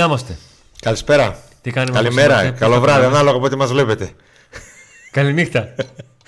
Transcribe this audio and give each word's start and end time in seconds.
Να 0.00 0.06
είμαστε. 0.06 0.36
Καλησπέρα. 0.80 1.42
Τι 1.62 1.70
κάνουμε 1.70 1.96
Καλημέρα. 2.00 2.32
όπως 2.34 2.42
είμαστε, 2.42 2.58
Καλό 2.64 2.74
πώς 2.74 2.82
βράδυ, 2.84 3.00
τα 3.00 3.06
ανάλογα 3.06 3.38
πότε 3.38 3.56
μας 3.56 3.70
βλέπετε. 3.72 4.10
Καληνύχτα. 5.10 5.60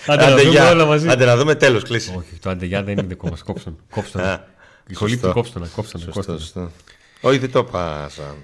Άντε 0.07 0.23
να 0.25 0.33
Άντε, 0.33 0.41
δούμε 0.43 0.51
γεια. 0.51 0.71
όλα 0.71 0.85
μαζί. 0.85 1.09
Άντε 1.09 1.25
να 1.25 1.37
δούμε 1.37 1.55
τέλος, 1.55 1.83
κλείσει. 1.83 2.15
Όχι, 2.17 2.39
το 2.41 2.51
άντε 2.51 2.67
γεια 2.67 2.83
δεν 2.83 2.93
είναι 2.99 3.07
δικό 3.07 3.29
μας. 3.29 3.43
Κόψτον. 3.43 3.77
Κόψτον. 3.91 4.23
Α, 4.23 4.45
Η 4.89 4.95
σχολή 4.95 5.11
σωστό. 5.13 5.27
του 5.29 5.35
κόψτον. 5.35 5.71
Κόψτον. 5.75 6.01
Σωστό, 6.01 6.13
κόψτον. 6.15 6.39
σωστό. 6.39 6.71
Όχι, 7.21 7.39
δεν 7.39 7.51
το 7.51 7.65
πάσα. 7.65 8.35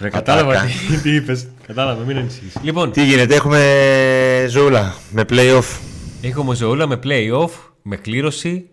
Ρε, 0.00 0.08
κατάλαβα 0.10 0.50
Ατάκα. 0.52 0.66
τι, 0.88 0.96
τι 0.96 1.14
είπες. 1.14 1.46
Κατάλαβα, 1.66 2.04
μην 2.04 2.16
ανησυχείς. 2.16 2.52
Λοιπόν, 2.62 2.92
Τι 2.92 3.04
γίνεται, 3.04 3.34
έχουμε 3.34 4.46
ζούλα 4.48 4.94
με 5.10 5.24
playoff. 5.28 5.78
έχουμε 6.22 6.54
ζωούλα 6.54 6.86
με 6.86 6.98
play-off, 7.04 7.50
με 7.82 7.96
κλήρωση. 7.96 8.68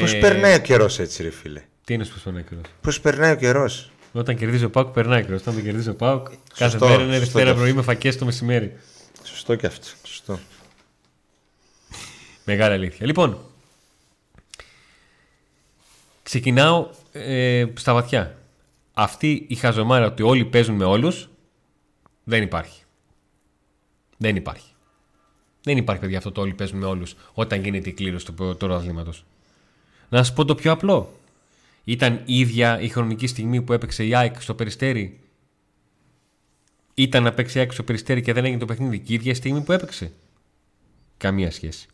Πώς 0.00 0.12
Ε, 0.12 0.18
περνάει 0.18 0.54
ο 0.54 0.58
καιρός 0.58 0.98
έτσι, 0.98 1.22
ρε 1.22 1.30
φίλε; 1.30 1.62
Τι 1.84 1.94
είναι 1.94 2.04
πώς 2.04 2.20
περνάει 2.22 2.42
ο 2.42 2.44
καιρός; 2.48 2.64
Πώς 2.80 3.00
περνάει 3.00 3.32
ο 3.32 3.36
καιρός; 3.36 3.90
Όταν 4.12 4.36
κερδίζει 4.36 4.64
ο 4.64 4.70
Πάουκ, 4.70 4.88
περνάει 4.88 5.22
καιρό. 5.24 5.36
Όταν 5.36 5.54
δεν 5.54 5.64
κερδίζει 5.64 5.88
ο 5.88 5.94
Πάουκ, 5.94 6.26
κάθε 6.54 6.70
Σωστό, 6.70 6.88
μέρα 6.88 7.02
είναι 7.02 7.18
σωστό 7.18 7.24
Δευτέρα 7.24 7.50
και 7.50 7.56
πρωί 7.56 7.72
με 7.72 7.82
φακές 7.82 8.16
το 8.18 8.24
μεσημέρι. 8.24 8.76
Σωστό 9.22 9.54
και 9.54 9.66
αυτό. 9.66 9.86
Σωστό. 10.04 10.38
Μεγάλη 12.44 12.74
αλήθεια. 12.74 13.06
Λοιπόν, 13.06 13.38
ξεκινάω 16.22 16.88
ε, 17.12 17.64
στα 17.74 17.92
βαθιά. 17.92 18.38
Αυτή 18.92 19.46
η 19.48 19.54
χαζομάρα 19.54 20.06
ότι 20.06 20.22
όλοι 20.22 20.44
παίζουν 20.44 20.74
με 20.74 20.84
όλους 20.84 21.28
δεν 22.24 22.42
υπάρχει. 22.42 22.82
Δεν 24.16 24.36
υπάρχει. 24.36 24.68
Δεν 25.62 25.76
υπάρχει, 25.76 26.02
παιδιά, 26.02 26.18
αυτό 26.18 26.32
το 26.32 26.40
όλοι 26.40 26.54
παίζουν 26.54 26.78
με 26.78 26.86
όλους 26.86 27.14
όταν 27.34 27.62
γίνεται 27.62 27.88
η 27.88 27.92
κλήρωση 27.92 28.24
του 28.24 28.34
του 28.34 28.56
πρωταθλήματος. 28.56 29.24
Να 30.08 30.18
σας 30.18 30.32
πω 30.32 30.44
το 30.44 30.54
πιο 30.54 30.72
απλό. 30.72 31.19
Ήταν 31.84 32.22
η 32.24 32.38
ίδια 32.38 32.80
η 32.80 32.88
χρονική 32.88 33.26
στιγμή 33.26 33.62
που 33.62 33.72
έπαιξε 33.72 34.04
η 34.04 34.14
ΑΕΚ 34.14 34.40
στο 34.40 34.54
Περιστέρι; 34.54 35.20
Ήταν 36.94 37.22
να 37.22 37.32
παίξει 37.32 37.58
η 37.58 37.60
ΑΕΚ 37.60 37.72
στο 37.72 37.82
Περιστέρι 37.82 38.20
και 38.20 38.32
δεν 38.32 38.44
έγινε 38.44 38.60
το 38.60 38.66
παιχνίδι. 38.66 38.98
Και 38.98 39.12
η 39.12 39.14
ίδια 39.14 39.34
στιγμή 39.34 39.60
που 39.60 39.72
έπαιξε; 39.72 40.12
Καμία 41.16 41.50
σχέση. 41.50 41.88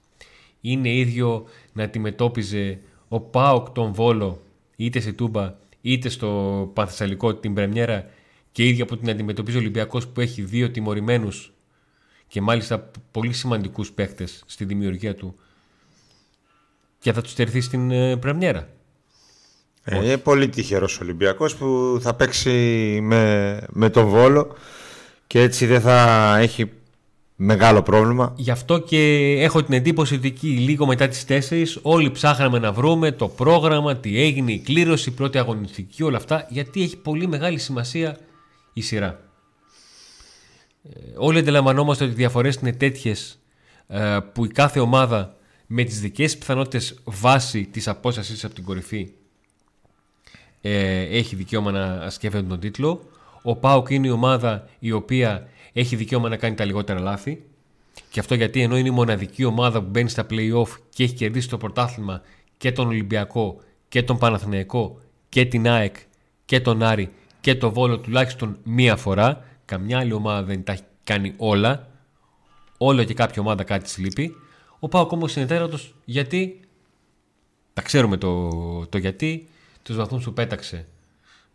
Είναι 0.60 0.94
ίδιο 0.94 1.46
να 1.72 1.82
αντιμετώπιζε 1.82 2.78
ο 3.08 3.20
Πάοκ 3.20 3.70
τον 3.70 3.92
Βόλο 3.92 4.42
είτε 4.76 5.00
σε 5.00 5.12
Τούμπα 5.12 5.54
είτε 5.80 6.08
στο 6.08 6.70
Πανθεσσαλικό 6.74 7.34
την 7.34 7.54
Πρεμιέρα 7.54 8.10
και 8.52 8.68
ίδια 8.68 8.84
που 8.84 8.98
την 8.98 9.10
αντιμετωπίζει 9.10 9.56
ο 9.56 9.60
Ολυμπιακός 9.60 10.08
που 10.08 10.20
έχει 10.20 10.42
δύο 10.42 10.70
τιμωρημένους 10.70 11.52
και 12.26 12.40
μάλιστα 12.40 12.90
πολύ 13.10 13.32
σημαντικούς 13.32 13.92
παίχτες 13.92 14.42
στη 14.46 14.64
δημιουργία 14.64 15.14
του 15.14 15.36
και 16.98 17.12
θα 17.12 17.22
τους 17.22 17.34
τερθεί 17.34 17.60
στην 17.60 17.90
ε, 17.90 18.16
Πρεμιέρα. 18.16 18.75
Ε, 19.88 20.04
είναι 20.04 20.16
πολύ 20.16 20.48
τυχερός 20.48 20.96
ο 20.96 20.98
Ολυμπιακός 21.02 21.56
που 21.56 21.98
θα 22.00 22.14
παίξει 22.14 22.50
με, 23.02 23.60
με 23.72 23.90
τον 23.90 24.06
Βόλο 24.06 24.54
και 25.26 25.40
έτσι 25.40 25.66
δεν 25.66 25.80
θα 25.80 26.36
έχει 26.38 26.70
μεγάλο 27.36 27.82
πρόβλημα. 27.82 28.32
Γι' 28.36 28.50
αυτό 28.50 28.78
και 28.78 28.98
έχω 29.40 29.62
την 29.62 29.74
εντύπωση 29.74 30.14
ότι 30.14 30.26
εκεί 30.26 30.48
λίγο 30.48 30.86
μετά 30.86 31.08
τις 31.08 31.24
4 31.28 31.64
όλοι 31.82 32.10
ψάχναμε 32.10 32.58
να 32.58 32.72
βρούμε 32.72 33.12
το 33.12 33.28
πρόγραμμα, 33.28 33.96
τι 33.96 34.20
έγινε, 34.20 34.52
η 34.52 34.58
κλήρωση, 34.58 35.08
η 35.08 35.12
πρώτη 35.12 35.38
αγωνιστική, 35.38 36.02
όλα 36.02 36.16
αυτά, 36.16 36.46
γιατί 36.50 36.82
έχει 36.82 36.96
πολύ 36.96 37.26
μεγάλη 37.28 37.58
σημασία 37.58 38.18
η 38.72 38.80
σειρά. 38.80 39.20
Ε, 40.82 40.98
όλοι 41.16 41.38
αντιλαμβανόμαστε 41.38 42.04
ότι 42.04 42.12
οι 42.12 42.16
διαφορές 42.16 42.54
είναι 42.54 42.72
τέτοιες 42.72 43.38
ε, 43.86 44.18
που 44.32 44.44
η 44.44 44.48
κάθε 44.48 44.80
ομάδα 44.80 45.36
με 45.66 45.84
τις 45.84 46.00
δικές 46.00 46.38
πιθανότητες 46.38 46.98
βάση 47.04 47.64
της 47.64 47.88
απόστασης 47.88 48.44
από 48.44 48.54
την 48.54 48.64
κορυφή 48.64 49.10
ε, 50.68 51.00
έχει 51.00 51.36
δικαίωμα 51.36 51.70
να 51.70 52.10
σκέφτεται 52.10 52.46
τον 52.46 52.60
τίτλο. 52.60 53.00
Ο 53.42 53.56
ΠΑΟΚ 53.56 53.90
είναι 53.90 54.06
η 54.06 54.10
ομάδα 54.10 54.68
η 54.78 54.92
οποία 54.92 55.48
έχει 55.72 55.96
δικαίωμα 55.96 56.28
να 56.28 56.36
κάνει 56.36 56.54
τα 56.54 56.64
λιγότερα 56.64 57.00
λάθη. 57.00 57.44
Και 58.10 58.20
αυτό 58.20 58.34
γιατί 58.34 58.62
ενώ 58.62 58.76
είναι 58.76 58.88
η 58.88 58.92
μοναδική 58.92 59.44
ομάδα 59.44 59.82
που 59.82 59.88
μπαίνει 59.90 60.08
στα 60.08 60.26
play-off 60.30 60.68
και 60.88 61.04
έχει 61.04 61.14
κερδίσει 61.14 61.48
το 61.48 61.56
πρωτάθλημα 61.56 62.22
και 62.56 62.72
τον 62.72 62.86
Ολυμπιακό 62.86 63.60
και 63.88 64.02
τον 64.02 64.18
Παναθηναϊκό 64.18 65.00
και 65.28 65.44
την 65.44 65.68
ΑΕΚ 65.68 65.96
και 66.44 66.60
τον 66.60 66.82
Άρη 66.82 67.12
και 67.40 67.54
το 67.54 67.72
Βόλο 67.72 67.98
τουλάχιστον 67.98 68.58
μία 68.62 68.96
φορά. 68.96 69.44
Καμιά 69.64 69.98
άλλη 69.98 70.12
ομάδα 70.12 70.42
δεν 70.42 70.64
τα 70.64 70.72
έχει 70.72 70.82
κάνει 71.04 71.34
όλα. 71.36 71.88
Όλο 72.78 73.04
και 73.04 73.14
κάποια 73.14 73.42
ομάδα 73.42 73.64
κάτι 73.64 73.84
της 73.84 73.98
λείπει. 73.98 74.34
Ο 74.78 74.88
ΠΑΟΚ 74.88 75.12
όμως 75.12 75.36
είναι 75.36 75.46
τέταρτος 75.46 75.94
γιατί 76.04 76.60
τα 77.72 77.82
ξέρουμε 77.82 78.16
το, 78.16 78.50
το 78.86 78.98
γιατί. 78.98 79.48
Τους 79.86 79.96
βαθμούς 79.96 80.24
που 80.24 80.32
πέταξε 80.32 80.86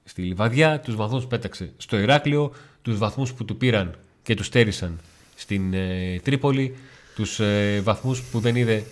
στη 0.03 0.21
Λιβαδιά, 0.21 0.79
τους 0.79 0.95
βαθμούς 0.95 1.21
που 1.21 1.27
πέταξε 1.27 1.71
στο 1.77 1.97
Ηράκλειο, 1.97 2.53
τους 2.81 2.97
βαθμούς 2.97 3.33
που 3.33 3.45
του 3.45 3.57
πήραν 3.57 3.97
και 4.23 4.35
τους 4.35 4.45
στέρισαν 4.45 4.99
στην 5.35 5.73
ε, 5.73 6.19
Τρίπολη, 6.23 6.77
τους 7.15 7.39
ε, 7.39 7.81
βαθμούς 7.83 8.21
που 8.21 8.39
δεν 8.39 8.55
είδε 8.55 8.83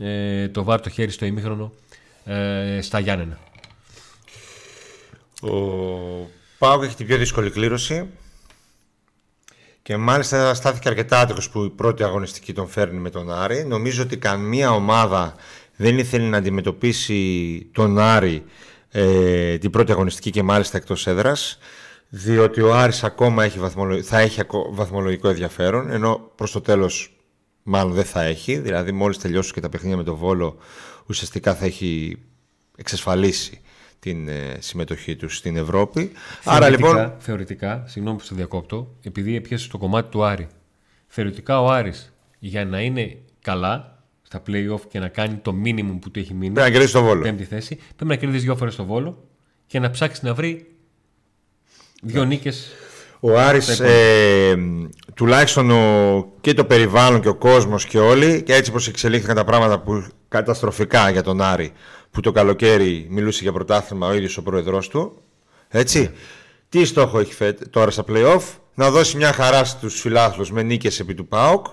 ε, 0.00 0.48
το 0.48 0.64
βάρ 0.64 0.80
το 0.80 0.88
χέρι 0.88 1.10
στο 1.10 1.26
ημίχρονο 1.26 1.72
ε, 2.24 2.78
στα 2.82 2.98
Γιάννενα. 2.98 3.38
Ο 5.42 5.50
Πάοκ 6.58 6.82
έχει 6.82 6.96
την 6.96 7.06
πιο 7.06 7.16
δύσκολη 7.16 7.50
κλήρωση 7.50 8.06
και 9.82 9.96
μάλιστα 9.96 10.54
στάθηκε 10.54 10.88
αρκετά 10.88 11.20
άτυχος 11.20 11.50
που 11.50 11.64
η 11.64 11.70
πρώτη 11.70 12.02
αγωνιστική 12.02 12.52
τον 12.52 12.68
φέρνει 12.68 12.98
με 12.98 13.10
τον 13.10 13.32
Άρη. 13.32 13.64
Νομίζω 13.64 14.02
ότι 14.02 14.16
καμία 14.16 14.70
ομάδα 14.70 15.34
δεν 15.76 15.98
ήθελε 15.98 16.28
να 16.28 16.36
αντιμετωπίσει 16.36 17.66
τον 17.72 17.98
Άρη 17.98 18.44
ε, 18.90 19.58
την 19.58 19.70
πρώτη 19.70 19.92
αγωνιστική 19.92 20.30
και 20.30 20.42
μάλιστα 20.42 20.76
εκτός 20.76 21.06
έδρας 21.06 21.58
διότι 22.08 22.60
ο 22.60 22.74
Άρης 22.74 23.04
ακόμα 23.04 23.44
έχει 23.44 23.58
βαθμολο... 23.58 24.02
θα 24.02 24.18
έχει 24.18 24.40
ακο- 24.40 24.68
βαθμολογικό 24.74 25.28
ενδιαφέρον 25.28 25.90
ενώ 25.90 26.30
προς 26.34 26.50
το 26.52 26.60
τέλος 26.60 27.16
μάλλον 27.62 27.92
δεν 27.92 28.04
θα 28.04 28.22
έχει 28.22 28.58
δηλαδή 28.58 28.92
μόλις 28.92 29.18
τελειώσουν 29.18 29.52
και 29.52 29.60
τα 29.60 29.68
παιχνίδια 29.68 29.96
με 29.96 30.02
τον 30.04 30.14
Βόλο 30.14 30.56
ουσιαστικά 31.06 31.54
θα 31.54 31.64
έχει 31.64 32.18
εξασφαλίσει 32.76 33.60
την 34.00 34.28
ε, 34.28 34.56
συμμετοχή 34.58 35.16
του 35.16 35.28
στην 35.28 35.56
Ευρώπη. 35.56 36.12
Άρα 36.44 36.66
Θεωρητικά- 36.66 36.88
λοιπόν 36.92 37.14
Θεωρητικά, 37.18 37.84
συγγνώμη 37.86 38.18
που 38.18 38.24
σε 38.24 38.34
διακόπτω, 38.34 38.94
επειδή 39.02 39.36
έπιασε 39.36 39.64
στο 39.64 39.78
κομμάτι 39.78 40.10
του 40.10 40.24
Άρη. 40.24 40.48
Θεωρητικά 41.06 41.60
ο 41.60 41.70
Άρης 41.70 42.12
για 42.38 42.64
να 42.64 42.80
είναι 42.80 43.18
καλά 43.42 43.97
στα 44.28 44.42
play-off 44.46 44.80
και 44.88 44.98
να 44.98 45.08
κάνει 45.08 45.34
το 45.34 45.54
minimum 45.64 45.98
που 46.00 46.10
του 46.10 46.18
έχει 46.18 46.34
μείνει, 46.34 46.52
πρέπει 46.52 46.68
να 46.68 46.72
κερδίσει 46.72 46.92
τον 46.92 47.04
Βόλο. 47.04 47.22
πέμπτη 47.22 47.44
θέση, 47.44 47.74
πρέπει 47.74 48.10
να 48.10 48.16
κερδίσει 48.16 48.44
δύο 48.44 48.56
φορές 48.56 48.76
το 48.76 48.84
Βόλο 48.84 49.24
και 49.66 49.78
να 49.78 49.90
ψάξει 49.90 50.20
να 50.24 50.34
βρει 50.34 50.66
δύο 52.02 52.24
νίκες 52.24 52.70
Ο 53.20 53.38
Άρης 53.38 53.80
ε, 53.80 54.56
τουλάχιστον 55.14 55.70
ο, 55.70 56.32
και 56.40 56.54
το 56.54 56.64
περιβάλλον 56.64 57.20
και 57.20 57.28
ο 57.28 57.34
κόσμος 57.34 57.86
και 57.86 57.98
όλοι 57.98 58.42
και 58.42 58.54
έτσι 58.54 58.72
πως 58.72 58.88
εξελίχθηκαν 58.88 59.36
τα 59.36 59.44
πράγματα 59.44 59.80
που 59.80 60.06
καταστροφικά 60.28 61.10
για 61.10 61.22
τον 61.22 61.40
Άρη 61.40 61.72
που 62.10 62.20
το 62.20 62.32
καλοκαίρι 62.32 63.06
μιλούσε 63.10 63.42
για 63.42 63.52
πρωτάθλημα 63.52 64.06
ο 64.06 64.14
ίδιος 64.14 64.36
ο 64.36 64.42
πρόεδρος 64.42 64.88
του 64.88 65.22
έτσι. 65.68 66.10
Τι 66.68 66.84
στόχο 66.84 67.18
έχει 67.18 67.34
φέτ, 67.34 67.68
τώρα 67.70 67.90
στα 67.90 68.04
play-off; 68.08 68.42
Να 68.74 68.90
δώσει 68.90 69.16
μια 69.16 69.32
χαρά 69.32 69.64
στους 69.64 70.00
φιλάθλους 70.00 70.52
με 70.52 70.62
νίκες 70.62 71.00
επί 71.00 71.14
του 71.14 71.26
ΠΑΟΚ 71.26 71.66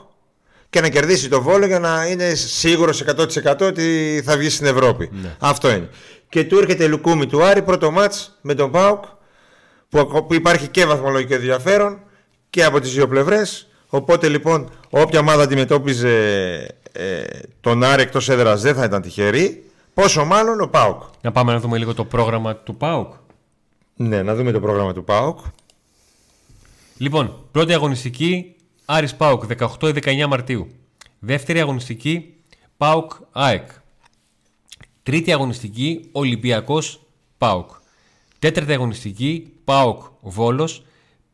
και 0.70 0.82
να 0.82 0.90
κερδίσει 0.90 1.30
το 1.30 1.42
Βόλο 1.42 1.66
για 1.66 1.80
να 1.80 2.06
είναι 2.08 2.34
σίγουρος 2.34 3.04
100% 3.44 3.62
ότι 3.62 4.22
θα 4.26 4.38
βγει 4.38 4.50
στην 4.50 4.66
Ευρώπη. 4.66 5.10
Αυτό 5.40 5.70
είναι. 5.72 5.90
Και 6.30 6.44
του 6.44 6.58
έρχεται 6.58 6.88
λουκούμι 6.88 7.26
του 7.28 7.44
Άρη 7.44 7.62
πρώτο 7.62 7.92
μάτς 7.92 8.38
με 8.42 8.54
τον 8.54 8.72
ΠΑΟΚ 8.72 9.04
που, 9.90 10.00
ακο- 10.00 10.24
που 10.24 10.34
υπάρχει 10.34 10.68
και 10.68 10.86
βαθμολογικό 10.86 11.34
ενδιαφέρον 11.34 12.00
και 12.50 12.64
από 12.64 12.80
τις 12.80 12.94
δύο 12.94 13.08
πλευρές. 13.08 13.68
Οπότε 13.88 14.28
λοιπόν 14.28 14.70
όποια 14.90 15.20
ομάδα 15.20 15.44
αντιμετώπιζε 15.44 16.16
ε, 16.92 17.24
τον 17.62 17.84
Άρη 17.84 18.02
εκτός 18.02 18.30
έδρας 18.30 18.62
δεν 18.62 18.76
θα 18.76 18.84
ήταν 18.84 19.02
τυχερή. 19.02 19.64
Πόσο 19.94 20.26
μάλλον 20.26 20.62
ο 20.62 20.68
ΠΑΟΚ. 20.68 21.02
Να 21.22 21.32
πάμε 21.32 21.54
να 21.54 21.60
δούμε 21.60 21.78
λίγο 21.78 21.94
το 21.94 22.06
πρόγραμμα 22.06 22.56
του 22.56 22.76
ΠΑΟΚ. 22.76 23.14
Ναι, 23.96 24.22
να 24.24 24.36
δούμε 24.36 24.52
το 24.52 24.60
πρόγραμμα 24.60 24.94
του 24.94 25.04
ΠΑΟΚ. 25.04 25.40
Λοιπόν, 26.98 27.48
πρώτη 27.52 27.74
αγωνιστική 27.74 28.55
Άρης 28.86 29.16
ΠΑΟΚ 29.16 29.44
18-19 29.80 30.26
Μαρτίου. 30.28 30.68
Δεύτερη 31.20 31.60
αγωνιστική 31.60 32.34
ΠΑΟΚ 32.78 33.12
ΑΕΚ. 33.32 33.70
Τρίτη 35.04 35.32
αγωνιστική 35.32 36.10
Ολυμπιακός 36.12 37.02
ΠΑΟΚ. 37.38 37.70
Τέταρτη 38.40 38.74
αγωνιστική 38.74 39.54
ΠΑΟΚ 39.64 40.04
Βόλος. 40.22 40.86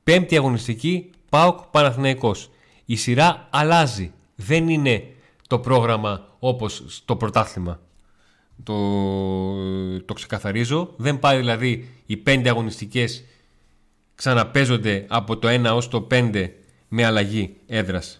Πέμπτη 0.03 0.37
αγωνιστική 0.37 1.09
ΠΑΟΚ 1.29 1.59
Παναθηναϊκός. 1.59 2.49
Η 2.85 2.95
σειρά 2.95 3.47
αλλάζει. 3.49 4.11
Δεν 4.35 4.69
είναι 4.69 5.13
το 5.47 5.59
πρόγραμμα 5.59 6.27
όπως 6.39 6.83
στο 6.87 7.15
πρωτάθλημα. 7.15 7.79
Το, 8.63 8.75
το 10.01 10.13
ξεκαθαρίζω. 10.13 10.93
Δεν 10.97 11.19
πάει 11.19 11.37
δηλαδή 11.37 11.89
οι 12.05 12.17
πέντε 12.17 12.49
αγωνιστικές 12.49 13.23
ξαναπέζονται 14.15 15.05
από 15.09 15.37
το 15.37 15.47
1 15.47 15.75
ως 15.75 15.87
το 15.87 16.07
5 16.11 16.49
με 16.93 17.05
αλλαγή 17.05 17.55
έδρας. 17.67 18.19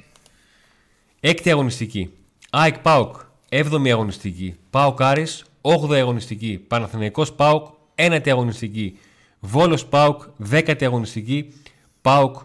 Έκτη 1.19 1.51
αγωνιστική. 1.51 2.13
ΑΕΚ 2.49 2.79
ΠΑΟΚ. 2.79 3.15
7η 3.49 3.89
αγωνιστική. 3.89 4.55
ΠΑΟΚ 4.69 5.01
Άρης. 5.01 5.45
8η 5.61 5.95
αγωνιστική. 5.95 6.65
Παναθηναϊκός 6.67 7.33
ΠΑΟΚ. 7.33 7.67
9η 7.95 8.29
αγωνιστική. 8.29 8.99
Βόλος 9.43 9.85
ΠΑΟΚ, 9.85 10.23
δέκατη 10.37 10.85
αγωνιστική, 10.85 11.53
ΠΑΟΚ 12.01 12.37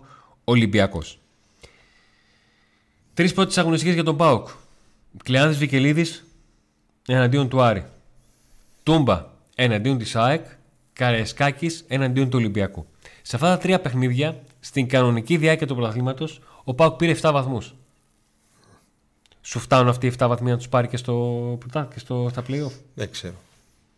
Ολυμπιακός. 0.44 1.18
Τρεις 3.14 3.32
πρώτες 3.32 3.58
αγωνιστικές 3.58 3.94
για 3.94 4.04
τον 4.04 4.16
ΠΑΟΚ. 4.16 4.48
Κλεάνδης 5.24 5.58
Βικελίδης 5.58 6.24
εναντίον 7.08 7.48
του 7.48 7.62
Άρη. 7.62 7.86
Τούμπα 8.82 9.26
εναντίον 9.54 9.98
της 9.98 10.16
ΑΕΚ. 10.16 10.46
Καρεσκάκης 10.92 11.84
εναντίον 11.88 12.30
του 12.30 12.38
Ολυμπιακού. 12.38 12.86
Σε 13.22 13.36
αυτά 13.36 13.48
τα 13.48 13.58
τρία 13.58 13.80
παιχνίδια, 13.80 14.42
στην 14.66 14.88
κανονική 14.88 15.36
διάρκεια 15.36 15.66
του 15.66 15.74
πρωταθλήματος, 15.74 16.40
ο 16.64 16.74
ΠΑΟΚ 16.74 16.96
πήρε 16.96 17.14
7 17.20 17.30
βαθμούς. 17.32 17.74
Σου 19.40 19.58
φτάνουν 19.58 19.88
αυτοί 19.88 20.06
οι 20.06 20.12
7 20.18 20.26
βαθμοί 20.28 20.50
να 20.50 20.56
τους 20.56 20.68
πάρει 20.68 20.88
και, 20.88 20.96
στο, 20.96 21.58
και 21.92 21.98
στο, 21.98 22.28
στα 22.30 22.42
playoff; 22.48 22.72
Δεν 22.94 23.10
ξέρω. 23.10 23.34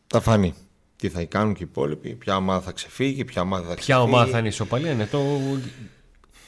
Θα 0.07 0.21
φανεί. 0.21 0.55
Τι 0.97 1.09
θα 1.09 1.25
κάνουν 1.25 1.55
και 1.55 1.63
οι 1.63 1.67
υπόλοιποι, 1.71 2.15
ποια 2.15 2.37
ομάδα 2.37 2.61
θα 2.61 2.73
ξεφύγει, 2.73 3.25
ποια 3.25 3.43
ομάδα 3.43 3.69
θα 3.69 3.75
ξεφύγει. 3.75 3.99
Ποια 3.99 4.01
ομάδα 4.01 4.31
θα 4.31 4.39
είναι 4.39 4.49
ισοπαλία, 4.49 4.95
ναι. 4.95 5.07
Το... 5.07 5.21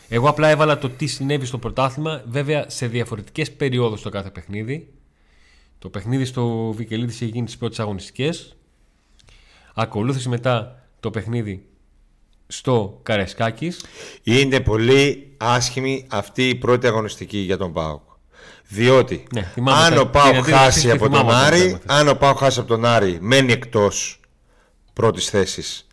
Εγώ 0.09 0.29
απλά 0.29 0.49
έβαλα 0.49 0.79
το 0.79 0.91
τι 0.91 1.07
συνέβη 1.07 1.47
στο 1.47 1.59
πρωτάθλημα, 1.59 2.23
βέβαια 2.27 2.71
σε 2.71 2.87
διαφορετικές 2.87 3.53
περιόδους 3.53 4.03
το 4.03 4.09
κάθε 4.09 4.31
παιχνίδι. 4.31 4.93
Το 5.79 5.89
παιχνίδι 5.89 6.25
στο 6.25 6.73
Βικελίδης 6.73 7.15
είχε 7.15 7.25
γίνει 7.25 7.47
τις 7.47 7.57
πρώτες 7.57 7.81
αγωνιστικές. 7.81 8.57
Ακολούθησε 9.75 10.29
μετά 10.29 10.85
το 11.01 11.11
παιχνίδι 11.11 11.70
στο 12.51 13.01
Καρεσκάκη. 13.03 13.73
Είναι 14.23 14.61
πολύ 14.61 15.33
άσχημη 15.37 16.07
αυτή 16.11 16.49
η 16.49 16.55
πρώτη 16.55 16.87
αγωνιστική 16.87 17.39
για 17.39 17.57
τον 17.57 17.73
Πάοκ. 17.73 18.01
Διότι 18.69 19.25
Ναι, 19.35 19.53
αν 19.65 19.95
τα- 19.95 20.01
ο 20.01 20.07
Πάοκ 20.07 20.33
την 20.35 20.43
χάσει 20.43 20.57
αντίδραση 20.57 20.91
από 20.91 21.05
θυμάμαι 21.05 21.23
τον 21.31 21.33
τα 21.41 21.47
Άρη, 21.47 21.59
πράγματα. 21.61 21.95
αν 21.95 22.09
ο 22.09 22.15
Πάοκ 22.15 22.39
χάσει 22.39 22.59
από 22.59 22.69
τον 22.69 22.85
Άρη, 22.85 23.19
μένει 23.21 23.53
εκτός 23.53 24.21
πρώτης 24.93 25.29
θέσης 25.29 25.87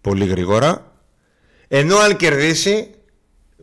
πολύ 0.00 0.24
γρήγορα. 0.26 0.92
Ενώ 1.68 1.96
αν 1.96 2.16
κερδίσει, 2.16 2.90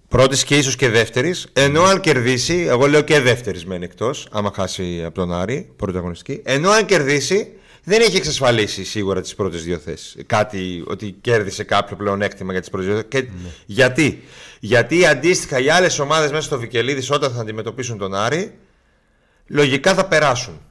πρώτης 0.07 0.43
και 0.43 0.57
ίσως 0.57 0.75
και 0.75 0.89
δεύτερης, 0.89 1.47
ενώ 1.53 1.83
αν 1.83 1.99
κερδίσει, 1.99 2.65
εγώ 2.69 2.85
λέω 2.87 3.01
και 3.01 3.19
δεύτερης 3.19 3.65
μένει 3.65 3.83
εκτός, 3.85 4.27
άμα 4.31 4.51
χάσει 4.55 5.03
από 5.05 5.15
τον 5.15 5.33
Άρη, 5.33 5.73
πρώτη 5.75 5.97
αγωνιστική, 5.97 6.41
ενώ 6.45 6.69
αν 6.69 6.85
κερδίσει, 6.85 7.53
δεν 7.85 8.01
έχει 8.01 8.17
εξασφαλίσει 8.17 8.83
σίγουρα 8.83 9.21
τις 9.21 9.35
πρώτες 9.35 9.63
δύο 9.63 9.77
θέσεις. 9.77 10.15
Κάτι, 10.25 10.83
ότι 10.87 11.15
κέρδισε 11.21 11.63
κάποιο 11.63 11.95
πλεονέκτημα 11.95 12.51
για 12.51 12.61
τις 12.61 12.69
πρώτες 12.69 12.87
δύο 12.87 12.95
θέσεις. 12.95 13.09
Και 13.09 13.27
Γιατί; 13.65 14.23
Γιατί 14.59 15.05
αντίστοιχα 15.05 15.59
οι 15.59 15.69
άλλες 15.69 15.99
ομάδες 15.99 16.31
μέσα 16.31 16.43
στο 16.43 16.59
Βικελίδης 16.59 17.11
όταν 17.11 17.31
θα 17.31 17.41
αντιμετωπίσουν 17.41 17.97
τον 17.97 18.13
Άρη, 18.13 18.57
λογικά 19.47 19.93
θα 19.93 20.05
περάσουν. 20.05 20.61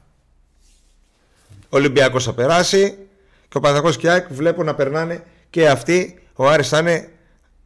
Ο 1.69 1.77
Ολυμπιακός 1.77 2.23
θα 2.23 2.33
περάσει 2.33 2.97
και 3.47 3.57
ο 3.57 3.59
Παναθηναϊκός 3.59 3.97
και 3.97 4.07
η 4.07 4.09
ΑΕΚ 4.09 4.33
βλέπω 4.33 4.63
να 4.63 4.75
περνάνε 4.75 5.23
και 5.49 5.69
αυτοί. 5.69 6.19
Ο 6.33 6.47
Άρης 6.49 6.67
θα 6.69 6.79
είναι 6.79 7.09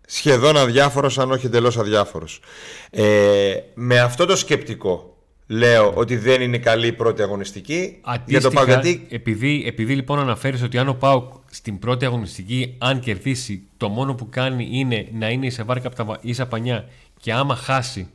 σχεδόν 0.07 0.57
αδιάφορος 0.57 1.19
αν 1.19 1.31
όχι 1.31 1.45
εντελώς 1.45 1.78
αδιάφορος. 1.78 2.42
Ε, 2.90 3.54
με 3.74 4.00
αυτό 4.00 4.25
το 4.25 4.36
σκεπτικό 4.36 5.19
λέω 5.51 5.94
ότι 5.94 6.16
δεν 6.18 6.42
είναι 6.42 6.57
καλή 6.57 6.88
η 6.88 6.92
πρώτη 6.94 7.22
αγωνιστική 7.22 7.74
για 7.74 8.42
το 8.42 8.48
Αντίστοιχα, 8.48 8.50
ΠΑΟΚ 8.50 8.68
γιατί 8.68 9.06
επειδή, 9.10 9.63
επειδή 9.68 9.96
λοιπόν 9.96 10.19
αναφέρεις 10.19 10.62
ότι 10.62 10.78
αν 10.78 10.88
ο 10.88 10.94
Πάουκ 10.94 11.34
στην 11.50 11.80
πρώτη 11.80 12.06
αγωνιστική, 12.06 12.75
αν 12.78 13.00
κερδίσει, 13.00 13.63
το 13.78 13.90
μόνο 13.90 14.16
που 14.16 14.30
κάνει 14.30 14.68
είναι 14.72 15.07
να 15.13 15.30
είναι 15.30 15.50
σε 15.50 15.63
βάρκα 15.63 15.88
από 15.88 15.96
τα 15.96 16.04
βα- 16.04 16.19
ίσα 16.22 16.48
πανιά 16.48 16.90
και 17.19 17.34
άμα 17.34 17.56
χάσει, 17.56 18.07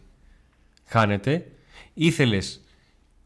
χάνεται, 0.87 1.47
ήθελες 1.95 2.61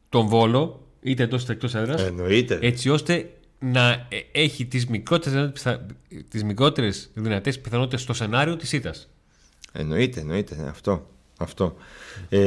τον 0.08 0.26
Βόλο, 0.26 0.86
είτε 1.02 1.22
εντός 1.22 1.42
είτε 1.42 1.52
εκτός 1.52 1.74
έδρας, 1.74 2.02
εννοείται. 2.02 2.58
έτσι 2.62 2.88
ώστε 2.90 3.30
να 3.58 3.90
ε, 3.90 4.18
έχει 4.32 4.64
τις 4.66 4.86
μικρότερες, 4.86 5.32
δυνατές 5.34 5.52
πιθα- 5.52 5.86
τις 6.28 6.44
μικρότερες 6.44 7.10
δυνατές 7.14 7.60
πιθανότητες 7.60 8.00
στο 8.00 8.12
σενάριο 8.12 8.56
της 8.56 8.72
ήττας. 8.72 9.08
Εννοείται, 9.72 10.20
εννοείται. 10.20 10.56
ναι, 10.56 10.68
Αυτό. 10.68 11.06
Αυτό. 11.38 11.74
Ε, 12.28 12.38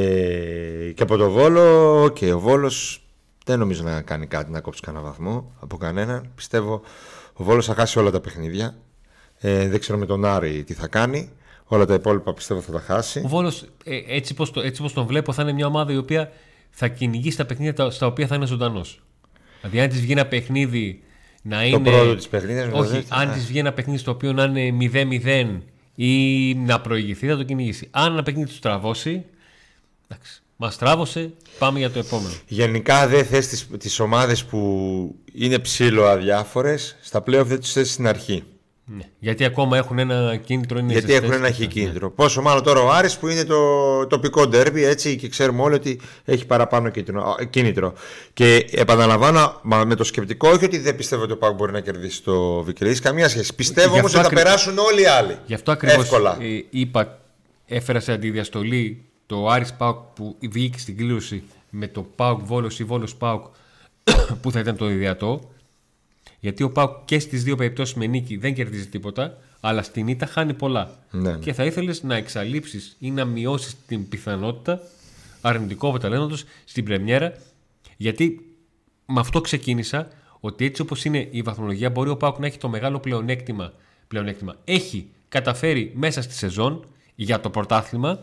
και 0.94 1.02
από 1.02 1.16
το 1.16 1.30
Βόλο, 1.30 2.02
οκ, 2.02 2.16
ο 2.34 2.38
Βόλος 2.38 3.02
δεν 3.44 3.58
νομίζω 3.58 3.82
να 3.82 4.02
κάνει 4.02 4.26
κάτι 4.26 4.50
να 4.50 4.60
κόψει 4.60 4.80
κανένα 4.80 5.04
βαθμό 5.04 5.52
από 5.60 5.76
κανέναν. 5.76 6.30
Πιστεύω 6.34 6.82
ο 7.32 7.44
Βόλος 7.44 7.66
θα 7.66 7.74
χάσει 7.74 7.98
όλα 7.98 8.10
τα 8.10 8.20
παιχνίδια. 8.20 8.74
Ε, 9.38 9.68
δεν 9.68 9.80
ξέρω 9.80 9.98
με 9.98 10.06
τον 10.06 10.24
Άρη 10.24 10.64
τι 10.64 10.74
θα 10.74 10.86
κάνει. 10.86 11.30
Όλα 11.64 11.84
τα 11.86 11.94
υπόλοιπα 11.94 12.34
πιστεύω 12.34 12.60
θα 12.60 12.72
τα 12.72 12.80
χάσει. 12.80 13.22
Ο 13.24 13.28
Βόλος, 13.28 13.64
ε, 13.84 14.00
έτσι 14.08 14.34
πως, 14.34 14.50
το, 14.50 14.60
έτσι 14.60 14.82
πως 14.82 14.92
τον 14.92 15.06
βλέπω, 15.06 15.32
θα 15.32 15.42
είναι 15.42 15.52
μια 15.52 15.66
ομάδα 15.66 15.92
η 15.92 15.96
οποία 15.96 16.32
θα 16.70 16.88
κυνηγήσει 16.88 17.36
τα 17.36 17.44
παιχνίδια 17.46 17.74
τα- 17.74 17.90
στα 17.90 18.06
οποία 18.06 18.26
θα 18.26 18.34
είναι 18.34 18.46
ζωντανός. 18.46 19.00
Δηλαδή, 19.60 19.80
αν 19.80 19.88
της 19.88 20.00
βγει 20.00 20.12
ένα 20.12 20.26
παιχνίδι 20.26 21.02
να 21.42 21.56
Το 21.60 21.66
είναι. 21.66 21.90
πρώτο 21.90 22.14
της 22.16 22.28
παιχνίδι. 22.28 22.70
Όχι, 22.72 23.04
αν 23.08 23.32
της 23.32 23.46
βγει 23.46 23.58
ένα 23.58 23.72
παιχνίδι 23.72 23.98
στο 23.98 24.10
οποίο 24.10 24.32
να 24.32 24.44
είναι 24.44 24.70
0-0 24.70 25.62
ή 25.94 26.54
να 26.54 26.80
προηγηθεί, 26.80 27.26
θα 27.26 27.36
το 27.36 27.42
κυνηγήσει. 27.42 27.88
Αν 27.90 28.12
ένα 28.12 28.22
παιχνίδι 28.22 28.50
του 28.50 28.58
τραβώσει. 28.58 29.24
Εντάξει, 30.08 30.42
μας 30.56 30.78
τράβωσε, 30.78 31.32
πάμε 31.58 31.78
για 31.78 31.90
το 31.90 31.98
επόμενο. 31.98 32.34
Γενικά 32.46 33.06
δεν 33.08 33.24
θες 33.24 33.46
τις, 33.46 33.68
τις 33.78 34.00
ομάδες 34.00 34.44
που 34.44 35.14
είναι 35.32 35.58
ψήλο 35.58 36.04
αδιάφορες 36.06 36.96
στα 37.00 37.20
πλέον 37.20 37.46
δεν 37.46 37.60
τους 37.60 37.72
θες 37.72 37.92
στην 37.92 38.06
αρχή. 38.06 38.44
Ναι. 38.84 39.02
Γιατί 39.18 39.44
ακόμα 39.44 39.76
έχουν 39.76 39.98
ένα 39.98 40.36
κίνητρο. 40.36 40.78
Είναι 40.78 40.92
Γιατί 40.92 41.06
ζεστές. 41.10 41.28
έχουν 41.30 41.44
ένα 41.44 41.50
χι 41.52 41.66
κίνητρο. 41.66 42.10
Πόσο 42.10 42.42
μάλλον 42.42 42.62
τώρα 42.62 42.80
ο 42.80 42.90
Άρης 42.90 43.16
που 43.18 43.28
είναι 43.28 43.44
το 43.44 44.06
τοπικό 44.06 44.46
ντέρμπι 44.46 44.84
έτσι 44.84 45.16
και 45.16 45.28
ξέρουμε 45.28 45.62
όλοι 45.62 45.74
ότι 45.74 46.00
έχει 46.24 46.46
παραπάνω 46.46 46.88
κίνητρο. 46.88 47.22
Α, 47.22 47.44
κίνητρο. 47.44 47.92
Και 48.32 48.66
επαναλαμβάνω 48.70 49.60
μα 49.62 49.84
με 49.84 49.94
το 49.94 50.04
σκεπτικό 50.04 50.48
όχι 50.48 50.64
ότι 50.64 50.78
δεν 50.78 50.96
πιστεύω 50.96 51.22
ότι 51.22 51.32
ο 51.32 51.36
Πάκ 51.36 51.54
μπορεί 51.54 51.72
να 51.72 51.80
κερδίσει 51.80 52.22
το 52.22 52.62
Βικελίδης 52.62 53.00
καμία 53.00 53.28
σχέση. 53.28 53.54
Πιστεύω 53.54 53.92
Γι' 53.92 53.98
όμως 53.98 54.14
αυτό 54.14 54.18
ότι 54.18 54.34
θα 54.34 54.40
ακρι- 54.40 54.44
περάσουν 54.44 54.78
όλοι 54.78 55.02
οι 55.02 55.06
άλλοι. 55.06 55.36
Γι' 55.46 55.54
αυτό 55.54 55.72
ακριβώς 55.72 56.04
Εύκολα. 56.04 56.36
είπα, 56.70 57.18
έφερα 57.66 58.00
σε 58.00 58.12
αντιδιαστολή 58.12 59.04
το 59.26 59.46
Άρης 59.48 59.72
Πάουκ 59.72 59.96
που 60.14 60.36
βγήκε 60.50 60.78
στην 60.78 60.96
κλήρωση 60.96 61.42
με 61.70 61.88
το 61.88 62.06
Πάουκ 62.16 62.40
Βόλος 62.44 62.78
ή 62.78 62.84
Βόλος 62.84 63.14
Πάουκ 63.14 63.44
που 64.42 64.50
θα 64.50 64.60
ήταν 64.60 64.76
το 64.76 64.90
ιδιατό. 64.90 65.40
Γιατί 66.42 66.62
ο 66.62 66.70
Πάουκ 66.70 67.04
και 67.04 67.18
στις 67.18 67.44
δύο 67.44 67.56
περιπτώσεις 67.56 67.94
με 67.94 68.06
νίκη 68.06 68.36
δεν 68.36 68.54
κερδίζει 68.54 68.86
τίποτα, 68.86 69.38
αλλά 69.60 69.82
στην 69.82 70.08
ήττα 70.08 70.26
χάνει 70.26 70.54
πολλά. 70.54 70.98
Ναι. 71.10 71.32
Και 71.32 71.52
θα 71.52 71.64
ήθελες 71.64 72.02
να 72.02 72.16
εξαλείψεις 72.16 72.96
ή 72.98 73.10
να 73.10 73.24
μειώσεις 73.24 73.76
την 73.86 74.08
πιθανότητα 74.08 74.80
αρνητικού 75.40 75.88
αποτελέσματος 75.88 76.44
στην 76.64 76.84
Πρεμιέρα. 76.84 77.32
Γιατί 77.96 78.56
με 79.06 79.20
αυτό 79.20 79.40
ξεκίνησα 79.40 80.08
ότι 80.40 80.64
έτσι 80.64 80.82
όπως 80.82 81.04
είναι 81.04 81.28
η 81.30 81.42
βαθμολογία, 81.42 81.90
μπορεί 81.90 82.10
ο 82.10 82.16
Πάουκ 82.16 82.38
να 82.38 82.46
έχει 82.46 82.58
το 82.58 82.68
μεγάλο 82.68 82.98
πλεονέκτημα. 82.98 83.72
πλεονέκτημα. 84.08 84.56
Έχει 84.64 85.08
καταφέρει 85.28 85.92
μέσα 85.94 86.22
στη 86.22 86.34
σεζόν 86.34 86.84
για 87.14 87.40
το 87.40 87.50
πρωτάθλημα 87.50 88.20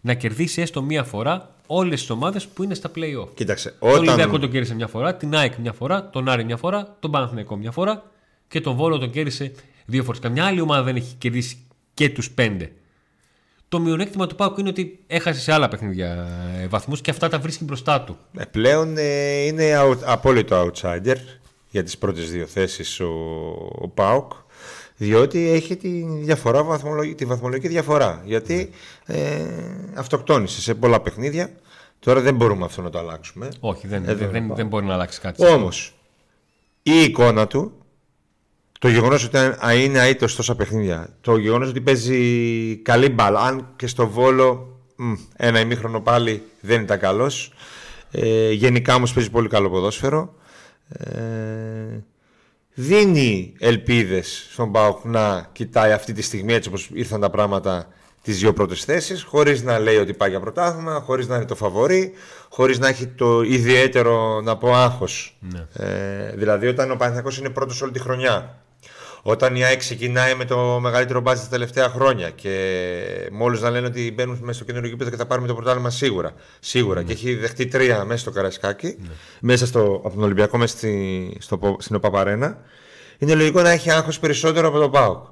να 0.00 0.14
κερδίσει 0.14 0.60
έστω 0.60 0.82
μία 0.82 1.04
φορά 1.04 1.55
όλες 1.66 2.00
τις 2.00 2.10
ομάδες 2.10 2.46
που 2.46 2.62
είναι 2.62 2.74
στα 2.74 2.90
play-off. 2.94 3.28
Κοίταξε, 3.34 3.74
Τον 3.78 3.90
Ολυμπιακό 3.90 4.22
όταν, 4.28 4.40
τον 4.40 4.50
κέρδισε 4.50 4.74
μια 4.74 4.86
φορά, 4.86 5.14
την 5.14 5.34
ΑΕΚ 5.36 5.56
μια 5.56 5.72
φορά, 5.72 6.10
τον 6.10 6.28
Άρη 6.28 6.44
μια 6.44 6.56
φορά, 6.56 6.96
τον 7.00 7.10
Παναθηναϊκό 7.10 7.56
μια 7.56 7.70
φορά 7.70 8.10
και 8.48 8.60
τον 8.60 8.74
Βόλο 8.76 8.98
τον 8.98 9.10
κέρδισε 9.10 9.52
δύο 9.86 10.04
φορές. 10.04 10.20
Καμιά 10.20 10.44
άλλη 10.44 10.60
ομάδα 10.60 10.82
δεν 10.82 10.96
έχει 10.96 11.14
κερδίσει 11.18 11.58
και 11.94 12.08
τους 12.10 12.30
πέντε. 12.30 12.72
Το 13.68 13.80
μειονέκτημα 13.80 14.26
του 14.26 14.34
Πάουκ 14.34 14.58
είναι 14.58 14.68
ότι 14.68 14.98
έχασε 15.06 15.40
σε 15.40 15.52
άλλα 15.52 15.68
παιχνίδια 15.68 16.28
βαθμούς 16.68 17.00
και 17.00 17.10
αυτά 17.10 17.28
τα 17.28 17.38
βρίσκει 17.38 17.64
μπροστά 17.64 18.00
του. 18.00 18.16
ε, 18.38 18.44
πλέον 18.44 18.94
ε, 18.98 19.36
είναι 19.44 19.72
out- 19.82 20.02
απόλυτο 20.04 20.70
outsider 20.70 21.16
για 21.70 21.82
τις 21.82 21.98
πρώτες 21.98 22.30
δύο 22.30 22.46
θέσεις 22.46 23.00
ο, 23.00 23.06
ο 23.78 23.88
ΠΑΟΚ 23.88 24.32
διότι 24.96 25.48
έχει 25.50 25.76
τη, 25.76 25.88
διαφορά, 26.06 26.62
βαθμολογική, 26.62 27.14
τη 27.14 27.24
βαθμολογική 27.24 27.68
διαφορά. 27.68 28.22
Γιατί 28.24 28.70
ε, 29.06 29.44
αυτοκτόνησε 29.94 30.60
σε 30.60 30.74
πολλά 30.74 31.00
παιχνίδια. 31.00 31.50
Τώρα 31.98 32.20
δεν 32.20 32.34
μπορούμε 32.34 32.64
αυτό 32.64 32.82
να 32.82 32.90
το 32.90 32.98
αλλάξουμε. 32.98 33.48
Όχι, 33.60 33.86
δεν, 33.86 34.02
Ε, 34.08 34.14
δεν, 34.14 34.30
δεν 34.30 34.52
δεν, 34.54 34.66
μπορεί 34.66 34.86
να 34.86 34.94
αλλάξει 34.94 35.20
κάτι. 35.20 35.46
Όμως, 35.46 35.94
η 36.82 37.02
εικόνα 37.02 37.46
του, 37.46 37.72
το 38.80 38.88
γεγονός 38.88 39.24
ότι 39.24 39.36
αν- 39.36 39.78
είναι 39.78 40.06
αίτος 40.06 40.34
τόσα 40.36 40.54
παιχνίδια, 40.54 41.08
το 41.20 41.36
γεγονός 41.36 41.68
ότι 41.68 41.80
παίζει 41.80 42.76
καλή 42.76 43.08
μπάλα, 43.08 43.40
αν 43.40 43.68
και 43.76 43.86
στο 43.86 44.08
Βόλο 44.08 44.78
μ, 44.96 45.12
ένα 45.36 45.60
ημίχρονο 45.60 46.00
πάλι 46.00 46.42
δεν 46.60 46.82
ήταν 46.82 46.98
καλός, 46.98 47.52
ε, 48.10 48.50
γενικά 48.50 48.94
όμως 48.94 49.12
παίζει 49.12 49.30
πολύ 49.30 49.48
καλό 49.48 49.70
ποδόσφαιρο, 49.70 50.34
ε, 50.88 51.10
δίνει 52.78 53.52
ελπίδες 53.58 54.46
στον 54.52 54.72
ΠΑΟΚ 54.72 55.04
να 55.04 55.48
κοιτάει 55.52 55.92
αυτή 55.92 56.12
τη 56.12 56.22
στιγμή 56.22 56.52
έτσι 56.52 56.68
όπως 56.68 56.90
ήρθαν 56.92 57.20
τα 57.20 57.30
πράγματα 57.30 57.86
τις 58.22 58.38
δύο 58.38 58.52
πρώτες 58.52 58.84
θέσεις 58.84 59.22
χωρίς 59.22 59.62
να 59.62 59.78
λέει 59.78 59.96
ότι 59.96 60.12
πάει 60.14 60.30
για 60.30 60.40
πρωτάθλημα, 60.40 61.00
χωρίς 61.00 61.26
να 61.28 61.36
είναι 61.36 61.44
το 61.44 61.54
φαβορί 61.54 62.12
χωρίς 62.48 62.78
να 62.78 62.88
έχει 62.88 63.06
το 63.06 63.42
ιδιαίτερο 63.42 64.40
να 64.40 64.56
πω 64.56 64.74
άγχος 64.74 65.36
Ναι. 65.40 65.66
ε, 65.86 66.32
δηλαδή 66.36 66.66
όταν 66.66 66.90
ο 66.90 66.96
Παναθηναϊκός 66.96 67.38
είναι 67.38 67.50
πρώτος 67.50 67.82
όλη 67.82 67.92
τη 67.92 67.98
χρονιά 68.00 68.56
όταν 69.28 69.56
η 69.56 69.64
ΑΕΚ 69.64 69.78
ξεκινάει 69.78 70.34
με 70.34 70.44
το 70.44 70.78
μεγαλύτερο 70.80 71.20
μπάτζ 71.20 71.40
τα 71.40 71.46
τελευταία 71.48 71.88
χρόνια 71.88 72.30
και 72.30 73.28
μόλις 73.32 73.60
να 73.60 73.70
λένε 73.70 73.86
ότι 73.86 74.12
μπαίνουν 74.14 74.38
μέσα 74.40 74.52
στο 74.52 74.64
καινούργιο 74.64 74.90
γήπεδο 74.90 75.10
και 75.10 75.16
θα 75.16 75.26
πάρουμε 75.26 75.46
το 75.46 75.54
πρωτάθλημα 75.54 75.90
σίγουρα. 75.90 76.32
Σίγουρα. 76.60 77.02
Και 77.02 77.12
έχει 77.12 77.34
δεχτεί 77.34 77.66
τρία 77.66 78.04
μέσα 78.04 78.20
στο 78.20 78.30
Καρασκάκι, 78.30 78.98
μέσα 79.40 79.66
στο, 79.66 80.00
από 80.04 80.14
τον 80.14 80.22
Ολυμπιακό 80.22 80.58
μέσα 80.58 80.76
στη, 80.76 81.36
στο, 81.40 81.58
Πο- 81.58 81.76
στην 81.80 81.96
ΟΠΑΠΑΡΕΝΑ. 81.96 82.58
είναι 83.18 83.34
λογικό 83.34 83.62
να 83.62 83.70
έχει 83.70 83.90
άγχος 83.90 84.18
περισσότερο 84.18 84.68
από 84.68 84.78
τον 84.78 84.90
ΠΑΟΚ. 84.90 85.24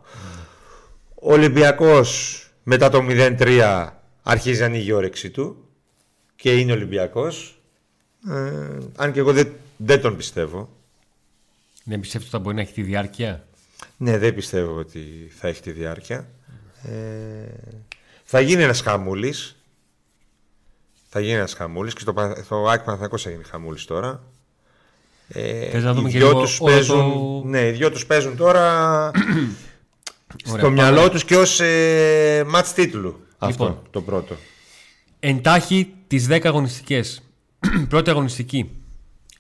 Ο 1.15 1.33
Ολυμπιακός 1.33 2.39
μετά 2.63 2.89
το 2.89 3.07
0-3 3.09 3.89
αρχίζει 4.23 4.61
να 4.61 4.67
ανοίγει 4.67 4.89
η 4.89 4.93
όρεξή 4.93 5.31
του 5.31 5.57
και 6.37 6.55
είναι 6.59 6.73
Ολυμπιακός. 6.73 7.59
Ε, 8.31 8.79
αν 8.97 9.13
και 9.13 9.19
εγώ 9.19 9.33
δεν, 9.33 9.53
δεν 9.77 10.01
τον 10.01 10.17
πιστεύω. 10.17 10.69
Δεν 11.85 12.01
πιστεύω 12.01 12.23
ότι 12.25 12.33
θα 12.33 12.39
μπορεί 12.39 12.55
να 12.57 12.61
έχει 12.63 12.73
τη 12.73 12.83
διάρκεια; 12.83 13.47
Ναι, 13.97 14.19
δεν 14.19 14.35
πιστεύω 14.35 14.75
ότι 14.79 15.31
θα 15.39 15.49
έχει 15.49 15.61
τη 15.63 15.71
διάρκεια. 15.71 16.29
Ε, 16.83 17.53
θα 18.25 18.41
γίνει 18.41 18.63
ένας 18.63 18.81
χαμούλης. 18.81 19.57
Θα 21.09 21.21
γίνει 21.21 21.33
ένας 21.33 21.53
χαμούλης 21.55 21.95
και 21.95 22.01
στο, 22.01 22.15
στο 22.45 22.67
Άκη 22.69 22.85
Παναθηναϊκός 22.85 23.23
θα 23.23 23.31
γίνει 23.31 23.45
χαμούλης 23.45 23.85
τώρα. 23.85 24.23
Ε, 25.29 25.79
να 25.79 25.93
δούμε 25.95 26.09
οι 26.09 26.13
και 26.13 26.19
δυο 26.19 26.29
λίγο 26.29 26.41
τους 26.41 26.61
όλο 26.61 26.71
παίζουν, 26.73 27.13
το- 27.13 27.43
ναι, 27.49 27.67
οι 27.67 27.71
δυο 27.71 27.91
τους 27.91 28.07
παίζουν 28.07 28.37
τώρα 28.37 29.11
στο 30.45 30.53
Ωραία, 30.53 30.71
μυαλό 30.71 30.97
πάμε. 30.97 31.09
τους 31.11 31.25
και 31.25 31.37
ως 31.37 31.61
ε, 31.61 32.45
μάτς 32.47 32.73
τίτλου. 32.73 33.21
Αυτό 33.39 33.65
Λοιπόν. 33.65 33.83
το 33.91 34.01
πρώτο. 34.03 34.37
Εντάχει 35.21 35.95
τις 36.07 36.27
10 36.31 36.41
αγωνιστικές. 36.49 37.23
Πρώτη 37.89 38.11
αγωνιστική. 38.11 38.71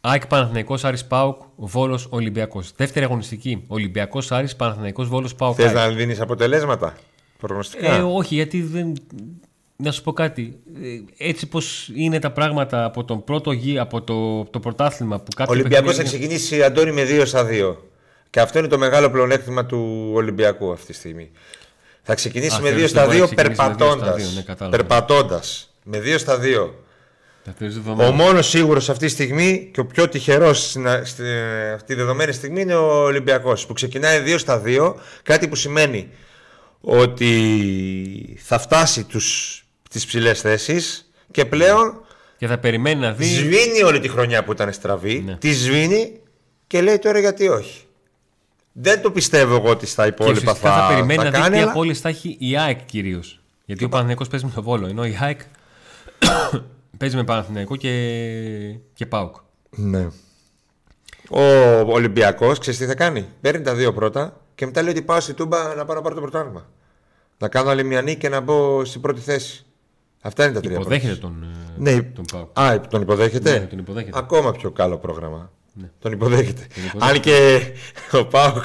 ΑΕΚ 0.07 0.27
Παναθηναϊκός 0.27 0.85
Άρης 0.85 1.05
Πάουκ 1.05 1.41
Βόλος 1.57 2.07
Ολυμπιακός. 2.11 2.73
Δεύτερη 2.77 3.05
αγωνιστική. 3.05 3.65
Ολυμπιακός 3.67 4.33
Άρης 4.33 4.57
Παναθηναϊκός 4.57 5.09
Βόλος 5.09 5.35
Πάουκ. 5.35 5.55
Θες 5.57 5.67
ΑΕΚ. 5.67 5.75
να 5.77 5.89
δίνεις 5.89 6.21
αποτελέσματα, 6.21 6.95
προγνωστικά; 7.39 7.95
Ε, 7.95 8.01
όχι, 8.01 8.35
γιατί 8.35 8.63
δεν. 8.63 8.93
Να 9.77 9.93
σου 9.93 10.03
πω 10.03 10.13
κάτι. 10.13 10.59
Ε, 11.19 11.27
Έτσι 11.29 11.47
πως 11.47 11.91
είναι 11.95 12.19
τα 12.19 12.31
πράγματα 12.31 12.85
από 12.85 13.05
τον 13.05 13.25
πρώτο 13.25 13.53
γη, 13.53 13.79
από 13.79 14.03
το, 14.03 14.45
το 14.45 14.61
πρωτάθλημα 14.61 15.17
που 15.17 15.25
Ο 15.33 15.37
κάποιο 15.37 15.53
Ολυμπιακός 15.55 15.97
θα 15.97 16.03
παιχνίδι- 16.03 16.29
ξεκινήσει, 16.29 16.63
Αντώνη, 16.63 16.93
με 16.93 17.05
2 17.05 17.27
στα 17.27 17.45
2. 17.51 17.77
Και 18.31 18.41
αυτό 18.41 18.59
είναι 18.59 18.69
το 18.69 18.79
μεγάλο 18.79 19.11
πλεονέκτημα 19.11 19.67
του 19.67 20.11
Ολυμπιακού 20.15 20.73
αυτή 20.73 20.87
τη 20.87 20.93
στιγμή. 20.93 21.31
Θα 22.03 22.15
ξεκινήσει 22.15 22.57
Α, 22.57 22.61
με 22.61 22.69
2 22.69 22.73
θεωρείς 22.73 22.91
στα 22.91 23.03
ότι 23.05 23.17
μπορεί 23.17 23.19
2 23.19 23.21
να 23.21 23.27
ξεκινήσει 23.27 23.61
με 23.61 23.67
δύο 23.69 23.75
στα 23.77 23.87
περπατώντας. 23.87 24.23
δύο, 24.23 24.35
ναι, 24.35 24.43
κατάλαβα. 24.43 24.77
Περπατώντας. 24.77 25.75
Με 25.85 25.99
2 25.99 26.19
στα 26.19 26.39
2. 26.39 26.75
Τα 27.45 27.53
τρεις 27.53 27.75
Ο 27.75 27.79
εβδομάδες. 27.79 28.13
μόνος 28.15 28.49
σίγουρος 28.49 28.89
αυτή 28.91 29.07
τη 29.07 29.13
στιγμή 29.13 29.71
και 29.73 29.81
ο 29.81 29.87
πιο 29.87 30.09
τυχερός 30.09 30.77
αυτή 31.75 31.85
τη 31.87 31.95
δεδομένη 31.95 32.33
στιγμή 32.33 32.61
είναι 32.61 32.75
ο 32.75 33.03
Ολυμπιακός 33.05 33.67
που 33.67 33.73
ξεκινάει 33.73 34.21
2 34.27 34.39
στα 34.39 34.63
2. 34.65 34.95
Κάτι 35.23 35.49
που 35.49 35.55
σημαίνει 35.55 36.09
ότι 36.81 38.39
θα 38.43 38.59
φτάσει 38.59 39.05
τους, 39.05 39.59
τις 39.91 40.07
ψηλές 40.07 40.41
θέσεις 40.41 41.11
και 41.31 41.45
πλέον 41.45 42.05
Και 42.39 42.47
θα 42.47 42.59
περιμένει 42.59 43.01
να 43.01 43.13
δει. 43.13 43.25
σβήνει 43.25 43.83
όλη 43.83 44.01
τη 44.01 44.09
χρονιά 44.09 44.45
που 44.45 44.53
ήταν 44.53 44.73
στραβή, 44.73 45.23
Ναι. 45.27 45.37
τη 45.37 45.53
σβήνει 45.53 46.21
και 46.67 46.81
λέει 46.83 46.99
τώρα 46.99 47.19
γιατί 47.19 47.49
όχι. 47.49 47.81
Δεν 48.73 49.03
το 49.03 49.11
πιστεύω 49.11 49.55
εγώ 49.55 49.69
ότι 49.71 49.87
στα 49.87 50.03
Και 50.03 50.09
υπόλοιπα 50.09 50.39
ουσιαστικά 50.41 50.71
θα, 50.75 50.81
θα, 50.81 50.89
περιμένει 50.89 51.19
θα 51.19 51.25
να 51.25 51.31
δει 51.31 51.39
κάνει. 51.39 51.55
τι 51.57 51.61
αλλά- 51.61 51.71
απόλυση 51.71 52.01
θα 52.01 52.09
έχει 52.09 52.37
η 52.41 52.59
ΑΕΚ 52.59 52.85
κυρίως. 52.85 53.41
Γιατί 53.65 53.85
ο 53.85 53.89
Παναθηναϊκός 53.89 54.29
παίζει 54.29 54.45
με 54.45 54.51
το 54.55 54.63
Βόλο. 54.63 54.87
Ενώ 54.87 55.05
η 55.05 55.19
ΑΕΚ 55.21 55.41
παίζει 56.97 57.17
με 57.17 57.25
Παναθηναϊκό 57.25 57.77
και, 57.77 57.91
και 58.95 59.07
ΠΑΟΚ. 59.07 59.37
Ναι. 59.71 60.09
Ο 61.31 61.43
Ολυμπιακός, 61.93 62.59
ξέρεις 62.59 62.79
τι 62.79 62.87
θα 62.87 62.95
κάνει; 62.95 63.27
Παίρνει 63.41 63.65
τα 63.65 63.75
δύο 63.75 63.93
πρώτα 63.93 64.41
και 64.55 64.67
μετά 64.67 64.83
λέει 64.83 64.91
ότι 64.91 65.03
πάω 65.03 65.21
στη 65.21 65.35
Τούμπα 65.35 65.75
να 65.75 65.85
πάω 65.85 65.97
να 65.97 66.03
πάρω 66.03 66.15
το 66.15 66.21
πρωτάθλημα. 66.21 66.69
Να 67.39 67.49
κάνω 67.49 67.71
άλλη 67.71 67.85
μια 67.85 68.03
νίκη 68.03 68.19
και 68.19 68.29
να 68.29 68.41
μπω 68.41 68.85
στην 68.85 69.01
πρώτη 69.01 69.21
θέση. 69.21 69.65
Αυτά 70.21 70.45
είναι 70.45 70.53
τα 70.53 70.61
τρία. 70.61 70.77
Υποδέχεται 70.77 71.15
πρώτα. 71.15 71.35
τον, 71.35 71.43
ε, 71.87 71.93
Ναι. 71.93 72.03
τον 72.03 72.25
ΠΑΟΚ. 72.33 72.59
Α, 72.59 72.81
τον 72.81 73.03
υποδέχεται; 73.03 73.59
Ναι, 73.59 73.67
τον 73.67 73.79
υποδέχεται. 73.79 74.19
Ακόμα 74.19 74.53
πιο 74.53 74.71
καλό 74.71 74.97
πρόγραμμα. 74.99 75.51
Ναι. 75.73 75.91
Τον 75.99 76.13
υποδέχεται. 76.13 76.67
υποδέχεται. 76.87 77.05
Αν 77.05 77.21
και 77.21 77.61
ο 78.19 78.27
Πάουκ 78.27 78.65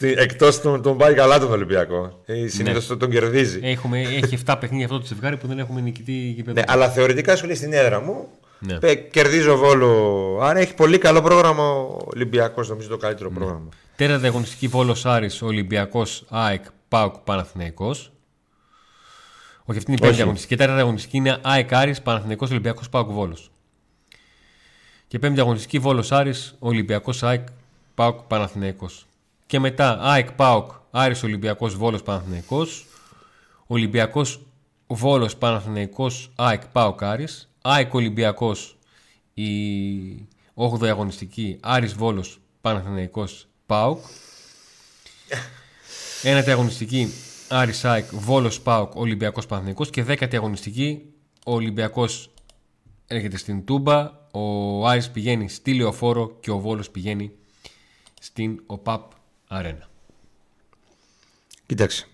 εκτός 0.00 0.60
τον, 0.60 0.82
τον 0.82 0.96
πάει 0.98 1.14
καλά 1.14 1.38
τον 1.38 1.50
Ολυμπιακό. 1.52 2.22
Ε, 2.26 2.46
Συνήθως 2.48 2.86
τον, 2.86 2.98
τον 2.98 3.10
κερδίζει. 3.10 3.60
Έχουμε, 3.62 4.00
έχει 4.00 4.38
7 4.46 4.56
παιχνίδια 4.60 4.84
αυτό 4.86 4.98
το 5.00 5.06
ζευγάρι 5.06 5.36
που 5.36 5.46
δεν 5.46 5.58
έχουμε 5.58 5.80
νικητή 5.80 6.12
γηπεδό. 6.12 6.60
Ναι, 6.60 6.64
αλλά 6.66 6.88
θεωρητικά 6.90 7.36
σου 7.36 7.46
λέει 7.46 7.54
στην 7.54 7.72
έδρα 7.72 8.00
μου. 8.00 8.28
Ναι. 8.58 8.78
πε- 8.78 9.10
Κερδίζω 9.10 9.56
βόλο. 9.56 10.38
Άρα 10.42 10.58
έχει 10.58 10.74
πολύ 10.74 10.98
καλό 10.98 11.22
πρόγραμμα 11.22 11.70
ο 11.70 11.96
Ολυμπιακός. 12.14 12.68
Νομίζω 12.68 12.88
το 12.88 12.96
καλύτερο 12.96 13.28
Ναι. 13.28 13.34
πρόγραμμα. 13.36 13.68
Τέταρτη 13.96 14.26
αγωνιστική 14.26 14.68
Βόλος 14.68 15.06
Άρης, 15.06 15.42
Ολυμπιακός 15.42 16.24
ΑΕΚ, 16.28 16.64
ΠΑΟΚ, 16.88 17.14
Παναθηναϊκός. 17.16 18.12
Όχι, 19.64 19.78
αυτή 19.78 19.90
είναι 19.90 19.98
η 19.98 20.00
πέμπτη 20.00 20.12
Όχι. 20.14 20.22
αγωνιστική. 20.22 20.54
Και 20.54 20.60
τέταρτη 20.60 20.80
αγωνιστική 20.80 21.16
είναι 21.16 21.38
ΑΕΚ 21.42 21.72
Άρης, 21.72 22.02
Παναθηναϊκός, 22.02 22.50
Ολυμπιακός, 22.50 22.88
ΠΑΟΚ, 22.88 23.10
Βόλος. 23.10 23.50
Και 25.08 25.18
πέμπτη 25.18 25.40
αγωνιστική 25.40 25.78
Βόλος 25.78 26.12
Άρης, 26.12 26.54
Ολυμπιακός 26.58 27.22
ΑΕΚ, 27.22 27.46
ΠΑΟΚ, 27.94 28.20
Παναθηναϊκός. 28.20 29.06
Και 29.46 29.58
μετά 29.58 29.98
ΑΕΚ, 30.00 30.32
ΠΑΟΚ, 30.32 30.70
Άρης, 30.90 31.22
Ολυμπιακός, 31.22 31.76
Βόλος, 31.76 32.02
Παναθηναϊκός. 32.02 32.86
Ολυμπιακός, 33.66 34.46
Βόλος, 34.86 35.36
Παναθηναϊκός, 35.36 36.32
ΑΕΚ, 36.36 36.66
ΠΑΟΚ, 36.66 37.02
Άρης. 37.02 37.50
ΑΕΚ, 37.62 37.94
Ολυμπιακός, 37.94 38.78
η 39.34 40.28
8η 40.54 40.86
αγωνιστική, 40.88 41.58
Άρης, 41.62 41.94
Βόλος, 41.94 42.40
Παναθηναϊκός, 42.60 43.48
ΠΑΟΚ. 43.66 44.04
Ένατη 46.22 46.50
αγωνιστική 46.50 47.08
Άρης 47.48 47.84
ΑΕΚ, 47.84 48.06
Βόλος 48.12 48.60
ΠΑΟΚ, 48.60 48.94
Ολυμπιακός 48.94 49.46
Παναθηναϊκός 49.46 49.90
και 49.90 50.02
δέκατη 50.02 50.36
αγωνιστική 50.36 51.02
ο 51.46 51.54
Ολυμπιακός 51.54 52.30
έρχεται 53.06 53.36
στην 53.36 53.64
Τούμπα, 53.64 54.10
ο 54.30 54.86
Άρης 54.86 55.10
πηγαίνει 55.10 55.48
στη 55.48 55.74
Λεωφόρο 55.74 56.36
και 56.40 56.50
ο 56.50 56.58
Βόλος 56.58 56.90
πηγαίνει 56.90 57.32
στην 58.20 58.62
ΟΠΑΠ 58.66 59.10
Αρένα. 59.48 59.88
Κοίταξε. 61.66 62.06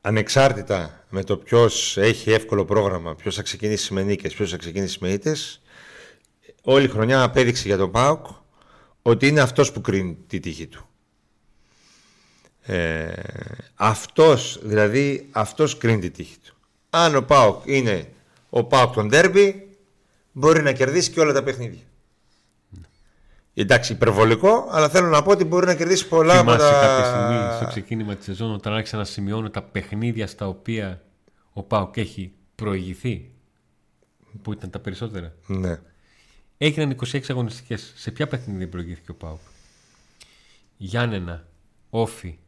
Ανεξάρτητα 0.00 1.04
με 1.08 1.24
το 1.24 1.36
ποιος 1.36 1.96
έχει 1.96 2.30
εύκολο 2.30 2.64
πρόγραμμα, 2.64 3.14
ποιος 3.14 3.34
θα 3.34 3.42
ξεκινήσει 3.42 3.94
με 3.94 4.02
νίκες, 4.02 4.34
ποιος 4.34 4.50
θα 4.50 4.56
ξεκινήσει 4.56 4.98
με 5.00 5.08
ήττες, 5.08 5.62
όλη 6.62 6.84
η 6.84 6.88
χρονιά 6.88 7.22
απέδειξε 7.22 7.66
για 7.66 7.76
τον 7.76 7.90
Πάουκ 7.90 8.26
ότι 9.02 9.26
είναι 9.26 9.40
αυτός 9.40 9.72
που 9.72 9.80
κρίνει 9.80 10.14
τη 10.26 10.40
τύχη 10.40 10.66
του. 10.66 10.88
Ε, 12.62 13.12
αυτός, 13.74 14.58
δηλαδή 14.62 15.28
αυτός 15.32 15.78
κρίνει 15.78 16.00
τη 16.00 16.10
τύχη 16.10 16.36
του. 16.38 16.56
Αν 16.90 17.14
ο 17.14 17.22
Πάουκ 17.22 17.62
είναι 17.64 18.12
ο 18.50 18.64
Πάουκ 18.64 18.94
των 18.94 19.08
Ντέρμπι, 19.08 19.68
μπορεί 20.32 20.62
να 20.62 20.72
κερδίσει 20.72 21.10
και 21.10 21.20
όλα 21.20 21.32
τα 21.32 21.42
παιχνίδια. 21.42 21.84
Εντάξει, 23.58 23.92
υπερβολικό, 23.92 24.66
αλλά 24.70 24.88
θέλω 24.88 25.08
να 25.08 25.22
πω 25.22 25.30
ότι 25.30 25.44
μπορεί 25.44 25.66
να 25.66 25.74
κερδίσει 25.74 26.08
πολλά 26.08 26.38
από 26.38 26.50
Θυμάσαι 26.50 26.72
τα... 26.72 26.80
κάποια 26.80 27.04
στιγμή 27.04 27.56
στο 27.56 27.66
ξεκίνημα 27.66 28.16
της 28.16 28.24
σεζόν 28.24 28.52
όταν 28.52 28.72
άρχισα 28.72 28.96
να 28.96 29.04
σημειώνω 29.04 29.50
τα 29.50 29.62
παιχνίδια 29.62 30.26
στα 30.26 30.48
οποία 30.48 31.02
ο 31.52 31.62
ΠΑΟΚ 31.62 31.96
έχει 31.96 32.32
προηγηθεί; 32.54 33.30
Που 34.42 34.52
ήταν 34.52 34.70
τα 34.70 34.78
περισσότερα. 34.78 35.34
Ναι. 35.46 35.80
Έγιναν 36.58 36.96
26 37.06 37.20
αγωνιστικές. 37.28 37.92
Σε 37.96 38.10
ποια 38.10 38.26
παιχνίδια 38.26 38.68
προηγήθηκε 38.68 39.10
ο 39.10 39.14
ΠΑΟΚ. 39.14 39.40
Γιάννενα, 40.76 41.46
Όφη 41.90 42.38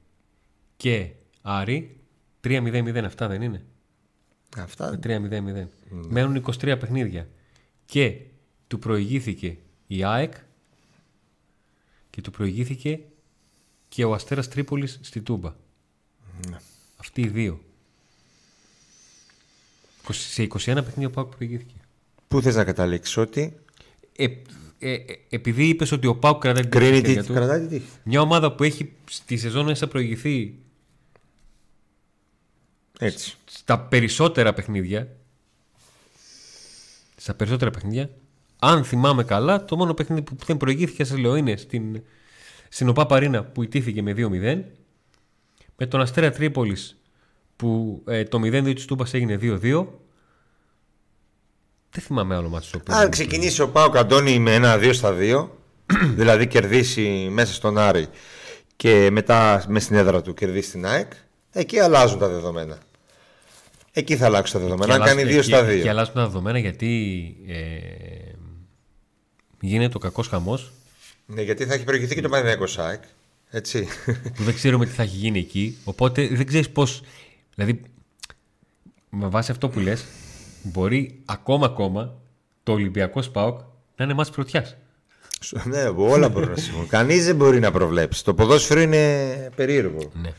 και 0.76 1.10
Άρη 1.42 2.00
3-0-0 2.44 3.02
αυτά 3.04 3.28
δεν 3.28 3.42
είναι; 3.42 3.64
Αυτά. 4.56 4.98
3-0-0. 5.02 5.66
Μένουν 5.88 6.44
23 6.46 6.76
παιχνίδια. 6.80 7.28
Και 7.84 8.20
του 8.66 8.78
προηγήθηκε 8.78 9.56
η 9.86 10.04
ΑΕΚ 10.04 10.32
και 12.18 12.24
του 12.24 12.30
προηγήθηκε 12.30 13.00
και 13.88 14.04
ο 14.04 14.14
Αστέρας 14.14 14.48
Τρίπολης 14.48 14.98
στη 15.02 15.20
Τούμπα. 15.20 15.54
Αυτοί 16.96 17.20
οι 17.20 17.28
δύο. 17.28 17.60
20 20.08 20.12
Σε 20.12 20.42
21 20.42 20.48
παιχνίδια 20.56 21.06
ο 21.06 21.10
ΠΑΟΚ 21.10 21.36
προηγήθηκε. 21.36 21.74
Πού 22.28 22.42
θες 22.42 22.54
να 22.54 22.64
καταλήξεις 22.64 23.16
ότι; 23.16 23.56
Ε, 24.16 24.24
ε, 24.78 24.92
ε, 24.92 25.04
επειδή 25.28 25.68
είπες 25.68 25.92
ότι 25.92 26.06
ο 26.06 26.16
Πάουκ 26.16 26.40
κρατάει 26.40 26.62
την 26.62 26.70
κρίνει 26.70 27.00
τύχη 27.00 27.20
τι 27.20 27.26
του, 27.26 27.32
κρατάει 27.32 27.60
τη 27.60 27.66
τύχη. 27.66 27.86
μια 28.02 28.20
ομάδα 28.20 28.52
που 28.54 28.62
έχει 28.62 28.92
στη 29.10 29.36
σεζόν 29.36 29.64
μέσα 29.64 29.88
προηγηθεί 29.88 30.58
Έτσι. 32.98 33.36
στα 33.44 33.80
περισσότερα 33.80 34.52
παιχνίδια. 34.54 35.16
Στα 37.16 37.34
περισσότερα 37.34 37.70
παιχνίδια. 37.70 38.10
Αν 38.58 38.84
θυμάμαι 38.84 39.24
καλά, 39.24 39.64
το 39.64 39.76
μόνο 39.76 39.94
παιχνίδι 39.94 40.22
που 40.22 40.36
δεν 40.46 40.56
προηγήθηκε, 40.56 41.04
σα 41.04 41.18
λέω, 41.18 41.36
είναι 41.36 41.56
στην, 41.56 42.02
στην 42.68 42.88
ΟΠΑ 42.88 43.06
Παρίνα 43.06 43.44
που 43.44 43.62
ιτήθηκε 43.62 44.02
με 44.02 44.14
2-0. 44.16 44.62
Με 45.76 45.86
τον 45.86 46.00
Αστέρα 46.00 46.30
Τρίπολης 46.30 47.00
που 47.56 48.02
ε, 48.06 48.24
το 48.24 48.38
0-2 48.44 48.74
της 48.74 48.84
Τούμπας 48.84 49.14
έγινε 49.14 49.38
2-2. 49.42 49.86
Δεν 51.90 52.02
θυμάμαι 52.02 52.34
άλλο 52.34 52.48
μάτι 52.48 52.66
στο 52.66 52.78
οποίο. 52.80 52.96
Αν 52.96 53.10
ξεκινήσει 53.10 53.62
ο 53.62 53.68
Πάο 53.68 53.88
Καντώνη 53.88 54.38
με 54.38 54.54
ένα 54.54 54.76
2 54.76 54.90
στα 54.92 55.16
2, 55.20 55.48
δηλαδή 56.18 56.46
κερδίσει 56.46 57.28
μέσα 57.30 57.54
στον 57.54 57.78
Άρη 57.78 58.06
και 58.76 59.08
μετά 59.10 59.64
με 59.68 59.80
στην 59.80 59.96
έδρα 59.96 60.22
του 60.22 60.34
κερδίσει 60.34 60.70
την 60.70 60.86
ΑΕΚ, 60.86 61.12
εκεί 61.52 61.78
αλλάζουν 61.78 62.18
τα 62.18 62.28
δεδομένα. 62.28 62.78
Εκεί 63.92 64.16
θα 64.16 64.26
αλλάξουν 64.26 64.60
τα 64.60 64.66
δεδομένα. 64.66 64.94
Αν 64.94 65.02
κάνει 65.02 65.22
2 65.26 65.42
στα 65.42 65.68
2. 65.68 65.80
Και 65.82 65.88
αλλάζουν 65.88 66.14
τα 66.14 66.22
δεδομένα 66.22 66.58
γιατί 66.58 67.36
ε, 67.48 68.17
γίνεται 69.60 69.96
ο 69.96 70.00
κακός 70.00 70.28
χαμός 70.28 70.72
Ναι, 71.26 71.42
γιατί 71.42 71.64
θα 71.64 71.74
έχει 71.74 71.84
προηγηθεί 71.84 72.14
και 72.14 72.20
το 72.20 72.28
Παναδιακό 72.28 72.66
ΣΑΕΚ. 72.66 73.02
Έτσι. 73.50 73.88
που 74.34 74.42
δεν 74.48 74.54
ξέρουμε 74.54 74.86
τι 74.86 74.92
θα 74.92 75.02
έχει 75.02 75.16
γίνει 75.16 75.38
εκεί. 75.38 75.76
Οπότε 75.84 76.28
δεν 76.28 76.46
ξέρεις 76.46 76.70
πώς. 76.70 77.02
Δηλαδή, 77.54 77.82
με 79.10 79.26
βάση 79.26 79.50
αυτό 79.50 79.68
που 79.68 79.78
λες, 79.78 80.04
μπορεί 80.62 81.20
ακόμα 81.24 81.66
ακόμα 81.66 82.14
το 82.62 82.72
Ολυμπιακό 82.72 83.22
Σπάοκ 83.22 83.60
να 83.96 84.04
είναι 84.04 84.14
μάτς 84.14 84.30
πρωτιάς. 84.30 84.76
Ναι, 85.64 85.82
όλα 85.96 86.28
μπορούν 86.28 86.50
να 86.50 86.56
συμβούν. 86.56 86.88
Κανείς 86.88 87.24
δεν 87.24 87.36
μπορεί 87.36 87.60
να 87.60 87.70
προβλέψει. 87.70 88.24
Το 88.24 88.34
ποδόσφαιρο 88.34 88.80
είναι 88.80 89.50
περίεργο. 89.56 90.10
Ναι. 90.22 90.32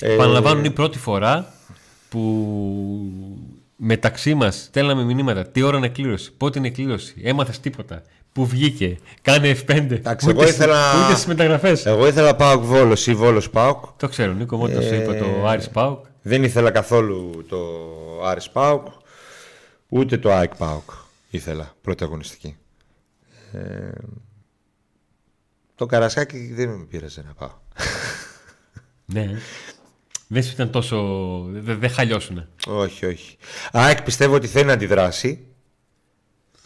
Ε... 0.00 0.16
Παναλαμβάνουν 0.16 0.64
η 0.64 0.70
πρώτη 0.70 0.98
φορά 0.98 1.54
που 2.08 2.22
μεταξύ 3.76 4.34
μας 4.34 4.56
στέλναμε 4.62 5.02
μηνύματα. 5.02 5.46
Τι 5.46 5.62
ώρα 5.62 5.76
είναι 5.76 5.88
κλήρωση, 5.88 6.32
πότε 6.32 6.58
είναι 6.58 6.70
κλήρωση, 6.70 7.14
έμαθες 7.24 7.60
τίποτα. 7.60 8.02
Που 8.32 8.46
βγήκε, 8.46 8.98
κάνε 9.22 9.56
F5. 9.66 9.90
Εντάξει, 9.90 10.28
εγώ 10.28 10.42
ήθελα. 10.46 11.04
Ούτε 11.04 11.12
στις 11.12 11.26
μεταγραφές. 11.26 11.86
Εγώ 11.86 12.06
ήθελα 12.06 12.36
Πάοκ 12.36 12.64
Βόλος 12.64 13.06
ή 13.06 13.14
Βόλος 13.14 13.50
Πάοκ. 13.50 13.84
Το 13.96 14.08
ξέρω, 14.08 14.32
Νίκο, 14.32 14.56
μόνο 14.56 14.74
το 14.74 14.94
είπε 14.94 15.12
το 15.18 15.46
Άρης 15.46 15.68
Πάοκ. 15.68 16.04
Δεν 16.22 16.44
ήθελα 16.44 16.70
καθόλου 16.70 17.44
το 17.48 17.58
Άρης 18.24 18.50
Πάοκ, 18.50 18.86
ούτε 19.88 20.18
το 20.18 20.32
ΑΕΚ 20.32 20.54
Πάοκ 20.56 20.90
ήθελα 21.30 21.74
πρωταγωνιστική. 21.80 22.56
Ε, 23.52 23.90
το 25.74 25.86
καρασκάκι 25.86 26.52
δεν 26.54 26.68
με 26.68 26.84
πήραζε 26.84 27.22
να 27.26 27.32
πάω. 27.34 27.52
ναι. 29.04 29.30
Δεν 30.26 30.42
σου 30.42 30.50
ήταν 30.52 30.70
τόσο. 30.70 30.96
Δεν 31.50 31.78
δε 31.78 31.88
χαλιώσουν. 31.88 32.46
Όχι, 32.66 33.06
όχι. 33.06 33.36
ΑΕΚ 33.72 34.02
πιστεύω 34.02 34.34
ότι 34.34 34.46
θέλει 34.46 34.64
να 34.64 34.72
αντιδράσει. 34.72 35.46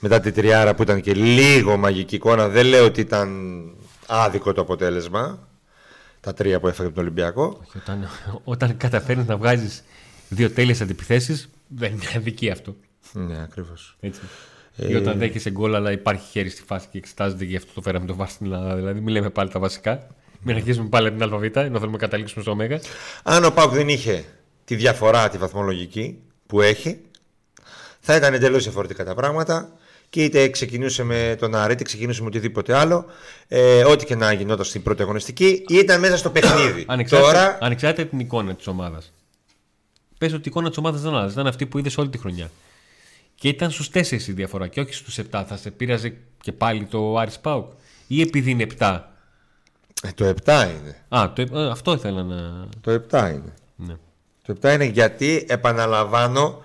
Μετά 0.01 0.21
τη 0.21 0.33
τριάρα 0.33 0.75
που 0.75 0.83
ήταν 0.83 1.01
και 1.01 1.15
λίγο 1.15 1.77
μαγική 1.77 2.15
εικόνα. 2.15 2.49
Δεν 2.49 2.67
λέω 2.67 2.85
ότι 2.85 3.01
ήταν 3.01 3.61
άδικο 4.07 4.53
το 4.53 4.61
αποτέλεσμα. 4.61 5.49
Τα 6.21 6.35
τρία 6.35 6.61
που 6.61 6.69
έφαγε 6.69 6.87
από 6.87 6.95
τον 6.95 7.05
Ολυμπιακό. 7.05 7.59
Όχι, 7.61 7.79
όταν, 7.79 8.09
όταν 8.45 8.77
καταφέρει 8.77 9.25
να 9.27 9.37
βγάζεις 9.37 9.85
δύο 10.29 10.51
τέλειες 10.51 10.81
αντιπιθέσεις, 10.81 11.51
δεν 11.69 11.93
είναι 11.93 12.03
αδική 12.17 12.51
αυτό. 12.51 12.77
Ναι, 13.13 13.43
ακριβώς. 13.43 13.97
Έτσι. 14.01 14.21
Ε... 14.77 14.91
Ή 14.91 14.95
όταν 14.95 15.19
δέχεσαι 15.19 15.51
γκολ, 15.51 15.75
αλλά 15.75 15.93
υπάρχει 15.93 16.31
χέρι 16.31 16.49
στη 16.49 16.63
φάση 16.63 16.89
και 16.91 16.99
εξετάζεται 16.99 17.45
γι' 17.45 17.57
αυτό 17.57 17.73
το 17.75 17.81
φέραμε 17.81 18.07
το 18.07 18.15
βάρ 18.15 18.29
στην 18.29 18.47
Ελλάδα. 18.47 18.75
Δηλαδή, 18.75 19.01
μην 19.01 19.09
λέμε 19.09 19.31
πάλι 19.31 19.51
τα 19.51 19.59
βασικά. 19.59 20.07
Μην 20.43 20.57
αρχίσουμε 20.57 20.89
πάλι 20.89 21.09
από 21.09 21.17
την 21.17 21.35
ΑΒ, 21.35 21.43
ενώ 21.43 21.79
θέλουμε 21.79 21.91
να 21.91 21.99
καταλήξουμε 21.99 22.43
στο 22.43 22.53
ΩΜΕΓΑ. 22.53 22.81
Αν 23.23 23.45
ο 23.45 23.51
Πάουκ 23.51 23.73
δεν 23.73 23.89
είχε 23.89 24.25
τη 24.65 24.75
διαφορά, 24.75 25.29
τη 25.29 25.39
βαθμολογική 25.39 26.19
που 26.47 26.61
έχει, 26.61 27.01
θα 28.01 28.17
ήταν 28.17 28.35
εντελώς 28.35 28.63
διαφορετικά 28.63 29.05
τα 29.05 29.15
πράγματα. 29.15 29.73
Και 30.09 30.25
είτε 30.25 30.49
ξεκινούσε 30.49 31.03
με 31.03 31.37
τον 31.39 31.55
Άρη, 31.55 31.73
είτε 31.73 31.83
ξεκινούσε 31.85 32.21
με 32.23 32.27
οτιδήποτε 32.27 32.77
άλλο, 32.77 33.05
ε, 33.49 33.85
ό,τι 33.85 34.05
και 34.05 34.15
να 34.15 34.33
γινόταν 34.33 34.65
στην 34.65 34.83
πρώτη 34.83 35.03
αγωνιστική, 35.03 35.65
ήταν 35.69 36.01
μέσα 36.01 36.17
στο 36.17 36.31
παιχνίδι. 36.31 36.85
ανεξάρτητα, 36.89 37.33
Τώρα... 37.33 37.59
ανεξάρτητα 37.61 38.09
την 38.09 38.19
εικόνα 38.19 38.55
της 38.55 38.67
ομάδας. 38.67 39.13
Πες 40.19 40.33
ότι 40.33 40.43
η 40.43 40.47
εικόνα 40.47 40.69
της 40.69 40.79
ομάδας 40.79 41.01
δεν 41.01 41.15
άλλαζε. 41.15 41.33
Ήταν 41.33 41.47
αυτή 41.47 41.67
που 41.67 41.79
είδες 41.79 41.99
όλη 41.99 42.09
τη 42.09 42.19
χρονιά. 42.19 42.51
Και 43.35 43.49
ήταν 43.49 43.71
στους 43.71 43.91
4 43.93 44.29
η 44.29 44.33
διαφορά 44.33 44.69
και 44.69 44.81
όχι 44.81 44.95
στους 44.95 45.19
7. 45.19 45.45
Θα 45.49 45.57
σε 45.57 45.71
πείραζε 45.71 46.17
και 46.43 46.53
πάλι 46.53 46.85
το 46.85 47.17
Άρης 47.17 47.39
Πάουκ. 47.39 47.71
Ή 48.07 48.21
επειδή 48.21 48.51
είναι 48.51 48.67
7. 48.79 49.01
Ε, 50.03 50.09
το 50.15 50.35
7 50.45 50.67
είναι. 50.79 50.97
Α, 51.09 51.33
το, 51.33 51.59
ε, 51.59 51.71
αυτό 51.71 51.93
ήθελα 51.93 52.23
να. 52.23 52.69
Το 52.81 52.93
7 53.11 53.31
είναι. 53.33 53.55
Ναι. 53.77 53.95
Το 54.43 54.57
7 54.63 54.73
είναι 54.73 54.85
γιατί, 54.85 55.47
επαναλαμβάνω, 55.49 56.63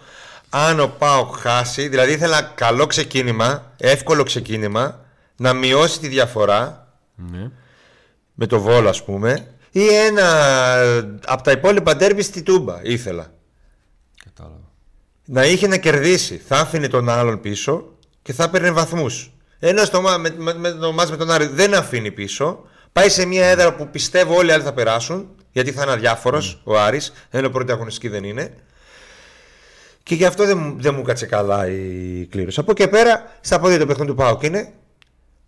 αν 0.49 0.79
ο 0.79 0.87
Πάουκ 0.87 1.35
χάσει, 1.35 1.87
δηλαδή 1.87 2.11
ήθελα 2.11 2.41
καλό 2.41 2.85
ξεκίνημα, 2.85 3.71
εύκολο 3.77 4.23
ξεκίνημα, 4.23 4.99
να 5.35 5.53
μειώσει 5.53 5.99
τη 5.99 6.07
διαφορά 6.07 6.87
ναι. 7.15 7.51
με 8.33 8.45
το 8.45 8.59
Βόλο, 8.59 8.89
ας 8.89 9.03
πούμε, 9.03 9.47
ή 9.71 9.87
ένα 9.87 10.27
από 11.25 11.43
τα 11.43 11.51
υπόλοιπα 11.51 11.95
ντέρμπι 11.95 12.21
στη 12.21 12.43
Τούμπα 12.43 12.79
ήθελα 12.83 13.33
να 15.25 15.45
είχε 15.45 15.67
να 15.67 15.77
κερδίσει. 15.77 16.37
Θα 16.37 16.57
άφηνε 16.57 16.87
τον 16.87 17.09
άλλον 17.09 17.41
πίσω 17.41 17.85
και 18.21 18.33
θα 18.33 18.49
παίρνει 18.49 18.71
βαθμούς. 18.71 19.31
Ενώ 19.59 19.85
στο, 19.85 20.01
με, 20.01 20.35
με, 20.37 20.53
με, 20.53 20.71
το 20.71 20.91
μάτς 20.91 21.11
με 21.11 21.17
τον 21.17 21.31
Άρη 21.31 21.45
δεν 21.47 21.73
αφήνει 21.73 22.11
πίσω. 22.11 22.63
Πάει 22.99 23.09
σε 23.09 23.25
μια 23.25 23.45
έδρα 23.45 23.73
που 23.73 23.87
πιστεύω 23.87 24.35
όλοι 24.35 24.49
οι 24.49 24.51
άλλοι 24.51 24.63
θα 24.63 24.73
περάσουν. 24.73 25.29
Γιατί 25.51 25.71
θα 25.71 25.83
είναι 25.83 25.91
αδιάφορος 25.91 26.57
mm. 26.57 26.61
ο 26.63 26.79
Άρης. 26.79 27.13
Ενώ 27.29 27.49
πρώτη 27.49 27.71
αγωνιστική 27.71 28.07
δεν 28.07 28.23
είναι. 28.23 28.53
Και 30.03 30.15
γι' 30.15 30.25
αυτό 30.25 30.45
δεν, 30.45 30.75
δεν 30.79 30.95
μου 30.95 31.01
κάτσε 31.01 31.25
καλά 31.25 31.67
η 31.67 32.25
κλήρωση. 32.29 32.59
Από 32.59 32.71
εκεί 32.71 32.87
πέρα, 32.87 33.37
στα 33.41 33.59
πόδια 33.59 33.79
του 33.79 33.85
παιχνίδι 33.85 34.09
του 34.09 34.15
Πάουκ 34.15 34.43
είναι 34.43 34.73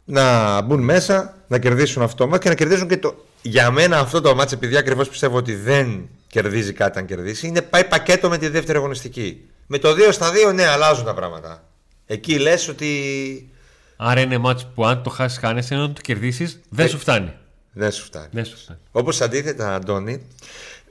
να 0.05 0.61
μπουν 0.61 0.83
μέσα, 0.83 1.37
να 1.47 1.59
κερδίσουν 1.59 2.03
αυτό 2.03 2.27
μα 2.27 2.37
και 2.37 2.49
να 2.49 2.55
κερδίσουν 2.55 2.87
και 2.87 2.97
το. 2.97 3.25
Για 3.41 3.71
μένα 3.71 3.99
αυτό 3.99 4.21
το 4.21 4.35
μάτς, 4.35 4.51
επειδή 4.51 4.77
ακριβώς 4.77 5.09
πιστεύω 5.09 5.37
ότι 5.37 5.55
δεν 5.55 6.09
κερδίζει 6.27 6.73
κάτι 6.73 6.99
αν 6.99 7.05
κερδίσει, 7.05 7.47
είναι 7.47 7.61
πάει 7.61 7.83
πακέτο 7.83 8.29
με 8.29 8.37
τη 8.37 8.47
δεύτερη 8.47 8.77
αγωνιστική. 8.77 9.49
Με 9.67 9.77
το 9.77 9.89
2 9.89 9.95
στα 10.11 10.31
2, 10.49 10.53
ναι, 10.53 10.67
αλλάζουν 10.67 11.05
τα 11.05 11.13
πράγματα. 11.13 11.63
Εκεί 12.05 12.39
λες 12.39 12.67
ότι. 12.67 13.51
Άρα 13.97 14.21
είναι 14.21 14.37
μάτσο 14.37 14.67
που 14.75 14.85
αν 14.85 15.03
το 15.03 15.09
χάσεις, 15.09 15.37
χάνεσαι, 15.37 15.73
ενώ 15.73 15.89
το 15.89 16.01
κερδίσεις, 16.01 16.59
δεν 16.69 16.85
ε, 16.85 16.89
σου 16.89 16.97
φτάνει. 16.97 17.33
Δεν 17.73 17.91
σου 17.91 18.03
φτάνει. 18.03 18.27
Δεν 18.31 18.45
σου 18.45 18.57
φτάνει. 18.57 18.79
Όπως 18.91 19.21
αντίθετα, 19.21 19.75
Αντώνη, 19.75 20.21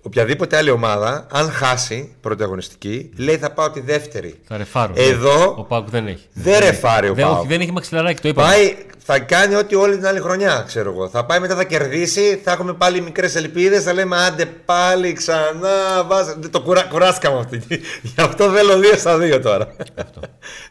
οποιαδήποτε 0.07 0.57
άλλη 0.57 0.71
ομάδα, 0.71 1.27
αν 1.31 1.51
χάσει 1.51 2.15
πρωταγωνιστική, 2.21 3.11
λέει 3.17 3.37
θα 3.37 3.51
πάω 3.51 3.71
τη 3.71 3.81
δεύτερη. 3.81 4.35
Θα 4.45 4.57
ρεφάρω. 4.57 4.93
Εδώ. 4.97 5.55
Ο 5.59 5.65
Πάουκ 5.65 5.91
δεν 5.91 6.07
έχει. 6.07 6.25
Δεν 6.33 6.59
ρεφάρει 6.59 7.09
ο 7.09 7.15
Πάουκ. 7.15 7.47
Δεν 7.47 7.61
έχει 7.61 7.73
μαξιλαράκι, 7.73 8.23
το 8.23 8.29
είπα. 8.29 8.43
Πάει, 8.43 8.77
θα 9.05 9.19
κάνει 9.19 9.55
ό,τι 9.55 9.75
όλη 9.75 9.97
την 9.97 10.07
άλλη 10.07 10.21
χρονιά, 10.21 10.65
ξέρω 10.67 10.93
εγώ. 10.93 11.09
Θα 11.09 11.25
πάει 11.25 11.41
μετά, 11.41 11.55
θα 11.55 11.65
κερδίσει, 11.65 12.41
θα 12.45 12.53
έχουμε 12.53 12.73
πάλι 12.73 13.01
μικρές 13.01 13.35
ελπίδες, 13.35 13.83
θα 13.83 13.93
λέμε 13.93 14.17
άντε 14.17 14.47
πάλι 14.47 15.13
ξανά. 15.13 16.05
Βάζε. 16.07 16.35
Το 16.51 16.61
κουρα... 16.61 16.83
κουράστηκα 16.83 17.31
με 17.31 17.39
αυτή. 17.39 17.63
Γι' 18.15 18.21
αυτό 18.21 18.51
θέλω 18.51 18.73
2 18.93 18.99
στα 18.99 19.19
2 19.19 19.41
τώρα. 19.43 19.77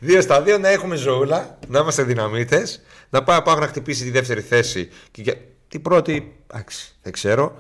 2 0.08 0.18
στα 0.22 0.44
2 0.44 0.60
να 0.60 0.70
έχουμε 0.70 0.96
ζωούλα, 0.96 1.58
να 1.68 1.80
είμαστε 1.80 2.04
δυναμίτες, 2.04 2.82
να 3.10 3.24
πάει 3.24 3.42
πάω 3.42 3.56
να 3.56 3.68
χτυπήσει 3.68 4.04
τη 4.04 4.12
δεύτερη 4.12 4.42
θέση. 4.42 4.90
Και 5.12 5.36
την 5.68 5.82
πρώτη, 5.82 6.36
εντάξει, 6.48 6.96
δεν 7.02 7.14
ξέρω. 7.14 7.58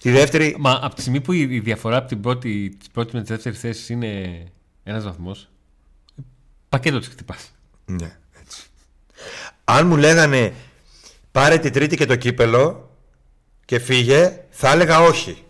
Τη 0.00 0.10
δεύτερη. 0.10 0.56
Μα 0.58 0.78
από 0.82 0.94
τη 0.94 1.00
στιγμή 1.00 1.20
που 1.20 1.32
η 1.32 1.60
διαφορά 1.60 1.96
από 1.96 2.08
την 2.08 2.20
πρώτη, 2.20 2.76
της 2.78 2.88
πρώτης 2.88 3.12
με 3.12 3.22
τη 3.22 3.32
δεύτερη 3.32 3.56
θέση 3.56 3.92
είναι 3.92 4.44
ένας 4.82 5.04
βαθμός, 5.04 5.48
πακέτο 6.68 6.98
της 6.98 7.08
χτυπάς. 7.08 7.52
Ναι, 7.84 8.18
έτσι. 8.40 8.62
Αν 9.64 9.86
μου 9.86 9.96
λέγανε 9.96 10.52
πάρε 11.32 11.58
τη 11.58 11.70
τρίτη 11.70 11.96
και 11.96 12.06
το 12.06 12.16
κύπελο 12.16 12.96
και 13.64 13.78
φύγε, 13.78 14.44
θα 14.50 14.70
έλεγα 14.70 15.00
όχι. 15.00 15.42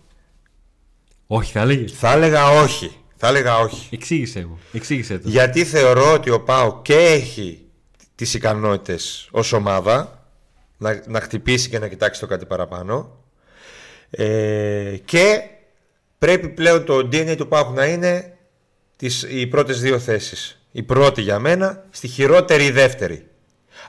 Όχι, 1.27 1.53
θα 1.53 1.61
έλεγες. 1.61 1.93
Θα 1.93 2.13
έλεγα 2.13 2.49
όχι. 2.49 2.97
Θα 3.17 3.29
έλεγα 3.29 3.59
όχι. 3.59 3.89
Εξήγησε 3.95 4.45
μου. 4.45 4.59
Εξήγησε 4.73 5.19
το. 5.19 5.29
Γιατί 5.29 5.65
θεωρώ 5.65 6.13
ότι 6.13 6.31
ο 6.31 6.41
Πάο 6.43 6.83
και 6.83 6.95
έχει 6.95 7.67
τις 8.15 8.35
ικανότητες 8.35 9.29
ως 9.31 9.53
ομάδα 9.53 10.27
να, 10.77 11.03
να 11.07 11.21
χτυπήσει 11.21 11.69
και 11.69 11.79
να 11.79 11.89
κοιτάξει 11.89 12.21
το 12.21 12.27
κάτι 12.27 12.47
παραπάνω 12.47 13.18
ε, 14.11 14.97
και 15.05 15.43
πρέπει 16.19 16.49
πλέον 16.49 16.85
το 16.85 16.97
DNA 16.97 17.35
του 17.37 17.49
Πάου 17.49 17.73
να 17.73 17.87
είναι 17.87 18.37
τις, 18.97 19.27
οι 19.29 19.47
πρώτες 19.47 19.81
δύο 19.81 19.99
θέσεις. 19.99 20.63
Η 20.73 20.83
πρώτη 20.83 21.23
για 21.23 21.39
μένα, 21.39 21.85
στη 21.91 22.09
χειρότερη 22.09 22.65
η 22.65 22.71
δεύτερη. 22.71 23.27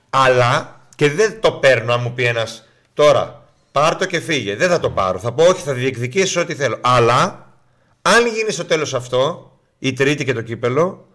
Αλλά, 0.10 0.82
και 0.96 1.10
δεν 1.10 1.40
το 1.42 1.52
παίρνω 1.52 1.94
αν 1.94 2.02
μου 2.02 2.14
πει 2.14 2.24
ένας 2.24 2.68
τώρα, 2.94 3.46
πάρ 3.72 3.96
το 3.96 4.06
και 4.06 4.20
φύγε. 4.20 4.56
Δεν 4.56 4.70
θα 4.70 4.80
το 4.80 4.90
πάρω. 4.90 5.20
Θα 5.20 5.32
πω 5.32 5.44
όχι, 5.44 5.62
θα 5.62 5.74
διεκδικήσω 5.74 6.42
ό,τι 6.42 6.56
θέλω. 6.56 6.78
Αλλά, 6.82 7.54
αν 8.02 8.28
γίνει 8.28 8.52
στο 8.52 8.66
τέλος 8.66 8.94
αυτό, 8.94 9.52
η 9.80 9.94
τρίτη 9.94 10.26
και 10.26 10.34
το 10.34 10.42
κύπελο, 10.42 11.08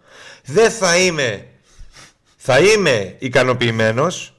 δεν 0.45 0.71
θα 0.71 0.97
είμαι, 0.97 1.47
θα 2.35 2.59
είμαι 2.59 3.15
ικανοποιημένος 3.19 4.35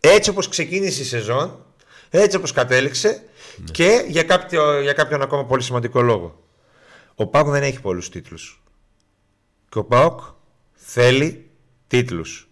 έτσι 0.00 0.30
όπως 0.30 0.48
ξεκίνησε 0.48 1.02
η 1.02 1.04
σεζόν, 1.04 1.64
έτσι 2.10 2.36
όπως 2.36 2.52
κατέληξε 2.52 3.22
ναι. 3.56 3.70
Και 3.70 4.04
για, 4.08 4.22
κάποιο, 4.22 4.80
για 4.80 4.92
κάποιον 4.92 5.22
ακόμα 5.22 5.44
πολύ 5.44 5.62
σημαντικό 5.62 6.00
λόγο. 6.00 6.44
Ο 7.14 7.26
Πάουκ 7.26 7.48
δεν 7.48 7.62
έχει 7.62 7.80
πολλούς 7.80 8.08
τίτλους. 8.08 8.62
Και 9.68 9.78
ο 9.78 9.84
Πάουκ 9.84 10.20
θέλει 10.72 11.50
τίτλους. 11.86 12.48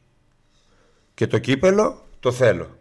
Και 1.15 1.27
το 1.27 1.39
κύπελο 1.39 2.07
το 2.21 2.33
θέλω. 2.33 2.79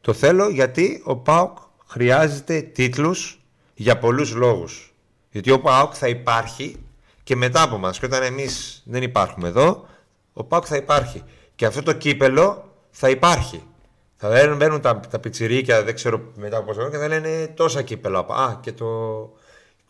Το 0.00 0.12
θέλω 0.12 0.48
γιατί 0.48 1.02
ο 1.04 1.16
Πάουκ 1.16 1.58
χρειάζεται 1.86 2.60
τίτλους 2.60 3.40
για 3.74 3.98
πολλούς 3.98 4.34
λόγους. 4.34 4.94
Γιατί 5.30 5.50
ο 5.50 5.60
Πάουκ 5.60 5.92
θα 5.96 6.08
υπάρχει 6.08 6.76
και 7.22 7.36
μετά 7.36 7.62
από 7.62 7.78
μας. 7.78 7.98
Και 7.98 8.06
όταν 8.06 8.22
εμείς 8.22 8.82
δεν 8.86 9.02
υπάρχουμε 9.02 9.48
εδώ, 9.48 9.86
ο 10.32 10.44
Πάουκ 10.44 10.64
θα 10.68 10.76
υπάρχει. 10.76 11.22
Και 11.54 11.66
αυτό 11.66 11.82
το 11.82 11.92
κύπελο 11.92 12.72
θα 12.90 13.10
υπάρχει. 13.10 13.62
Θα 14.16 14.54
μπαίνουν 14.56 14.80
τα, 14.80 15.00
τα 15.10 15.18
πιτσιρίκια, 15.18 15.82
δεν 15.82 15.94
ξέρω 15.94 16.32
μετά 16.34 16.56
από 16.56 16.66
πόσο 16.66 16.90
και 16.90 16.96
θα 16.96 17.08
λένε 17.08 17.52
τόσα 17.54 17.82
κύπελα. 17.82 18.18
Α, 18.18 18.58
και 18.60 18.72
το 18.72 18.86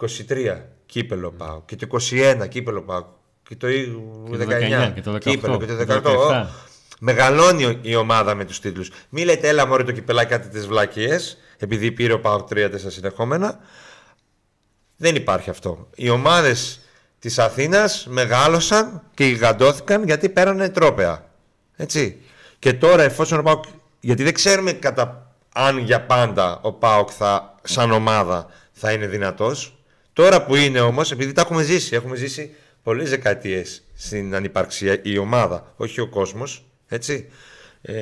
23 0.01 0.57
κύπελο 0.87 1.31
πάω. 1.31 1.62
Και 1.65 1.77
το 1.77 1.87
21 2.11 2.49
κύπελο 2.49 2.83
πάω. 2.83 3.05
Και 3.49 3.57
το 3.57 3.67
19 3.67 4.93
και 4.95 5.01
το 5.01 5.15
18, 5.15 5.19
κύπελο. 5.21 5.59
Και 5.59 5.85
το 5.85 6.01
18. 6.05 6.47
μεγαλώνει 6.99 7.79
η 7.83 7.95
ομάδα 7.95 8.35
με 8.35 8.45
τους 8.45 8.61
τίτλους. 8.61 8.91
Μη 9.09 9.25
λέτε 9.25 9.49
έλα 9.49 9.67
μωρέ 9.67 9.83
το 9.83 9.93
κυπελάκι 9.93 10.31
κάτι 10.31 10.49
τις 10.49 10.67
βλακίες, 10.67 11.39
επειδή 11.59 11.93
πήρε 11.93 12.12
ο 12.12 12.21
Πάοκ 12.21 12.49
3-4 12.53 12.69
συνεχόμενα. 12.87 13.59
Δεν 14.97 15.15
υπάρχει 15.15 15.51
αυτό. 15.51 15.89
Οι 15.95 16.09
ομάδες 16.09 16.81
της 17.19 17.39
Αθήνας 17.39 18.07
μεγάλωσαν 18.11 19.03
και 19.15 19.25
γιγαντώθηκαν 19.25 20.05
γιατί 20.05 20.29
πέρανε 20.29 20.69
τρόπεα. 20.69 21.31
Έτσι. 21.77 22.21
Και 22.59 22.73
τώρα 22.73 23.03
εφόσον 23.03 23.39
ο 23.39 23.43
Πάοκ, 23.43 23.65
γιατί 24.07 24.23
δεν 24.23 24.35
ξέρουμε 24.35 24.73
κατά 24.73 25.35
αν 25.55 25.79
για 25.79 26.03
πάντα 26.03 26.61
ο 26.62 26.73
Πάοκ 26.73 27.09
θα, 27.12 27.55
σαν 27.62 27.90
ομάδα 27.90 28.47
θα 28.73 28.92
είναι 28.92 29.07
δυνατός. 29.07 29.79
Τώρα 30.12 30.45
που 30.45 30.55
είναι 30.55 30.81
όμως, 30.81 31.11
επειδή 31.11 31.33
τα 31.33 31.40
έχουμε 31.40 31.62
ζήσει, 31.62 31.95
έχουμε 31.95 32.16
ζήσει 32.16 32.55
πολλές 32.83 33.11
δεκαετίες 33.11 33.83
στην 33.95 34.35
ανυπαρξία 34.35 35.01
η 35.03 35.19
ομάδα, 35.19 35.73
όχι 35.77 36.01
ο 36.01 36.09
κόσμος, 36.09 36.64
έτσι. 36.88 37.29
Ε, 37.83 37.95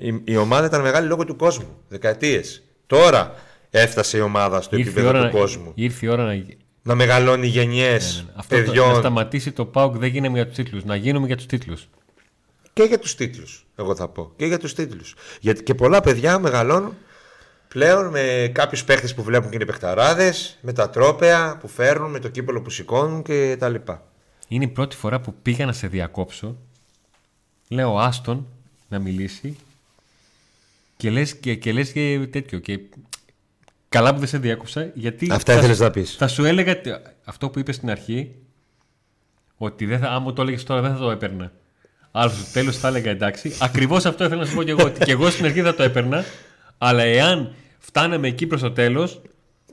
η, 0.00 0.22
η, 0.24 0.36
ομάδα 0.36 0.66
ήταν 0.66 0.80
μεγάλη 0.80 1.06
λόγω 1.06 1.24
του 1.24 1.36
κόσμου, 1.36 1.76
δεκαετίες. 1.88 2.62
Τώρα 2.86 3.34
έφτασε 3.70 4.16
η 4.16 4.20
ομάδα 4.20 4.60
στο 4.60 4.76
ήρθε 4.76 4.90
επίπεδο 4.90 5.24
του 5.24 5.30
κόσμου. 5.30 5.72
Ήρθε 5.74 6.06
η 6.06 6.08
ώρα 6.08 6.24
να, 6.24 6.44
να 6.82 6.94
μεγαλώνει 6.94 7.46
γενιές 7.46 8.24
ναι, 8.26 8.32
ναι, 8.32 8.58
ναι. 8.58 8.64
παιδιών. 8.64 8.88
να 8.88 8.94
σταματήσει 8.94 9.52
το 9.52 9.64
ΠΑΟΚ 9.64 9.96
δεν 9.96 10.08
γίνουμε 10.08 10.36
για 10.36 10.46
τους 10.46 10.56
τίτλους. 10.56 10.84
Να 10.84 10.96
γίνουμε 10.96 11.26
για 11.26 11.36
τους 11.36 11.46
τίτλους. 11.46 11.88
Και 12.78 12.84
για 12.84 12.98
τους 12.98 13.14
τίτλους, 13.14 13.66
εγώ 13.76 13.94
θα 13.94 14.08
πω. 14.08 14.32
Και 14.36 14.46
για 14.46 14.58
τους 14.58 14.74
τίτλους. 14.74 15.14
Γιατί 15.40 15.62
και 15.62 15.74
πολλά 15.74 16.00
παιδιά 16.00 16.38
μεγαλώνουν 16.38 16.96
πλέον 17.68 18.06
με 18.06 18.50
κάποιους 18.54 18.84
παίχτες 18.84 19.14
που 19.14 19.22
βλέπουν 19.22 19.50
και 19.50 19.56
είναι 19.56 19.64
παιχταράδες, 19.64 20.58
με 20.60 20.72
τα 20.72 20.90
τρόπεα 20.90 21.56
που 21.60 21.68
φέρνουν, 21.68 22.10
με 22.10 22.18
το 22.18 22.28
κύπελο 22.28 22.62
που 22.62 22.70
σηκώνουν 22.70 23.22
κτλ. 23.22 23.74
Είναι 24.48 24.64
η 24.64 24.68
πρώτη 24.68 24.96
φορά 24.96 25.20
που 25.20 25.34
πήγα 25.42 25.66
να 25.66 25.72
σε 25.72 25.86
διακόψω. 25.86 26.56
Λέω 27.68 27.98
Άστον 27.98 28.46
να 28.88 28.98
μιλήσει 28.98 29.56
και 30.96 31.10
λες 31.10 31.36
και, 31.36 31.54
και, 31.54 31.72
λες 31.72 31.92
και 31.92 32.28
τέτοιο. 32.30 32.58
Και 32.58 32.80
καλά 33.88 34.12
που 34.12 34.18
δεν 34.18 34.28
σε 34.28 34.38
διάκοψα 34.38 34.90
γιατί. 34.94 35.28
Αυτά 35.30 35.54
ήθελες 35.54 35.78
να 35.78 35.90
πεις. 35.90 36.14
Θα 36.14 36.28
σου 36.28 36.44
έλεγα 36.44 36.80
αυτό 37.24 37.50
που 37.50 37.58
είπες 37.58 37.74
στην 37.74 37.90
αρχή. 37.90 38.34
Ότι 39.56 39.86
δεν 39.86 39.98
θα, 39.98 40.08
άμα 40.08 40.32
το 40.32 40.42
έλεγες 40.42 40.64
τώρα 40.64 40.80
δεν 40.80 40.92
θα 40.92 40.98
το 40.98 41.10
έπαιρνα. 41.10 41.52
Αλλά 42.20 42.30
στο 42.30 42.52
τέλος 42.52 42.76
θα 42.76 42.88
έλεγα 42.88 43.10
εντάξει. 43.10 43.54
Ακριβώς 43.58 44.04
αυτό 44.04 44.24
ήθελα 44.24 44.40
να 44.40 44.46
σου 44.46 44.54
πω 44.54 44.62
και 44.62 44.70
εγώ. 44.70 44.84
Ότι 44.84 45.04
και 45.04 45.12
εγώ 45.12 45.30
στην 45.30 45.44
αρχή 45.44 45.62
θα 45.62 45.74
το 45.74 45.82
έπαιρνα. 45.82 46.24
Αλλά 46.78 47.02
εάν 47.02 47.54
φτάναμε 47.78 48.28
εκεί 48.28 48.46
προς 48.46 48.60
το 48.60 48.70
τέλος. 48.70 49.20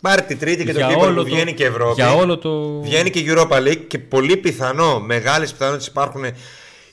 Πάρε 0.01 0.21
τη 0.21 0.35
τρίτη 0.35 0.65
και 0.65 0.73
το 0.73 0.87
κύπελο 0.87 1.23
που 1.23 1.29
βγαίνει 1.29 1.53
και 1.53 1.65
Ευρώπη. 1.65 1.93
Για 1.93 2.13
όλο 2.13 2.37
το... 2.37 2.81
Βγαίνει 2.81 3.09
και 3.09 3.23
Europa 3.27 3.57
League 3.67 3.81
και 3.87 3.99
πολύ 3.99 4.37
πιθανό, 4.37 4.99
μεγάλες 4.99 5.51
πιθανότητες 5.51 5.87
υπάρχουν 5.87 6.23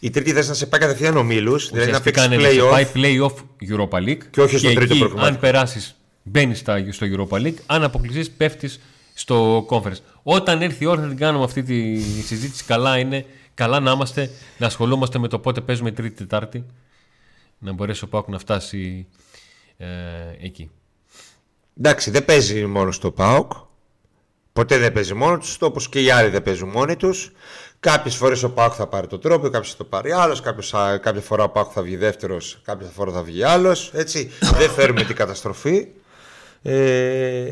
η 0.00 0.10
τρίτη 0.10 0.32
θέση 0.32 0.48
να 0.48 0.54
σε 0.54 0.66
πάει 0.66 0.80
κατευθείαν 0.80 1.16
ομίλου. 1.16 1.58
Δηλαδή 1.58 1.90
να 1.90 2.00
παίξεις 2.00 2.28
play-off. 2.30 2.70
πάει 2.70 2.86
play-off 2.94 3.34
Europa 3.70 4.08
League. 4.08 4.22
Και 4.30 4.40
όχι 4.40 4.58
στο 4.58 4.68
και 4.68 4.74
τρίτο 4.74 4.94
εκεί, 4.94 5.14
Αν 5.16 5.38
περάσεις, 5.38 5.96
μπαίνεις 6.22 6.58
στο 6.90 7.06
Europa 7.16 7.36
League. 7.36 7.56
Αν 7.66 7.82
αποκλειστείς, 7.82 8.30
πέφτεις 8.30 8.80
στο 9.14 9.66
conference. 9.70 10.00
Όταν 10.22 10.62
έρθει 10.62 10.84
η 10.84 10.86
ώρα 10.86 11.00
να 11.00 11.08
την 11.08 11.16
κάνουμε 11.16 11.44
αυτή 11.44 11.62
τη 11.62 12.00
συζήτηση, 12.00 12.64
καλά 12.64 12.98
είναι. 12.98 13.24
Καλά 13.54 13.80
να 13.80 13.90
είμαστε, 13.90 14.30
να 14.58 14.66
ασχολούμαστε 14.66 15.18
με 15.18 15.28
το 15.28 15.38
πότε 15.38 15.60
παίζουμε 15.60 15.90
Τρίτη-Τετάρτη. 15.90 16.66
Να 17.58 17.72
μπορέσει 17.72 18.04
ο 18.04 18.08
Πάουκ 18.08 18.28
να 18.28 18.38
φτάσει 18.38 19.06
ε, 19.76 19.86
εκεί. 20.40 20.70
Εντάξει, 21.78 22.10
δεν 22.10 22.24
παίζει 22.24 22.66
μόνος 22.66 22.96
στο 22.96 23.10
ΠΑΟΚ. 23.10 23.52
Ποτέ 24.52 24.78
δεν 24.78 24.92
παίζει 24.92 25.14
μόνος 25.14 25.38
τους, 25.38 25.56
όπως 25.60 25.88
και 25.88 26.02
οι 26.02 26.10
άλλοι 26.10 26.28
δεν 26.28 26.42
παίζουν 26.42 26.68
μόνοι 26.68 26.96
τους. 26.96 27.32
Κάποιες 27.80 28.16
φορές 28.16 28.42
ο 28.42 28.50
Πάοκ 28.50 28.72
θα 28.76 28.86
πάρει 28.86 29.06
το 29.06 29.18
τρόπο, 29.18 29.48
κάποιες 29.48 29.70
θα 29.70 29.76
το 29.76 29.84
πάρει 29.84 30.12
άλλος. 30.12 30.40
Κάποια 30.40 31.20
φορά 31.20 31.44
ο 31.44 31.48
Πάοκ 31.48 31.70
θα 31.74 31.82
βγει 31.82 31.96
δεύτερος, 31.96 32.60
κάποια 32.64 32.86
φορά 32.86 33.12
θα 33.12 33.22
βγει 33.22 33.42
άλλος. 33.42 33.90
Έτσι. 33.94 34.30
δεν 34.58 34.70
φέρουμε 34.70 35.04
την 35.04 35.16
καταστροφή. 35.16 35.86
Ε, 36.62 37.50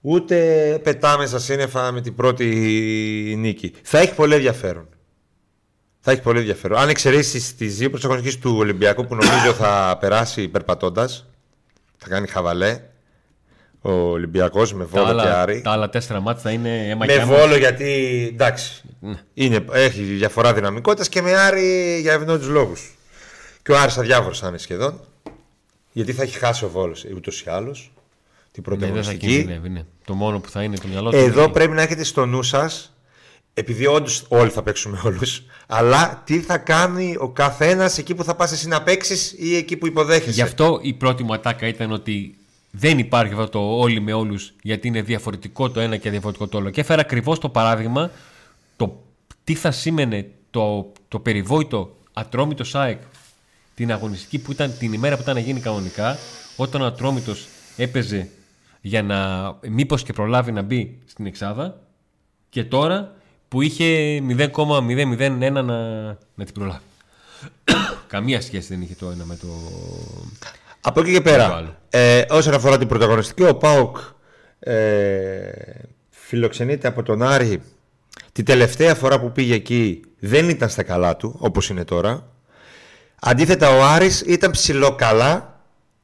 ούτε 0.00 0.36
πετάμε 0.82 1.26
στα 1.26 1.38
σύννεφα 1.38 1.92
με 1.92 2.00
την 2.00 2.14
πρώτη 2.14 2.44
νίκη. 3.38 3.72
Θα 3.82 3.98
έχει 3.98 4.14
πολύ 4.14 4.34
ενδιαφέρον. 4.34 4.88
Θα 6.00 6.10
έχει 6.10 6.20
πολύ 6.20 6.38
ενδιαφέρον. 6.38 6.78
Αν 6.78 6.88
εξαιρέσεις 6.88 7.56
τις 7.56 7.76
δύο 7.76 7.90
πρωταγωνιστικέ 7.90 8.38
του 8.38 8.56
Ολυμπιακού 8.56 9.06
που 9.06 9.14
νομίζω 9.14 9.52
θα 9.52 9.96
περάσει 10.00 10.48
περπατώντας, 10.48 11.26
θα 11.96 12.08
κάνει 12.08 12.26
χαβαλέ. 12.26 12.80
Ο 13.80 13.90
Ολυμπιακός 13.90 14.74
με 14.74 14.84
Βόλο 14.84 15.20
και 15.22 15.28
Άρη. 15.28 15.60
Τα 15.60 15.70
άλλα 15.70 15.88
τέσσερα 15.88 16.20
μάτια 16.20 16.42
θα 16.42 16.50
είναι 16.50 16.88
αίμα 16.88 17.06
Με 17.06 17.24
Βόλο 17.24 17.56
γιατί 17.56 18.28
εντάξει. 18.32 18.82
Ναι. 19.00 19.20
Είναι, 19.34 19.64
έχει 19.72 20.02
διαφορά 20.02 20.54
δυναμικότητας 20.54 21.08
και 21.08 21.22
με 21.22 21.36
Άρη 21.36 21.98
για 22.00 22.12
ευνόητους 22.12 22.48
λόγους. 22.48 22.98
Και 23.62 23.72
ο 23.72 23.78
Άρης 23.78 23.98
αδιάφορος 23.98 24.38
θα 24.38 24.48
είναι 24.48 24.58
σχεδόν. 24.58 25.00
Γιατί 25.92 26.12
θα 26.12 26.22
έχει 26.22 26.38
χάσει 26.38 26.64
ο 26.64 26.68
Βόλος 26.68 27.06
ούτως 27.14 27.40
ή 27.40 27.50
άλλως. 27.50 27.92
Την 28.58 28.66
πρώτη 28.66 29.44
ναι, 29.44 29.68
ναι. 29.68 29.84
Το 30.04 30.14
μόνο 30.14 30.40
που 30.40 30.50
θα 30.50 30.62
είναι 30.62 30.76
το 30.76 30.88
μυαλό 30.88 31.10
του. 31.10 31.16
Εδώ 31.16 31.50
πρέπει 31.50 31.74
να 31.74 31.82
έχετε 31.82 32.04
στο 32.04 32.26
νου 32.26 32.42
σας, 32.42 32.94
επειδή 33.54 33.86
όντως 33.86 34.24
όλοι 34.28 34.50
θα 34.50 34.62
παίξουμε 34.62 35.00
όλους, 35.04 35.42
αλλά 35.66 36.22
τι 36.26 36.40
θα 36.40 36.58
κάνει 36.58 37.16
ο 37.18 37.28
καθένας 37.28 37.98
εκεί 37.98 38.14
που 38.14 38.24
θα 38.24 38.34
πας 38.34 38.52
εσύ 38.52 38.68
να 38.68 38.82
παίξεις 38.82 39.34
ή 39.38 39.56
εκεί 39.56 39.76
που 39.76 39.86
υποδέχεσαι; 39.86 40.30
Γι' 40.30 40.42
αυτό 40.42 40.78
η 40.82 40.92
πρώτη 40.92 41.22
μου 41.22 41.32
ατάκα 41.32 41.66
ήταν 41.66 41.92
ότι 41.92 42.36
δεν 42.70 42.98
υπάρχει 42.98 43.32
αυτό 43.32 43.48
το 43.48 43.78
όλοι 43.78 44.00
με 44.00 44.12
όλους, 44.12 44.52
γιατί 44.62 44.88
είναι 44.88 45.02
διαφορετικό 45.02 45.70
το 45.70 45.80
ένα 45.80 45.96
και 45.96 46.10
διαφορετικό 46.10 46.46
το 46.46 46.58
άλλο. 46.58 46.70
Και 46.70 46.80
έφερα 46.80 47.00
ακριβώς 47.00 47.38
το 47.38 47.48
παράδειγμα 47.48 48.10
το 48.76 49.02
τι 49.44 49.54
θα 49.54 49.70
σήμαινε 49.70 50.30
το, 50.50 50.92
το 51.08 51.18
περιβόητο 51.18 51.96
ατρόμητος 52.12 52.68
ΣΑΕΚ 52.68 53.00
την 53.74 53.92
αγωνιστική 53.92 54.38
που 54.38 54.52
ήταν 54.52 54.74
την 54.78 54.92
ημέρα 54.92 55.16
που 55.16 55.22
ήταν 55.22 55.34
να 55.34 55.40
γίνει 55.40 55.60
κανονικά, 55.60 56.18
όταν 56.56 56.80
ο 56.80 56.84
ατρόμητος 56.84 57.46
έπαιζε 57.76 58.28
για 58.80 59.02
να 59.02 59.18
μήπως 59.68 60.02
και 60.02 60.12
προλάβει 60.12 60.52
να 60.52 60.62
μπει 60.62 60.98
στην 61.04 61.26
Εξάδα 61.26 61.80
και 62.48 62.64
τώρα 62.64 63.14
που 63.48 63.62
είχε 63.62 64.18
0,001 64.28 65.50
να, 65.52 65.62
να 66.34 66.44
την 66.44 66.52
προλάβει. 66.54 66.84
Καμία 68.06 68.40
σχέση 68.40 68.68
δεν 68.68 68.82
είχε 68.82 68.94
το 68.94 69.10
ένα 69.10 69.24
με 69.24 69.36
το, 69.36 69.46
από 70.80 71.00
εκεί 71.00 71.12
και 71.12 71.20
πέρα, 71.20 71.76
ε, 71.90 72.24
όσον 72.30 72.54
αφορά 72.54 72.78
την 72.78 72.88
πρωταγωνιστική, 72.88 73.42
ο 73.42 73.54
Πάοκ 73.54 73.96
ε, 74.58 75.50
φιλοξενείται 76.10 76.88
από 76.88 77.02
τον 77.02 77.22
Άρη. 77.22 77.62
Τη 78.32 78.42
τελευταία 78.42 78.94
φορά 78.94 79.20
που 79.20 79.32
πήγε 79.32 79.54
εκεί 79.54 80.00
δεν 80.18 80.48
ήταν 80.48 80.68
στα 80.68 80.82
καλά 80.82 81.16
του, 81.16 81.36
όπως 81.38 81.68
είναι 81.68 81.84
τώρα. 81.84 82.26
Αντίθετα 83.20 83.76
ο 83.76 83.84
Άρης 83.84 84.20
ήταν 84.20 84.50
ψηλό 84.50 84.94
καλά, 84.94 85.57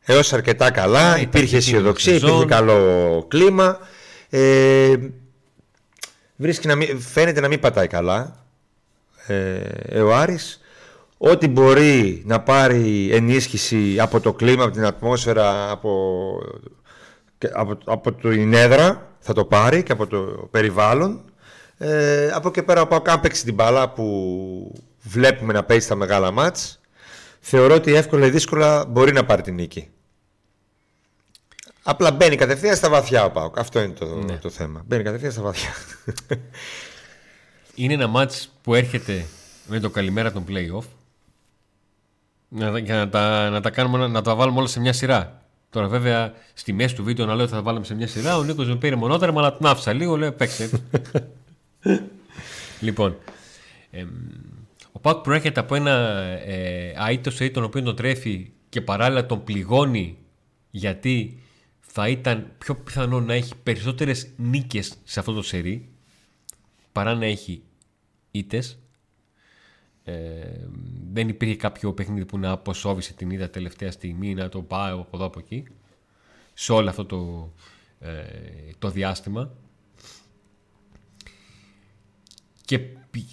έως 0.04 0.32
αρκετά 0.32 0.70
καλά, 0.70 1.20
υπήρχε 1.20 1.56
αισιοδοξία, 1.56 2.14
υπήρχε 2.14 2.44
καλό 2.44 3.24
κλίμα. 3.28 3.78
Ε, 4.30 4.96
βρίσκει 6.36 6.66
να 6.66 6.74
μην, 6.74 7.00
φαίνεται 7.00 7.40
να 7.40 7.48
μην 7.48 7.60
πατάει 7.60 7.86
καλά 7.86 8.44
ε, 9.26 10.00
ο 10.00 10.14
Άρης 10.14 10.60
ό,τι 11.18 11.48
μπορεί 11.48 12.22
να 12.26 12.40
πάρει 12.40 13.10
ενίσχυση 13.12 13.96
από 14.00 14.20
το 14.20 14.32
κλίμα, 14.32 14.64
από 14.64 14.72
την 14.72 14.84
ατμόσφαιρα, 14.84 15.70
από, 15.70 16.38
από, 17.52 17.78
από 17.84 18.12
την 18.12 18.52
έδρα 18.52 19.10
θα 19.18 19.32
το 19.32 19.44
πάρει 19.44 19.82
και 19.82 19.92
από 19.92 20.06
το 20.06 20.48
περιβάλλον. 20.50 21.20
Ε, 21.78 22.30
από 22.34 22.48
εκεί 22.48 22.62
πέρα 22.62 22.80
από 22.80 23.02
αν 23.06 23.20
παίξει 23.20 23.44
την 23.44 23.54
μπάλα 23.54 23.90
που 23.90 24.84
βλέπουμε 25.02 25.52
να 25.52 25.64
παίζει 25.64 25.84
στα 25.84 25.94
μεγάλα 25.94 26.30
μάτς 26.30 26.80
θεωρώ 27.40 27.74
ότι 27.74 27.94
εύκολα 27.94 28.26
ή 28.26 28.30
δύσκολα 28.30 28.84
μπορεί 28.84 29.12
να 29.12 29.24
πάρει 29.24 29.42
την 29.42 29.54
νίκη. 29.54 29.88
Απλά 31.86 32.12
μπαίνει 32.12 32.36
κατευθείαν 32.36 32.76
στα 32.76 32.88
βαθιά 32.88 33.24
ο 33.24 33.30
Πάοκ. 33.30 33.58
Αυτό 33.58 33.80
είναι 33.80 33.92
το, 33.92 34.06
ναι. 34.06 34.36
το 34.36 34.50
θέμα. 34.50 34.82
Μπαίνει 34.86 35.02
κατευθείαν 35.02 35.32
στα 35.32 35.42
βαθιά. 35.42 35.70
Είναι 37.74 37.92
ένα 37.92 38.06
μάτς 38.06 38.52
που 38.62 38.74
έρχεται 38.74 39.26
με 39.66 39.80
το 39.80 39.90
καλημέρα 39.90 40.32
των 40.32 40.44
play-off 40.48 40.84
για 42.82 42.96
να 42.96 43.08
τα, 43.08 43.50
να 43.50 43.60
τα, 43.60 43.70
κάνουμε, 43.70 44.06
να 44.06 44.22
τα 44.22 44.34
βάλουμε 44.34 44.58
όλα 44.58 44.68
σε 44.68 44.80
μια 44.80 44.92
σειρά. 44.92 45.42
Τώρα, 45.70 45.88
βέβαια, 45.88 46.34
στη 46.54 46.72
μέση 46.72 46.94
του 46.94 47.04
βίντεο 47.04 47.26
να 47.26 47.34
λέω 47.34 47.42
ότι 47.42 47.50
θα 47.50 47.56
τα 47.56 47.62
βάλουμε 47.64 47.84
σε 47.84 47.94
μια 47.94 48.06
σειρά. 48.06 48.36
Ο 48.36 48.42
Νίκος 48.42 48.68
με 48.68 48.76
πήρε 48.76 48.96
μονότερμα, 48.96 49.40
αλλά 49.40 49.56
την 49.56 49.66
άφησα 49.66 49.92
λίγο. 49.92 50.16
Λέω 50.16 50.32
παίξε. 50.32 50.70
λοιπόν, 52.80 53.16
ε, 53.90 54.04
ο 54.92 54.98
Πάκ 54.98 55.16
προέρχεται 55.16 55.60
από 55.60 55.74
ένα 55.74 55.90
ε, 56.46 56.94
αίτος 57.10 57.40
τον 57.52 57.64
οποίο 57.64 57.82
τον 57.82 57.96
τρέφει 57.96 58.52
και 58.68 58.80
παράλληλα 58.80 59.26
τον 59.26 59.44
πληγώνει 59.44 60.18
γιατί 60.70 61.43
θα 61.96 62.09
ήταν 62.09 62.52
πιο 62.59 62.76
πιθανό 62.76 63.20
να 63.20 63.35
έχει 63.35 63.52
περισσότερες 63.62 64.28
νίκες 64.37 64.94
σε 65.04 65.20
αυτό 65.20 65.33
το 65.33 65.42
σερί 65.42 65.88
παρά 66.92 67.14
να 67.14 67.24
έχει 67.24 67.62
ήτες 68.30 68.78
ε, 70.04 70.14
δεν 71.12 71.28
υπήρχε 71.28 71.57
κάποιο 71.57 71.92
παιχνίδι 71.92 72.24
που 72.24 72.38
να 72.38 72.50
αποσόβησε 72.50 73.12
την 73.12 73.30
είδα 73.30 73.50
τελευταία 73.50 73.90
στιγμή 73.90 74.35
να 74.35 74.48
το 74.48 74.62
πάει 74.62 74.92
από 74.92 75.11
εδώ 75.12 75.24
από 75.24 75.38
εκεί 75.38 75.64
σε 76.54 76.72
όλο 76.72 76.88
αυτό 76.88 77.04
το, 77.04 77.52
ε, 77.98 78.22
το 78.78 78.90
διάστημα. 78.90 79.52
Και 82.64 82.80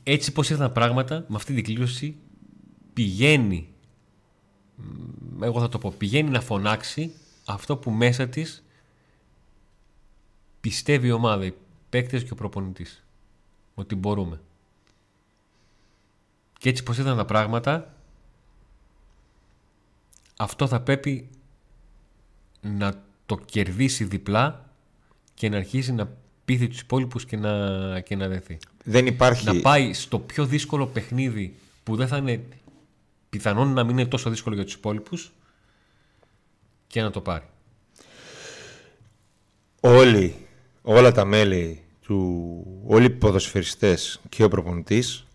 έτσι 0.03 0.31
πως 0.31 0.49
ήρθαν 0.49 0.67
τα 0.67 0.73
πράγματα 0.73 1.25
με 1.27 1.35
αυτή 1.35 1.53
την 1.53 1.63
κλήρωση 1.63 2.15
πηγαίνει, 2.93 3.73
εγώ 5.41 5.59
θα 5.59 5.69
το 5.69 5.77
πω, 5.77 5.93
πηγαίνει 5.97 6.29
να 6.29 6.41
φωνάξει 6.41 7.13
αυτό 7.53 7.77
που 7.77 7.91
μέσα 7.91 8.27
της 8.27 8.63
πιστεύει 10.61 11.07
η 11.07 11.11
ομάδα, 11.11 11.45
οι 11.45 11.53
παίκτες 11.89 12.23
και 12.23 12.33
ο 12.33 12.35
προπονητής. 12.35 13.03
Ότι 13.75 13.95
μπορούμε. 13.95 14.41
Και 16.57 16.69
έτσι 16.69 16.83
πως 16.83 16.97
ήταν 16.97 17.17
τα 17.17 17.25
πράγματα, 17.25 17.93
αυτό 20.37 20.67
θα 20.67 20.81
πρέπει 20.81 21.29
να 22.61 23.03
το 23.25 23.37
κερδίσει 23.37 24.03
διπλά 24.03 24.69
και 25.33 25.49
να 25.49 25.57
αρχίσει 25.57 25.93
να 25.93 26.11
πείθει 26.45 26.67
τους 26.67 26.79
υπόλοιπους 26.79 27.25
και 27.25 27.37
να, 27.37 27.99
και 27.99 28.15
να 28.15 28.27
δεθεί. 28.27 28.57
Δεν 28.83 29.05
υπάρχει... 29.05 29.45
Να 29.45 29.61
πάει 29.61 29.93
στο 29.93 30.19
πιο 30.19 30.45
δύσκολο 30.45 30.87
παιχνίδι 30.87 31.55
που 31.83 31.95
δεν 31.95 32.07
θα 32.07 32.17
είναι 32.17 32.43
πιθανόν 33.29 33.73
να 33.73 33.83
μην 33.83 33.97
είναι 33.97 34.07
τόσο 34.07 34.29
δύσκολο 34.29 34.55
για 34.55 34.63
τους 34.63 34.73
υπόλοιπους 34.73 35.31
και 36.91 37.01
να 37.01 37.11
το 37.11 37.21
πάρει. 37.21 37.45
Όλοι, 39.79 40.47
όλα 40.81 41.11
τα 41.11 41.25
μέλη 41.25 41.83
του, 42.01 42.63
όλοι 42.85 43.05
οι 43.05 43.09
ποδοσφαιριστές 43.09 44.19
και 44.29 44.43
ο 44.43 44.47
προπονητής 44.47 45.25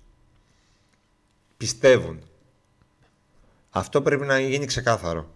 πιστεύουν. 1.57 2.21
Αυτό 3.71 4.03
πρέπει 4.03 4.27
να 4.27 4.41
γίνει 4.41 4.67
ξεκάθαρο. 4.67 5.31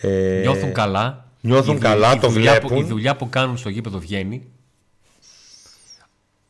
Ε, 0.00 0.40
νιώθουν 0.40 0.72
καλά. 0.72 1.26
Νιώθουν 1.40 1.78
καλά, 1.78 2.18
το 2.18 2.30
βλέπουν. 2.30 2.68
Που, 2.68 2.80
η 2.80 2.84
δουλειά 2.84 3.16
που 3.16 3.28
κάνουν 3.28 3.56
στο 3.56 3.68
γήπεδο 3.68 3.98
βγαίνει. 3.98 4.46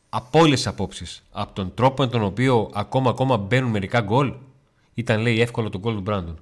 Από 0.09 0.39
όλες 0.39 0.55
τις 0.55 0.67
απόψεις. 0.67 1.23
Από 1.31 1.53
τον 1.53 1.73
τρόπο 1.73 2.03
με 2.03 2.09
τον 2.09 2.23
οποίο 2.23 2.69
ακόμα, 2.73 3.09
ακόμα 3.09 3.37
μπαίνουν 3.37 3.69
μερικά 3.69 4.01
γκολ, 4.01 4.33
ήταν 4.93 5.21
λέει 5.21 5.41
εύκολο 5.41 5.69
το 5.69 5.79
γκολ 5.79 5.95
του 5.95 6.01
Μπράντον. 6.01 6.39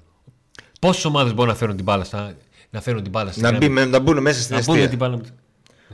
Πόσες 0.79 1.05
ομάδες 1.05 1.33
μπορούν 1.33 1.51
να 1.51 1.57
φέρουν 1.57 1.75
την 1.75 1.83
μπάλα 1.83 2.03
στα, 2.03 2.35
να 2.69 2.81
φέρουν 2.81 3.01
την 3.03 3.11
μπάλα 3.11 3.33
να, 3.35 3.57
μπει, 3.57 3.69
να 3.69 3.99
μπουν 3.99 4.21
μέσα 4.21 4.41
στην 4.41 4.55
αιστεία. 4.55 4.89
Την 4.89 4.97
μπάλα... 4.97 5.21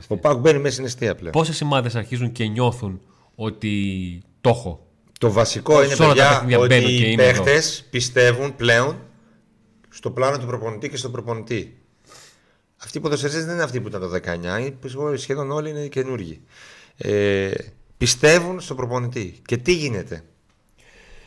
Ο 0.08 0.16
Πάκ 0.16 0.38
μπαίνει 0.38 0.58
μέσα 0.58 0.72
στην 0.72 0.84
αιστεία 0.84 1.14
πλέον. 1.14 1.32
Πόσες 1.32 1.60
ομάδες 1.60 1.94
αρχίζουν 1.94 2.32
και 2.32 2.46
νιώθουν 2.46 3.00
ότι 3.34 4.22
το 4.40 4.48
έχω; 4.48 4.86
Το 5.18 5.30
βασικό 5.30 5.84
είναι 5.84 5.96
παιδιά, 5.96 6.46
ότι 6.58 6.74
οι 6.74 7.14
παίχτες 7.14 7.84
πιστεύουν 7.90 8.56
πλέον 8.56 8.96
στο 9.88 10.10
πλάνο 10.10 10.38
του 10.38 10.46
προπονητή 10.46 10.88
και 10.88 10.96
στον 10.96 11.12
προπονητή. 11.12 11.78
Αυτοί 12.76 12.98
οι 12.98 13.00
ποδοσφαιριστές 13.00 13.44
δεν 13.44 13.54
είναι 13.54 13.62
αυτοί 13.62 13.80
που 13.80 13.88
ήταν 13.88 14.00
το 14.00 14.10
19, 15.12 15.16
σχεδόν 15.16 15.50
όλοι 15.50 15.70
είναι 15.70 15.86
καινούργοι. 15.86 16.40
Ε, 16.96 17.50
πιστεύουν 17.96 18.60
στον 18.60 18.76
προπονητή. 18.76 19.40
Και 19.46 19.56
τι 19.56 19.74
γίνεται; 19.74 20.24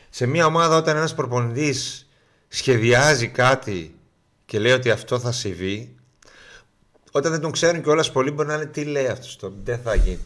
Σε 0.10 0.26
μια 0.26 0.46
ομάδα 0.46 0.78
όταν 0.78 0.98
ένας 0.98 1.16
προπονητής 1.16 2.07
σχεδιάζει 2.48 3.28
κάτι 3.28 3.96
και 4.46 4.60
λέει 4.60 4.72
ότι 4.72 4.92
αυτό 4.92 5.20
θα 5.20 5.32
συμβεί, 5.32 5.96
όταν 7.12 7.32
δεν 7.32 7.42
τον 7.42 7.52
ξέρουν 7.52 7.84
και 7.84 7.90
όλα 7.90 8.06
πολύ 8.14 8.32
μπορεί 8.32 8.48
να 8.48 8.54
είναι 8.54 8.66
τι 8.66 8.84
λέει 8.84 9.08
αυτός, 9.08 9.40
δεν 9.64 9.80
θα 9.84 9.96
γίνει. 9.96 10.20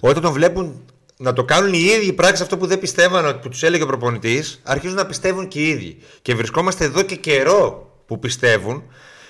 Όταν 0.00 0.22
τον 0.22 0.32
βλέπουν 0.32 0.84
να 1.16 1.32
το 1.32 1.44
κάνουν 1.44 1.72
οι 1.72 1.78
ίδιοι 1.78 2.12
πράξη 2.12 2.42
αυτό 2.42 2.56
που 2.58 2.66
δεν 2.66 2.78
πιστεύαν 2.78 3.40
που 3.40 3.48
τους 3.48 3.62
έλεγε 3.62 3.82
ο 3.82 3.86
προπονητής, 3.86 4.60
αρχίζουν 4.62 4.96
να 4.96 5.06
πιστεύουν 5.06 5.48
και 5.48 5.60
οι 5.60 5.68
ίδιοι. 5.68 5.98
Και 6.22 6.34
βρισκόμαστε 6.34 6.84
εδώ 6.84 7.02
και 7.02 7.16
καιρό 7.16 7.92
που 8.06 8.18
πιστεύουν. 8.18 8.82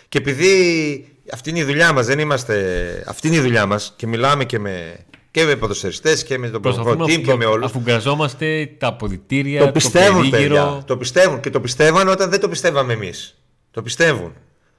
Και 0.09 0.19
επειδή 0.19 1.17
αυτή 1.33 1.51
είναι 1.51 1.59
η 1.59 1.65
δουλειά 1.65 1.93
μας, 1.93 2.07
δεν 2.07 2.19
είμαστε. 2.19 3.05
Αυτή 3.07 3.27
είναι 3.27 3.37
η 3.37 3.41
δουλειά 3.41 3.67
μας 3.67 3.93
και 3.97 4.07
μιλάμε 4.07 4.45
και 4.45 4.59
με, 4.59 5.07
και 5.33 5.45
με 5.45 5.57
ποδοσφαιριστές 5.57 6.25
και 6.25 6.39
με 6.39 6.49
τον 6.49 6.63
προπονητή 6.63 7.21
και 7.21 7.35
με 7.35 7.45
όλους. 7.45 7.67
Αφού 7.67 7.81
γκαζόμαστε 7.81 8.75
τα 8.79 8.87
αποδητήρια, 8.87 9.65
το 9.65 9.73
πιστεύουν, 9.73 10.25
το 10.25 10.31
παιδιά, 10.31 10.83
Το 10.87 10.97
πιστεύουν 10.97 11.41
και 11.41 11.51
το 11.51 11.61
πιστεύαν 11.61 12.09
όταν 12.09 12.31
δεν 12.31 12.41
το 12.41 12.49
πιστεύαμε 12.49 12.93
εμείς. 12.93 13.39
Το 13.71 13.83
πιστεύουν. 13.83 14.33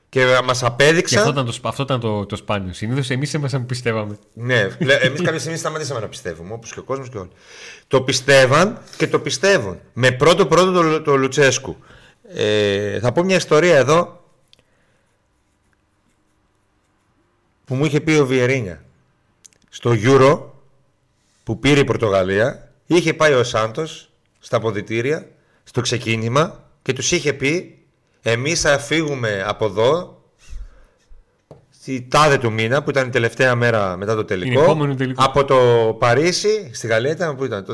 Και 0.10 0.26
μας 0.44 0.64
απέδειξαν. 0.64 1.24
Και 1.24 1.30
αυτό 1.30 1.42
ήταν 1.42 1.46
το, 1.46 1.68
αυτό 1.70 1.84
ήταν 1.84 2.00
το, 2.00 2.26
το 2.26 2.36
σπάνιο. 2.36 2.74
Συνήθως 2.74 3.10
εμείς 3.10 3.34
ήμασταν 3.34 3.60
που 3.60 3.66
πιστεύαμε. 3.66 4.18
Ναι, 4.34 4.68
εμείς 5.02 5.22
κάποια 5.22 5.40
στιγμή 5.40 5.58
σταματήσαμε 5.58 6.00
να 6.00 6.08
πιστεύουμε, 6.08 6.54
όπως 6.54 6.74
και 6.74 6.80
ο 6.80 6.84
κόσμος 6.84 7.10
και 7.10 7.18
όλοι. 7.18 7.32
Το 7.88 8.02
πιστεύαν 8.02 8.82
και 8.98 9.08
το 9.08 9.20
πιστεύουν. 9.20 9.80
Με 9.94 10.12
πρώτο 10.12 10.46
πρώτο 10.46 10.72
το, 10.72 11.02
το 11.02 11.16
Λουτσέσκου. 11.16 11.78
Ε, 12.36 13.00
θα 13.00 13.12
πω 13.12 13.24
μια 13.24 13.36
ιστορία 13.36 13.78
εδώ 13.78 14.24
που 17.66 17.76
μου 17.76 17.86
είχε 17.86 18.00
πει 18.00 18.12
ο 18.12 18.26
Βιερίνια. 18.26 18.84
Στο 19.76 19.92
Euro 20.04 20.42
που 21.44 21.60
πήρε 21.60 21.80
η 21.80 21.84
Πορτογαλία 21.84 22.72
είχε 22.86 23.14
πάει 23.14 23.34
ο 23.34 23.44
Σάντος 23.44 24.10
στα 24.40 24.60
ποδητήρια 24.60 25.30
στο 25.64 25.82
ξεκίνημα 25.82 26.70
και 26.82 26.94
τους 26.94 27.12
είχε 27.12 27.34
πει 27.34 27.84
εμείς 28.22 28.62
θα 28.62 28.80
φύγουμε 28.80 29.44
από 29.48 29.66
εδώ 29.66 30.24
στη 31.70 32.08
τάδε 32.10 32.38
του 32.38 32.52
μήνα 32.52 32.84
που 32.84 32.90
ήταν 32.90 33.08
η 33.08 33.10
τελευταία 33.10 33.56
μέρα 33.56 33.98
μετά 33.98 34.16
το 34.16 34.26
τελικό, 34.26 34.78
από 35.16 35.46
το 35.46 35.58
Παρίσι, 36.00 36.70
στη 36.74 36.88
Γαλλία 36.88 37.12
ήταν 37.12 37.36
που 37.36 37.46
ήταν, 37.46 37.66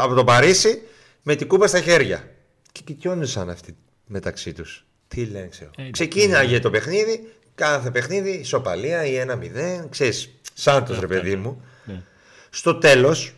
από 0.00 0.14
το 0.14 0.24
Παρίσι 0.24 0.82
με 1.22 1.34
την 1.34 1.46
κούπα 1.48 1.66
στα 1.66 1.80
χέρια. 1.80 2.30
Και 2.72 2.80
κοιτιόνουσαν 2.84 3.50
αυτοί 3.50 3.76
μεταξύ 4.06 4.52
τους. 4.52 4.86
Τι 5.08 5.24
λένε, 5.24 5.48
ξέρω. 5.48 5.70
Ε, 5.76 5.90
Ξεκίναγε 5.90 6.58
το 6.58 6.70
παιχνίδι, 6.70 7.32
κάθε 7.56 7.90
παιχνίδι, 7.90 8.30
ισοπαλία 8.30 9.04
ή 9.04 9.16
ένα 9.16 9.36
μηδέν, 9.36 9.88
ξέρεις, 9.88 10.30
σάντος 10.54 11.00
ρε 11.00 11.06
παιδί 11.06 11.36
μου. 11.36 11.62
Ναι. 11.84 12.02
Στο 12.50 12.74
τέλος, 12.78 13.34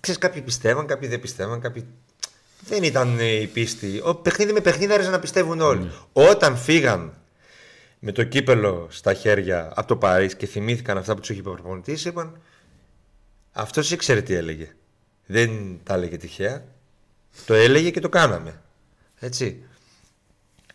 ξέρεις, 0.00 0.20
κάποιοι 0.20 0.42
πιστεύαν, 0.42 0.86
κάποιοι 0.86 1.08
δεν 1.08 1.20
πιστεύαν, 1.20 1.60
κάποιοι 1.60 1.86
δεν 2.60 2.82
ήταν 2.82 3.18
η 3.18 3.46
πίστη. 3.52 4.00
Ο 4.04 4.14
παιχνίδι 4.14 4.52
με 4.52 4.60
παιχνίδι 4.60 4.92
άρεσε 4.92 5.10
να 5.10 5.18
πιστεύουν 5.18 5.60
όλοι. 5.60 5.90
Mm. 5.90 6.06
Όταν 6.12 6.56
φύγαν 6.56 7.12
με 7.98 8.12
το 8.12 8.24
κύπελο 8.24 8.86
στα 8.90 9.14
χέρια 9.14 9.72
από 9.74 9.88
το 9.88 9.96
Παρίσι 9.96 10.36
και 10.36 10.46
θυμήθηκαν 10.46 10.98
αυτά 10.98 11.14
που 11.14 11.20
τους 11.20 11.30
είχε 11.30 11.38
είπε 11.38 11.48
ο 11.48 11.52
προπονητής, 11.52 12.04
είπαν 12.04 12.40
Αυτός 13.52 13.90
ήξερε 13.90 14.22
τι 14.22 14.34
έλεγε. 14.34 14.72
Δεν 15.26 15.80
τα 15.82 15.94
έλεγε 15.94 16.16
τυχαία. 16.16 16.64
Το 17.46 17.54
έλεγε 17.54 17.90
και 17.90 18.00
το 18.00 18.08
κάναμε. 18.08 18.62
Έτσι. 19.18 19.62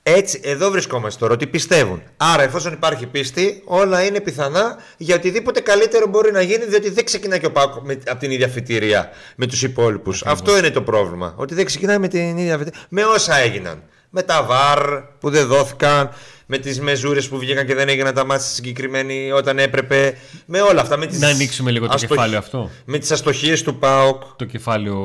Έτσι, 0.05 0.39
εδώ 0.43 0.69
βρισκόμαστε 0.69 1.19
τώρα, 1.19 1.33
ότι 1.33 1.47
πιστεύουν. 1.47 2.01
Άρα, 2.17 2.43
εφόσον 2.43 2.73
υπάρχει 2.73 3.05
πίστη, 3.05 3.61
όλα 3.65 4.05
είναι 4.05 4.19
πιθανά 4.19 4.77
για 4.97 5.15
οτιδήποτε 5.15 5.59
καλύτερο 5.59 6.07
μπορεί 6.07 6.31
να 6.31 6.41
γίνει, 6.41 6.65
διότι 6.65 6.89
δεν 6.89 7.05
ξεκινάει 7.05 7.39
και 7.39 7.45
ο 7.45 7.51
Πάκο 7.51 7.83
από 8.07 8.19
την 8.19 8.31
ίδια 8.31 8.47
φοιτηρία 8.47 9.09
με 9.35 9.47
τους 9.47 9.63
υπόλοιπους. 9.63 10.23
Αυτό 10.25 10.57
είναι 10.57 10.69
το 10.69 10.81
πρόβλημα. 10.81 11.33
Ότι 11.37 11.53
δεν 11.55 11.65
ξεκινάει 11.65 11.97
με 11.97 12.07
την 12.07 12.37
ίδια 12.37 12.57
φοιτηρία. 12.57 12.79
Με 12.89 13.03
όσα 13.03 13.37
έγιναν. 13.37 13.83
Με 14.09 14.21
τα 14.21 14.43
βαρ 14.43 15.01
που 15.01 15.29
δεν 15.29 15.47
δόθηκαν, 15.47 16.09
με 16.45 16.57
τις 16.57 16.79
μεζούρες 16.79 17.27
που 17.27 17.37
βγήκαν 17.37 17.65
και 17.65 17.75
δεν 17.75 17.89
έγιναν 17.89 18.13
τα 18.13 18.25
μάτια 18.25 18.45
συγκεκριμένοι 18.45 19.31
όταν 19.31 19.59
έπρεπε. 19.59 20.17
Με 20.45 20.61
όλα 20.61 20.81
αυτά. 20.81 20.97
Με 20.97 21.05
τις 21.05 21.19
να 21.19 21.27
ανοίξουμε 21.27 21.71
λίγο 21.71 21.87
το 21.87 21.97
κεφάλαιο 21.97 22.39
αυτό. 22.39 22.69
Με 22.85 22.97
τις 22.97 23.11
αστοχίες 23.11 23.61
του 23.61 23.75
ΠΑΟΚ. 23.75 24.23
Το 24.35 24.45
κεφάλαιο 24.45 24.97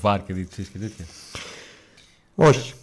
βαρ 0.00 0.22
και 0.22 0.32
και 0.32 0.78
τέτοια. 0.78 1.04
Όχι 2.34 2.74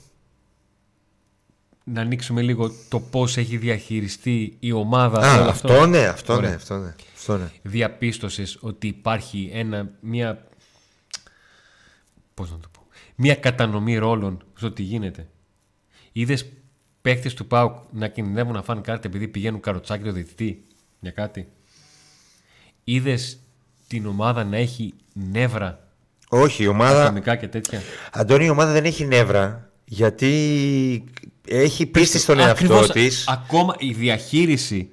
να 1.83 2.01
ανοίξουμε 2.01 2.41
λίγο 2.41 2.71
το 2.89 2.99
πώς 2.99 3.37
έχει 3.37 3.57
διαχειριστεί 3.57 4.57
η 4.59 4.71
ομάδα. 4.71 5.19
Α, 5.19 5.47
αυτό, 5.49 5.85
ναι, 5.85 6.05
αυτό 6.05 6.39
ναι, 6.41 6.47
αυτό 6.47 6.77
ναι, 6.77 6.95
αυτό 7.15 7.37
ναι. 7.37 7.51
Διαπίστωσες 7.61 8.57
ότι 8.61 8.87
υπάρχει 8.87 9.49
ένα, 9.53 9.89
μια, 9.99 10.47
πώς 12.33 12.51
να 12.51 12.57
το 12.57 12.67
πω, 12.71 12.85
μια 13.15 13.35
κατανομή 13.35 13.97
ρόλων 13.97 14.43
στο 14.55 14.71
τι 14.71 14.83
γίνεται. 14.83 15.27
Είδες 16.11 16.51
παίκτες 17.01 17.33
του 17.33 17.47
ΠΑΟΚ 17.47 17.77
να 17.91 18.07
κινδυνεύουν 18.07 18.53
να 18.53 18.63
φάνε 18.63 18.81
κάτι 18.81 19.07
επειδή 19.07 19.27
πηγαίνουν 19.27 19.59
καροτσάκι 19.59 20.03
το 20.03 20.11
διαιτητή 20.11 20.65
για 20.99 21.11
κάτι; 21.11 21.47
Είδες 22.83 23.39
την 23.87 24.05
ομάδα 24.05 24.43
να 24.43 24.57
έχει 24.57 24.93
νεύρα. 25.13 25.87
Όχι, 26.29 26.63
η 26.63 26.67
ομάδα. 26.67 27.35
Και 27.35 27.47
τέτοια; 27.47 27.81
Αντώνη, 28.11 28.45
η 28.45 28.49
ομάδα 28.49 28.71
δεν 28.71 28.85
έχει 28.85 29.05
νεύρα 29.05 29.72
γιατί 29.85 31.03
έχει 31.47 31.85
πίστη 31.85 32.19
στον 32.19 32.39
εαυτό 32.39 32.87
της. 32.87 33.27
Ακόμα 33.27 33.75
η 33.79 33.93
διαχείριση 33.93 34.89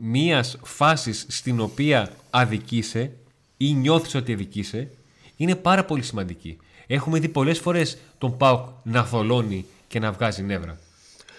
μιας 0.00 0.58
φάσης 0.62 1.26
στην 1.28 1.60
οποία 1.60 2.10
αδικήσε 2.30 3.12
ή 3.56 3.74
νιώθεις 3.74 4.14
ότι 4.14 4.32
αδικήσε 4.32 4.90
είναι 5.36 5.54
πάρα 5.54 5.84
πολύ 5.84 6.02
σημαντική. 6.02 6.56
Έχουμε 6.86 7.18
δει 7.18 7.28
πολλές 7.28 7.58
φορές 7.58 7.98
τον 8.18 8.36
Πάουκ 8.36 8.66
να 8.82 9.04
θολώνει 9.04 9.66
και 9.88 9.98
να 9.98 10.12
βγάζει 10.12 10.42
νεύρα. 10.42 10.78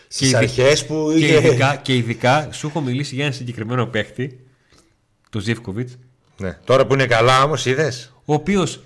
Στις 0.08 0.34
αρχές 0.34 0.86
που 0.86 1.12
είχε. 1.16 1.28
Και 1.28 1.48
ειδικά, 1.48 1.76
και 1.76 1.96
ειδικά 1.96 2.50
σου 2.52 2.68
έχω 2.68 2.82
μιλήσει 2.82 3.16
για 3.16 3.26
ένα 3.26 3.34
συγκεκριμένο 3.34 3.86
παίχτη, 3.86 4.40
τον 5.30 5.42
Ζήφκοβιτς. 5.42 5.98
Ναι. 6.38 6.58
Τώρα 6.64 6.86
που 6.86 6.94
είναι 6.94 7.06
καλά 7.06 7.44
όμως, 7.44 7.66
είδες. 7.66 8.14
Ο 8.26 8.34
οποίος 8.34 8.82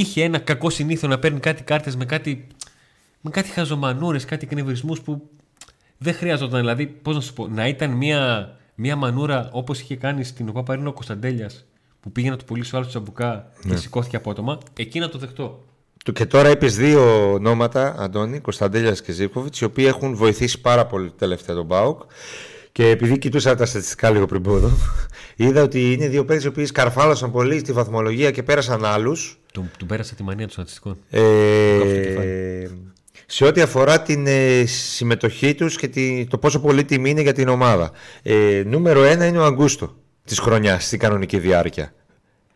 είχε 0.00 0.22
ένα 0.22 0.38
κακό 0.38 0.70
συνήθω 0.70 1.06
να 1.08 1.18
παίρνει 1.18 1.40
κάτι 1.40 1.62
κάρτες 1.62 1.96
με 1.96 2.04
κάτι 2.04 2.46
με 3.20 3.30
κάτι 3.30 3.48
χαζομανούρες, 3.48 4.24
κάτι 4.24 4.46
εκνευρισμούς 4.50 5.00
που 5.00 5.28
δεν 5.98 6.14
χρειάζονταν. 6.14 6.60
Δηλαδή, 6.60 6.86
πώς 6.86 7.14
να 7.14 7.20
σου 7.20 7.32
πω, 7.32 7.48
να 7.48 7.68
ήταν 7.68 7.90
μια, 7.90 8.50
μια 8.74 8.96
μανούρα 8.96 9.48
όπως 9.52 9.80
είχε 9.80 9.96
κάνει 9.96 10.24
στην 10.24 10.48
Οπαπαρίνο 10.48 10.92
Κωνσταντέλιας 10.92 11.64
που 12.00 12.12
πήγε 12.12 12.30
να 12.30 12.36
του 12.36 12.44
πουλήσει 12.44 12.74
ο 12.74 12.78
άλλος 12.78 12.90
τσαμπουκά 12.90 13.50
Ναι. 13.64 13.74
και 13.74 13.80
σηκώθηκε 13.80 14.16
απότομα, 14.16 14.58
εκεί 14.76 14.98
να 14.98 15.08
το 15.08 15.18
δεχτώ. 15.18 15.64
Του- 16.04 16.12
Και 16.12 16.26
τώρα 16.26 16.50
είπες 16.50 16.76
δύο 16.76 17.32
ονόματα, 17.32 17.94
Αντώνη, 17.98 18.40
Κωνσταντέλιας 18.40 19.02
και 19.02 19.12
Ζήκοβιτ, 19.12 19.56
οι 19.56 19.64
οποίοι 19.64 19.84
έχουν 19.88 20.14
βοηθήσει 20.16 20.60
πάρα 20.60 20.86
πολύ 20.86 21.10
τελευταία 21.18 21.56
τον 21.56 21.64
Μπάουκ. 21.64 22.02
Και 22.72 22.88
επειδή 22.88 23.18
κοιτούσα 23.18 23.54
τα 23.54 23.66
στατιστικά 23.66 24.10
λίγο 24.10 24.26
πριν 24.26 24.42
πω 24.42 24.56
εδώ, 24.56 24.70
είδα 25.36 25.62
ότι 25.62 25.92
είναι 25.92 26.08
δύο 26.08 26.24
παίκτες 26.24 26.44
οι 26.44 26.48
οποίοι 26.48 26.66
σκαρφάλωσαν 26.66 27.30
πολύ 27.30 27.58
στη 27.58 27.72
βαθμολογία 27.72 28.30
και 28.30 28.42
πέρασαν 28.42 28.84
άλλους. 28.84 29.41
Του, 29.52 29.70
του 29.78 29.86
πέρασε 29.86 30.14
τη 30.14 30.22
μανία 30.22 30.44
των 30.44 30.52
στατιστικών. 30.52 30.98
Ε, 31.10 32.68
σε 33.26 33.44
ό,τι 33.44 33.60
αφορά 33.60 34.02
την 34.02 34.26
ε, 34.26 34.64
συμμετοχή 34.66 35.54
τους 35.54 35.76
και 35.76 35.88
τη, 35.88 36.26
το 36.26 36.38
πόσο 36.38 36.60
πολύ 36.60 36.84
τιμή 36.84 37.10
είναι 37.10 37.20
για 37.20 37.32
την 37.32 37.48
ομάδα. 37.48 37.90
Ε, 38.22 38.62
νούμερο 38.66 39.02
ένα 39.02 39.26
είναι 39.26 39.38
ο 39.38 39.44
Αγκούστο 39.44 39.96
της 40.24 40.38
χρονιάς 40.38 40.86
στην 40.86 40.98
κανονική 40.98 41.38
διάρκεια. 41.38 41.94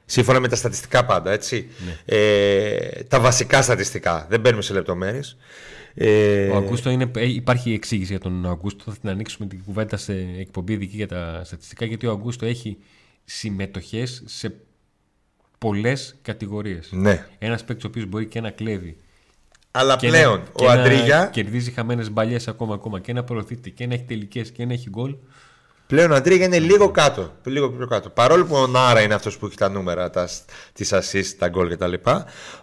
Σύμφωνα 0.04 0.40
με 0.40 0.48
τα 0.48 0.56
στατιστικά 0.56 1.04
πάντα, 1.04 1.32
έτσι. 1.32 1.68
Ε, 2.04 2.78
τα 3.08 3.20
βασικά 3.20 3.62
στατιστικά. 3.62 4.26
Δεν 4.30 4.40
μπαίνουμε 4.40 4.62
σε 4.62 4.72
λεπτομέρειες. 4.72 5.36
Ε, 5.94 6.48
Ο 6.48 6.56
Αγκούστο 6.56 6.90
είναι, 6.90 7.10
ε, 7.16 7.28
υπάρχει 7.32 7.72
εξήγηση 7.72 8.10
για 8.10 8.20
τον 8.20 8.46
Αγκούστο. 8.46 8.84
Θα 8.86 8.96
την 9.00 9.08
ανοίξουμε 9.08 9.48
την 9.48 9.62
κουβέντα 9.64 9.96
σε 9.96 10.12
εκπομπή 10.38 10.76
δική 10.76 10.96
για 10.96 11.08
τα 11.08 11.42
στατιστικά. 11.44 11.84
Γιατί 11.84 12.06
ο 12.06 12.10
Αγκούστο 12.10 12.46
έχει 12.46 12.76
συμμετοχές 13.24 14.22
σε 14.24 14.54
πολλές 15.66 16.16
κατηγορίες. 16.22 16.88
Ναι. 16.92 17.26
Ένας 17.38 17.64
παίκτης 17.64 17.84
ο 17.84 17.88
οποίος 17.88 18.06
μπορεί 18.06 18.26
και 18.26 18.40
να 18.40 18.50
κλέβει. 18.50 18.96
Αλλά 19.70 19.96
Και 19.96 20.08
πλέον 20.08 20.38
να, 20.38 20.44
ο 20.52 20.58
και 20.58 20.64
να 20.64 20.72
Αντρίγια, 20.72 21.28
κερδίζει 21.32 21.70
χαμένες 21.70 22.10
μπαλιές 22.10 22.48
ακόμα, 22.48 22.74
ακόμα 22.74 23.00
και 23.00 23.12
να 23.12 23.24
προωθείται 23.24 23.70
και 23.70 23.86
να 23.86 23.94
έχει 23.94 24.02
τελικές 24.02 24.50
και 24.50 24.64
να 24.64 24.72
έχει 24.72 24.88
γκολ. 24.90 25.14
πλέον 25.86 26.10
ο 26.10 26.14
Αντρίγια 26.14 26.44
είναι 26.44 26.58
λίγο 26.58 26.90
κάτω. 26.90 27.32
Λίγο 27.44 27.70
πιο 27.70 27.86
κάτω. 27.86 28.08
Παρόλο 28.08 28.44
που 28.44 28.54
ο 28.54 28.66
Νάρα 28.66 29.00
είναι 29.00 29.14
αυτός 29.14 29.38
που 29.38 29.46
έχει 29.46 29.56
τα 29.56 29.68
νούμερα, 29.68 30.10
τα, 30.10 30.28
τις 30.72 30.92
assist, 30.94 31.34
τα 31.38 31.48
γκολ 31.48 31.68
κτλ. 31.68 31.92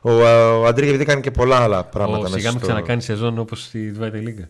Ο, 0.01 0.11
ο 0.11 0.65
Αντρίγια 0.65 0.93
επειδή 0.93 1.05
κάνει 1.05 1.21
και 1.21 1.31
πολλά 1.31 1.57
άλλα 1.57 1.83
πράγματα 1.83 2.17
Ο 2.17 2.21
μέσα 2.21 2.37
Σιγά 2.37 2.49
μην 2.49 2.59
στο... 2.59 2.67
ξανακάνει 2.67 3.01
σεζόν 3.01 3.39
όπως 3.39 3.63
στη 3.63 3.95
Zweite 3.99 4.27
Liga. 4.27 4.47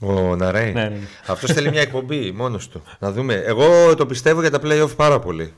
Ο 0.00 0.36
Ναρέ. 0.36 0.64
Ναι, 0.64 0.82
ναι, 0.82 0.88
ναι. 0.88 0.98
Αυτός 1.26 1.52
θέλει 1.52 1.70
μια 1.70 1.80
εκπομπή 1.80 2.32
μόνος 2.32 2.68
του. 2.68 2.82
Να 2.98 3.12
δούμε. 3.12 3.34
Εγώ 3.34 3.94
το 3.94 4.06
πιστεύω 4.06 4.40
για 4.40 4.50
τα 4.50 4.60
playoff 4.64 4.96
πάρα 4.96 5.18
πολύ. 5.18 5.52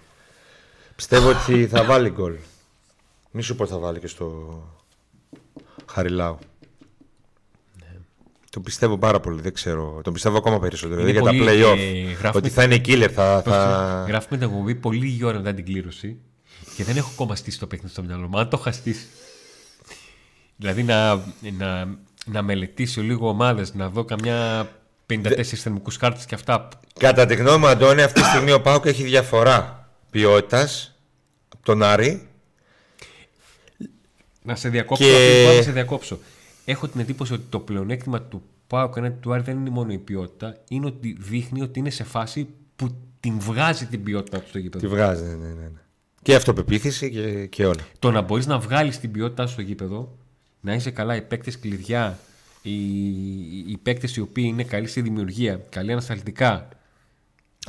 Πιστεύω 0.98 1.28
ότι 1.30 1.66
θα 1.66 1.84
βάλει 1.84 2.10
γκολ. 2.10 2.34
Μη 3.30 3.42
σου 3.42 3.54
πω 3.56 3.66
θα 3.66 3.78
βάλει 3.78 3.98
και 3.98 4.06
στο 4.06 4.58
Χαριλάου. 5.90 6.38
Το 8.50 8.60
πιστεύω 8.60 8.98
πάρα 8.98 9.20
πολύ, 9.20 9.40
δεν 9.40 9.52
ξέρω. 9.54 10.00
Το 10.04 10.12
πιστεύω 10.12 10.36
ακόμα 10.38 10.58
περισσότερο. 10.58 11.00
Είναι 11.00 11.10
Δηλαδή 11.12 11.36
για 11.36 11.44
πολύ, 11.44 11.60
τα 11.60 11.66
ε, 11.66 11.72
playoff. 11.72 12.06
γράφουμε- 12.18 12.34
Ότι 12.34 12.48
θα 12.48 12.62
είναι 12.62 12.76
killer. 12.84 13.10
Θα, 13.14 13.42
θα... 13.44 14.04
Γράφουμε 14.08 14.38
την 14.38 14.48
εκπομπή 14.48 14.74
πολύ 14.74 14.98
λίγη 14.98 15.24
ώρα 15.24 15.36
μετά 15.38 15.54
την 15.54 15.64
κλήρωση 15.64 16.16
και 16.76 16.84
δεν 16.84 16.96
έχω 16.96 17.10
ακόμα 17.12 17.36
στήσει 17.36 17.58
το 17.58 17.66
παιχνίδι 17.66 17.92
στο 17.92 18.02
μυαλό 18.02 18.28
μου. 18.28 18.38
Αν 18.38 18.48
το 18.48 18.56
είχα 18.60 18.72
στήσει. 18.72 19.06
Δηλαδή 20.56 20.82
να, 20.82 21.14
να, 21.58 21.96
να 22.26 22.42
μελετήσω 22.42 23.02
λίγο 23.02 23.28
ομάδες, 23.28 23.74
να 23.74 23.88
δω 23.88 24.04
καμιά 24.04 24.68
54 25.12 25.42
θερμικούς 25.44 25.96
χάρτε 25.96 26.20
και 26.26 26.34
αυτά. 26.34 26.68
Κατά 26.98 27.26
τη 27.26 27.34
γνώμη 27.34 27.58
μου, 27.58 27.66
Αντώνη, 27.66 28.02
αυτή 28.02 28.20
τη 28.20 28.26
στιγμή 28.26 28.52
ο 28.52 28.60
Πάουκ 28.60 28.84
έχει 28.86 29.02
διαφορά 29.02 29.77
ποιότητας 30.10 30.94
από 31.48 31.64
τον 31.64 31.82
Άρη. 31.82 32.28
Να 34.42 34.56
σε 34.56 34.68
διακόψω, 34.68 35.04
Και- 35.04 35.44
και... 35.50 35.56
να 35.56 35.62
σε 35.62 35.72
διακόψω. 35.72 36.18
Έχω 36.64 36.88
την 36.88 37.00
εντύπωση 37.00 37.32
ότι 37.32 37.44
το 37.48 37.58
πλεονέκτημα 37.58 38.22
του 38.22 38.42
Πάουκ 38.66 38.96
ενάντια 38.96 39.18
του 39.18 39.32
Άρη 39.32 39.42
δεν 39.42 39.56
είναι 39.56 39.70
μόνο 39.70 39.92
η 39.92 39.98
ποιότητα, 39.98 40.56
είναι 40.68 40.86
ότι 40.86 41.16
δείχνει 41.20 41.62
ότι 41.62 41.78
είναι 41.78 41.90
σε 41.90 42.04
φάση 42.04 42.48
που 42.76 42.96
την 43.20 43.38
βγάζει 43.40 43.86
την 43.86 44.02
ποιότητά 44.02 44.40
του 44.40 44.48
στο 44.48 44.58
γήπεδο. 44.58 44.86
Τη 44.86 44.94
βγάζει, 44.94 45.22
ναι, 45.22 45.34
ναι, 45.34 45.46
ναι. 45.46 45.52
ναι. 45.52 45.80
Και 46.22 46.34
αυτοπεποίθηση 46.34 47.10
και, 47.10 47.46
και 47.46 47.66
όλα. 47.66 47.86
Το 47.98 48.10
να 48.10 48.20
μπορείς 48.20 48.46
να 48.46 48.58
βγάλεις 48.58 48.98
την 49.00 49.10
ποιότητά 49.10 49.46
σου 49.46 49.52
στο 49.52 49.62
γήπεδο, 49.62 50.16
να 50.60 50.74
είσαι 50.74 50.90
καλά 50.90 51.16
οι 51.16 51.22
παίκτες 51.22 51.58
κλειδιά, 51.58 52.18
οι, 52.62 52.72
οι 53.70 53.78
παίκτες 53.82 54.16
οι 54.16 54.20
οποίοι 54.20 54.44
είναι 54.46 54.64
καλοί 54.64 54.86
στη 54.86 55.00
δημιουργία, 55.00 55.60
καλοί 55.68 55.92
ανασταλτικά. 55.92 56.68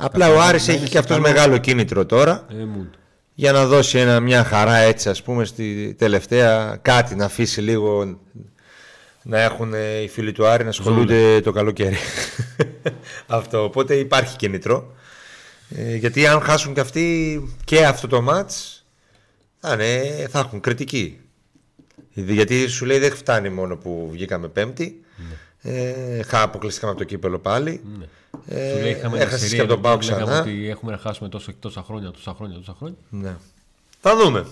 Απλά 0.00 0.30
ο 0.30 0.34
να 0.34 0.44
Άρης 0.44 0.66
είναι 0.66 0.76
έχει 0.76 0.84
σε 0.84 0.90
και 0.90 0.98
αυτός 0.98 1.16
καλό- 1.16 1.28
μεγάλο 1.32 1.58
κίνητρο 1.58 2.06
τώρα 2.06 2.46
Ε, 2.50 2.54
mood. 2.54 2.86
για 3.34 3.52
να 3.52 3.66
δώσει 3.66 3.98
ένα, 3.98 4.20
μια 4.20 4.44
χαρά 4.44 4.76
έτσι 4.76 5.08
ας 5.08 5.22
πούμε 5.22 5.44
στη 5.44 5.94
τελευταία 5.98 6.78
κάτι 6.82 7.14
να 7.14 7.24
αφήσει 7.24 7.60
λίγο 7.60 8.18
να 9.22 9.40
έχουν 9.40 9.74
ε, 9.74 10.00
οι 10.02 10.08
φίλοι 10.08 10.32
του 10.32 10.46
Άρη 10.46 10.62
να 10.62 10.68
ασχολούνται 10.68 11.40
το 11.40 11.52
καλοκαίρι. 11.52 11.96
αυτό, 13.26 13.64
οπότε 13.64 13.94
υπάρχει 13.94 14.36
κίνητρο. 14.36 14.94
Ε, 15.76 15.96
γιατί 15.96 16.26
αν 16.26 16.40
χάσουν 16.40 16.74
και 16.74 16.80
αυτοί 16.80 17.40
και 17.64 17.84
αυτό 17.86 18.06
το 18.06 18.20
μάτς 18.22 18.84
θα, 19.60 19.72
είναι- 19.72 20.28
θα 20.30 20.38
έχουν 20.38 20.60
κριτική. 20.60 21.20
Γιατί 22.12 22.66
σου 22.68 22.84
λέει 22.84 22.98
δεν 22.98 23.12
φτάνει 23.16 23.48
μόνο 23.48 23.76
που 23.76 24.08
βγήκαμε 24.12 24.48
πέμπτη. 24.48 25.00
Ε, 25.62 26.22
χα, 26.22 26.42
αποκλειστήκαμε 26.42 26.92
από 26.92 27.00
το 27.00 27.06
κύπελο 27.06 27.38
πάλι. 27.38 27.80
Ναι. 27.98 28.04
Ε, 28.56 28.74
Σου 28.76 28.82
λέει, 28.82 28.90
είχαμε 28.90 29.16
μια 29.16 29.26
έχασες 29.26 29.48
σειρά 29.48 29.54
και 29.54 29.60
από 29.60 29.68
τον 29.68 29.78
εδώ 29.78 29.88
Πάο 29.88 29.98
που 29.98 30.04
λέγαμε 30.04 30.24
ξανά. 30.24 30.40
ότι 30.40 30.68
έχουμε 30.68 30.92
να 30.92 30.98
χάσουμε 30.98 31.28
τόσο, 31.28 31.52
τόσα 31.60 31.82
χρόνια, 31.86 32.10
τόσα 32.10 32.34
χρόνια, 32.36 32.56
τόσα 32.56 32.74
χρόνια. 32.78 32.96
Ναι. 33.10 33.36
Θα 34.00 34.16
δούμε. 34.16 34.46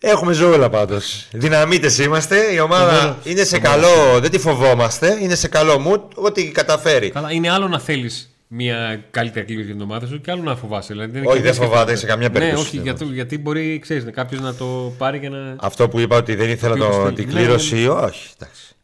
Έχουμε 0.00 0.32
ζώλα 0.32 0.70
πάντως. 0.70 1.28
Δυναμίτες 1.32 1.98
είμαστε. 1.98 2.52
Η 2.54 2.58
ομάδα 2.60 3.00
Βόλο. 3.00 3.16
είναι 3.24 3.44
σε 3.44 3.58
καλό. 3.58 4.20
Δεν 4.20 4.30
τη 4.30 4.38
φοβόμαστε. 4.38 5.18
Είναι 5.22 5.34
σε 5.34 5.48
καλό 5.48 5.78
μου. 5.78 6.08
Ό,τι 6.14 6.50
καταφέρει. 6.50 7.10
Καλά, 7.10 7.32
είναι 7.32 7.50
άλλο 7.50 7.68
να 7.68 7.78
θέλεις 7.80 8.30
μια 8.48 9.04
καλύτερη 9.10 9.44
κλήρωση 9.46 9.66
για 9.66 9.74
την 9.74 9.82
ομάδα 9.84 10.06
σου 10.06 10.20
και 10.20 10.30
άλλο 10.30 10.42
να 10.42 10.56
φοβάσαι. 10.56 10.92
Δηλαδή, 10.92 11.18
είναι 11.18 11.26
Όχι, 11.26 11.36
και 11.36 11.42
δεν 11.42 11.52
σκέφτομαι. 11.54 11.76
φοβάται 11.78 11.96
σε 11.96 12.06
καμία 12.06 12.30
περίπτωση, 12.30 12.62
Ναι, 12.62 12.66
όχι, 12.68 12.76
δεν 12.76 12.84
γιατί, 12.84 13.04
γιατί 13.14 13.38
μπορεί 13.38 13.78
ξέρεις, 13.78 14.04
κάποιος 14.12 14.40
να 14.40 14.54
το 14.54 14.92
πάρει 14.98 15.18
για 15.18 15.30
να. 15.30 15.56
Αυτό 15.60 15.88
που 15.88 15.98
είπα 15.98 16.16
ότι 16.16 16.34
δεν 16.34 16.50
ήθελα 16.50 16.74
Ποιος 16.74 16.96
το, 16.96 17.02
θέλει. 17.02 17.14
την 17.14 17.26
Ναι, 17.26 17.32
κλήρωση. 17.32 17.74
ναι, 17.74 17.88
Όχι. 17.88 18.28
Εντάξει. 18.40 18.75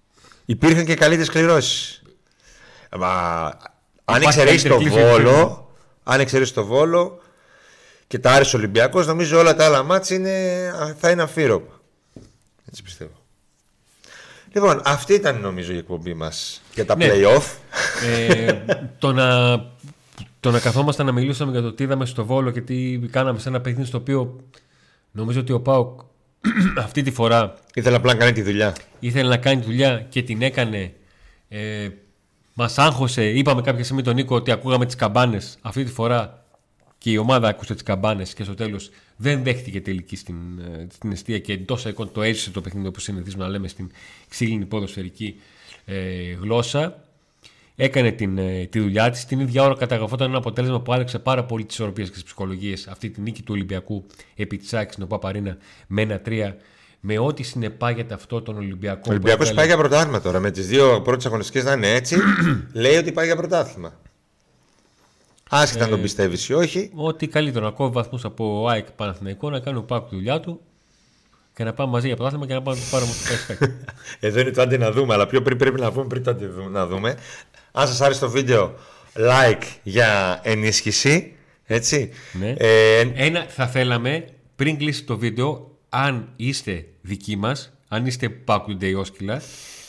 Υπήρχαν 0.52 0.84
και 0.84 0.94
καλύτερες 0.94 1.28
κληρώσεις. 1.28 2.02
Μα 2.98 3.08
αν 4.04 4.20
Υπάρχει 4.20 4.26
εξαιρέσεις 4.40 4.62
το 4.62 4.68
καλύτερη 4.68 4.94
κλήρωση, 4.94 5.22
βόλο. 5.22 5.70
Αν 6.02 6.20
εξαιρέσεις 6.20 6.54
το 6.54 6.64
βόλο 6.64 7.20
και 8.06 8.18
τα 8.18 8.32
Άρης 8.32 8.54
Ολυμπιακός 8.54 9.06
νομίζω 9.06 9.38
όλα 9.38 9.54
τα 9.54 9.64
άλλα 9.64 9.82
μάτς 9.82 10.10
είναι, 10.10 10.72
θα 10.98 11.10
είναι 11.10 11.22
αφήρωπα. 11.22 11.80
Έτσι 12.68 12.82
πιστεύω. 12.82 13.10
Λοιπόν, 14.52 14.80
αυτή 14.84 15.14
ήταν 15.14 15.40
νομίζω 15.40 15.72
η 15.72 15.76
εκπομπή 15.76 16.14
μας 16.14 16.62
για 16.74 16.86
τα 16.86 16.96
Ναι. 16.96 17.08
play-off. 17.12 17.42
ε, 18.08 18.52
το, 18.98 19.12
να, 19.12 19.56
το 20.40 20.50
να 20.50 20.60
καθόμαστε 20.60 21.02
να 21.02 21.12
μιλούσαμε 21.12 21.50
για 21.52 21.62
το 21.62 21.72
τι 21.72 21.82
είδαμε 21.84 22.06
στο 22.06 22.24
Βόλο 22.24 22.50
και 22.50 22.60
τι 22.60 22.98
κάναμε 23.10 23.38
σε 23.38 23.48
ένα 23.48 23.60
παιχνίδι 23.60 23.88
στο 23.88 23.98
οποίο 23.98 24.40
νομίζω 25.10 25.40
ότι 25.40 25.52
ο 25.52 25.60
Πάουκ 25.60 26.00
αυτή 26.84 27.02
τη 27.02 27.10
φορά 27.10 27.54
Ήθελα 27.74 27.96
απλά 27.96 28.12
να 28.12 28.18
κάνει 28.18 28.32
τη 28.32 28.42
δουλειά. 28.42 28.76
ήθελε 29.00 29.28
να 29.28 29.36
κάνει 29.36 29.62
δουλειά 29.62 30.06
και 30.08 30.22
την 30.22 30.42
έκανε. 30.42 30.92
Ε, 31.48 31.88
Μας 32.54 32.78
άγχωσε. 32.78 33.28
Είπαμε 33.28 33.60
κάποια 33.62 33.84
στιγμή 33.84 34.02
τον 34.02 34.14
Νίκο 34.14 34.34
ότι 34.34 34.50
ακούγαμε 34.50 34.86
τις 34.86 34.94
καμπάνες. 34.94 35.58
Αυτή 35.60 35.84
τη 35.84 35.90
φορά 35.92 36.44
και 36.98 37.10
η 37.10 37.16
ομάδα 37.16 37.48
άκουσε 37.48 37.72
τις 37.74 37.82
καμπάνες 37.82 38.34
και 38.34 38.44
στο 38.44 38.54
τέλος 38.54 38.90
δεν 39.16 39.42
δέχτηκε 39.42 39.80
τελική 39.80 40.16
στην, 40.16 40.36
ε, 40.58 40.86
στην 40.92 41.12
αιστεία 41.12 41.38
και 41.38 41.52
εντός 41.52 41.84
εικόν 41.84 42.12
το 42.12 42.22
έζησε 42.22 42.50
το 42.50 42.60
παιχνίδι 42.60 42.86
όπως 42.86 43.02
συνηθίζουμε 43.02 43.44
να 43.44 43.50
λέμε 43.50 43.68
στην 43.68 43.90
ξύλινη 44.28 44.64
ποδοσφαιρική 44.64 45.40
ε, 45.84 46.32
γλώσσα. 46.40 47.01
Έκανε 47.84 48.10
την, 48.12 48.38
ε, 48.38 48.66
τη 48.70 48.80
δουλειά 48.80 49.10
της. 49.10 49.24
Την 49.24 49.40
ίδια 49.40 49.62
ώρα 49.62 49.74
καταγραφόταν 49.74 50.28
ένα 50.28 50.38
αποτέλεσμα 50.38 50.80
που 50.80 50.92
άλλαξε 50.92 51.18
πάρα 51.18 51.44
πολύ 51.44 51.64
τις 51.64 51.74
ισορροπίε 51.74 52.04
και 52.04 52.10
τις 52.10 52.22
ψυχολογίες. 52.22 52.86
Αυτή 52.86 53.10
τη 53.10 53.20
νίκη 53.20 53.40
του 53.42 53.52
Ολυμπιακού 53.54 54.04
επί 54.36 54.56
της 54.56 54.74
Άκη 54.74 54.92
στην 54.92 55.06
Παπαρίνα 55.06 55.56
με 55.86 56.02
ένα-τρία. 56.02 56.56
Με 57.00 57.18
ό,τι 57.18 57.42
συνεπάγεται 57.42 58.14
αυτό 58.14 58.42
τον 58.42 58.56
Ολυμπιακό. 58.56 58.98
Ο 59.00 59.02
που 59.02 59.10
Ολυμπιακός 59.10 59.48
έβγαλε- 59.48 59.54
πάει 59.56 59.66
για 59.66 59.76
πρωτάθλημα 59.76 60.20
τώρα. 60.20 60.40
Με 60.40 60.50
τις 60.50 60.66
δύο 60.66 61.00
πρώτες 61.04 61.26
αγωνιστικές 61.26 61.64
να 61.64 61.72
είναι 61.72 61.90
έτσι, 61.94 62.16
λέει 62.72 62.96
ότι 62.96 63.12
πάει 63.12 63.26
για 63.26 63.36
πρωτάθλημα. 63.36 63.92
Άσχετα 65.50 65.82
αν 65.84 65.88
Ε, 65.88 65.92
τον 65.92 66.02
πιστεύεις 66.02 66.48
ή 66.48 66.52
όχι. 66.54 66.90
Ό,τι 66.94 67.26
καλύτερο 67.28 67.64
να 67.64 67.70
κόβει 67.70 67.92
βαθμούς 67.92 68.24
από 68.24 68.66
ΑΕΚ 68.68 68.90
Παναθηναϊκό, 68.90 69.50
να 69.50 69.60
κάνει 69.60 69.78
ο 69.78 69.82
Πάκου 69.82 70.08
τη 70.08 70.14
δουλειά 70.14 70.40
του 70.40 70.60
και 71.54 71.64
να 71.64 71.72
πάμε 71.72 71.90
μαζί 71.90 72.06
για 72.06 72.16
πρωτάθλημα 72.16 72.46
και 72.46 72.54
να 72.54 72.62
πάμε 72.62 72.76
να 72.78 72.82
το 72.84 72.88
πάρουμε 72.90 73.12
στο 73.12 73.28
Καϊσκάκι. 73.28 73.72
Εδώ 74.20 74.40
είναι 74.40 74.50
το 74.50 74.62
άντε 74.62 74.76
να 74.78 74.90
δούμε, 74.90 75.14
αλλά 75.14 75.26
πιο 75.26 75.42
πριν 75.42 75.58
πρέπει 75.58 75.80
να 75.80 75.92
πούμε 75.92 76.06
πριν 76.06 76.22
το 76.22 76.30
άντε 76.30 76.46
δου- 76.46 76.70
να 76.70 76.86
δούμε. 76.86 77.16
Αν 77.72 77.86
σας 77.86 78.00
άρεσε 78.00 78.20
το 78.20 78.30
βίντεο, 78.30 78.74
like 79.14 79.62
για 79.82 80.40
ενίσχυση. 80.42 81.32
Έτσι. 81.64 82.10
Ναι. 82.32 82.54
Ε, 82.58 83.00
Ένα 83.14 83.46
θα 83.48 83.66
θέλαμε 83.66 84.24
πριν 84.56 84.76
κλείσει 84.78 85.04
το 85.04 85.18
βίντεο, 85.18 85.78
αν 85.88 86.28
είστε 86.36 86.84
δικοί 87.00 87.36
μας, 87.36 87.72
αν 87.88 88.06
είστε 88.06 88.28
Πάκου 88.28 88.76
Ντεϊόσκυλα, 88.76 89.42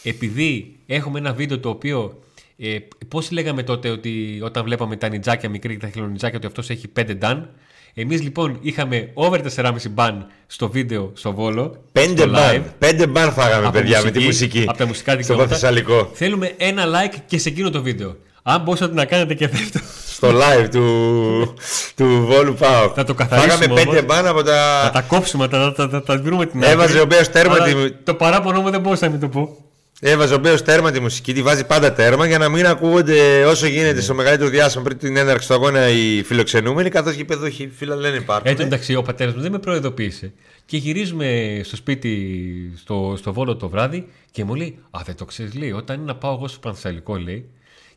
επειδή 0.03 0.75
έχουμε 0.85 1.19
ένα 1.19 1.33
βίντεο 1.33 1.59
το 1.59 1.69
οποίο. 1.69 2.23
Ε, 2.57 2.77
Πώς 3.07 3.31
λέγαμε 3.31 3.63
τότε 3.63 3.89
ότι 3.89 4.39
όταν 4.43 4.63
βλέπαμε 4.63 4.95
τα 4.95 5.09
νιτζάκια 5.09 5.49
μικρή 5.49 5.73
και 5.73 5.79
τα 5.79 5.89
χελονιτζάκια 5.89 6.37
ότι 6.37 6.47
αυτός 6.47 6.69
έχει 6.69 6.87
5 6.99 7.15
ντάν. 7.15 7.49
Εμεί 7.95 8.17
λοιπόν 8.17 8.57
είχαμε 8.61 9.09
over 9.13 9.39
4,5 9.55 9.71
μπαν 9.89 10.27
στο 10.47 10.69
βίντεο 10.69 11.11
στο 11.13 11.33
Βόλο. 11.33 11.75
πέντε 11.91 12.21
στο 12.21 12.29
live. 12.31 12.33
μπαν. 12.33 12.73
Πέντε 12.79 13.07
μπαν 13.07 13.31
φάγαμε, 13.33 13.65
Από 13.67 13.77
παιδιά, 13.77 14.01
με 14.03 14.11
τη 14.11 14.19
μουσική. 14.19 14.65
Από 14.67 14.77
τα 14.77 14.85
μουσικά 14.85 15.11
Στο 15.11 15.19
δικαιώματα. 15.21 15.47
Παθεσσαλικό. 15.49 16.09
Θέλουμε 16.13 16.53
ένα 16.57 16.83
like 16.85 17.15
και 17.25 17.37
σε 17.37 17.49
εκείνο 17.49 17.69
το 17.69 17.81
βίντεο. 17.81 18.15
Αν 18.43 18.61
μπορούσατε 18.61 18.93
να 18.93 19.05
κάνετε 19.05 19.33
και 19.33 19.47
δεύτερο. 19.47 19.83
Στο 20.07 20.29
live 20.29 20.67
του, 20.71 21.53
του 21.95 22.25
Βόλου 22.29 22.53
Πάου. 22.53 22.91
Θα 22.95 23.03
το 23.03 23.13
καθαρίσουμε 23.13 23.53
Φάγαμε 23.53 23.73
πέντε 23.81 23.89
όμως. 23.89 24.05
μπαν 24.05 24.27
από 24.27 24.43
τα. 24.43 24.81
Θα 24.83 24.89
τα 24.93 25.01
κόψουμε, 25.01 25.47
θα 25.47 25.73
τα, 25.73 25.87
θα 25.89 26.03
τα 26.03 26.17
βρούμε 26.17 26.45
την 26.45 26.63
Έβαζε 26.63 26.89
άκρη. 26.91 26.99
ο 26.99 27.05
Μπέος 27.05 27.29
τέρμα 27.29 27.53
Αλλά 27.53 27.65
τη- 27.65 27.91
Το 27.91 28.13
παράπονο 28.13 28.61
μου 28.61 28.69
δεν 28.69 28.81
μπορούσα 28.81 29.05
να 29.05 29.11
μην 29.11 29.19
το 29.19 29.27
πω. 29.27 29.57
Έβαζε 29.99 30.33
ο 30.33 30.37
Μπέος 30.37 30.61
τέρμα 30.61 30.91
τη 30.91 30.99
μουσική, 30.99 31.33
τη 31.33 31.41
βάζει 31.41 31.65
πάντα 31.65 31.93
τέρμα 31.93 32.27
για 32.27 32.37
να 32.37 32.49
μην 32.49 32.65
ακούγονται 32.65 33.45
όσο 33.45 33.65
γίνεται 33.67 33.93
Ναι. 33.93 34.01
στο 34.01 34.13
μεγαλύτερο 34.13 34.49
διάστημα 34.49 34.83
πριν 34.83 34.97
την 34.97 35.17
έναρξη 35.17 35.47
του 35.47 35.53
αγώνα 35.53 35.89
οι 35.89 36.23
φιλοξενούμενοι, 36.23 36.89
καθώς 36.89 37.13
και 37.15 37.21
οι 37.21 37.25
παιδοχοί 37.25 37.71
φίλα 37.75 37.95
λένε 37.95 38.15
υπάρχουν. 38.17 38.51
Έτσι 38.51 38.63
εντάξει, 38.63 38.95
ο 38.95 39.01
πατέρας 39.01 39.33
μου 39.35 39.41
δεν 39.41 39.51
με 39.51 39.59
προειδοποίησε. 39.59 40.33
Και 40.65 40.77
γυρίζουμε 40.77 41.59
στο 41.63 41.75
σπίτι, 41.75 42.73
στο, 42.77 43.15
στο 43.17 43.33
Βόλο 43.33 43.55
το 43.55 43.69
βράδυ 43.69 44.07
και 44.31 44.43
μου 44.43 44.55
λέει: 44.55 44.79
Α, 44.91 44.99
δεν 45.05 45.15
το 45.15 45.25
ξέρεις, 45.25 45.53
λέει. 45.53 45.71
Όταν 45.71 45.95
είναι 45.95 46.05
να 46.05 46.15
πάω 46.15 46.33
εγώ 46.33 46.47
στο 46.47 46.59
Πανθεσσαλικό, 46.59 47.15
λέει, 47.17 47.45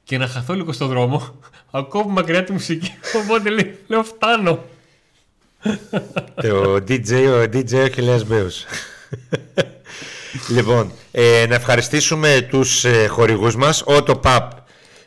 και 0.04 0.18
να 0.18 0.26
χαθώ 0.26 0.54
λίγο 0.54 0.72
στον 0.72 0.88
δρόμο, 0.88 1.40
ακούω 1.70 2.08
μακριά 2.08 2.44
τη 2.44 2.52
μουσική. 2.52 2.92
Οπότε 3.24 3.50
λέει: 3.50 3.78
Λέω, 3.86 4.02
φτάνω. 4.04 4.64
ο 6.44 6.74
DJ, 6.88 7.10
ο 7.12 7.42
DJ 7.52 7.74
ο 7.74 7.88
Χιλιάς 7.94 8.24
Μπέος. 8.26 8.64
λοιπόν, 10.48 10.92
ε, 11.12 11.44
να 11.48 11.54
ευχαριστήσουμε 11.54 12.46
τους 12.50 12.84
ε, 12.84 13.06
χορηγούς 13.06 13.56
μας. 13.56 13.84
Auto 13.86 14.20
Pub, 14.22 14.48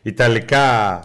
Ιταλικά, 0.01 1.01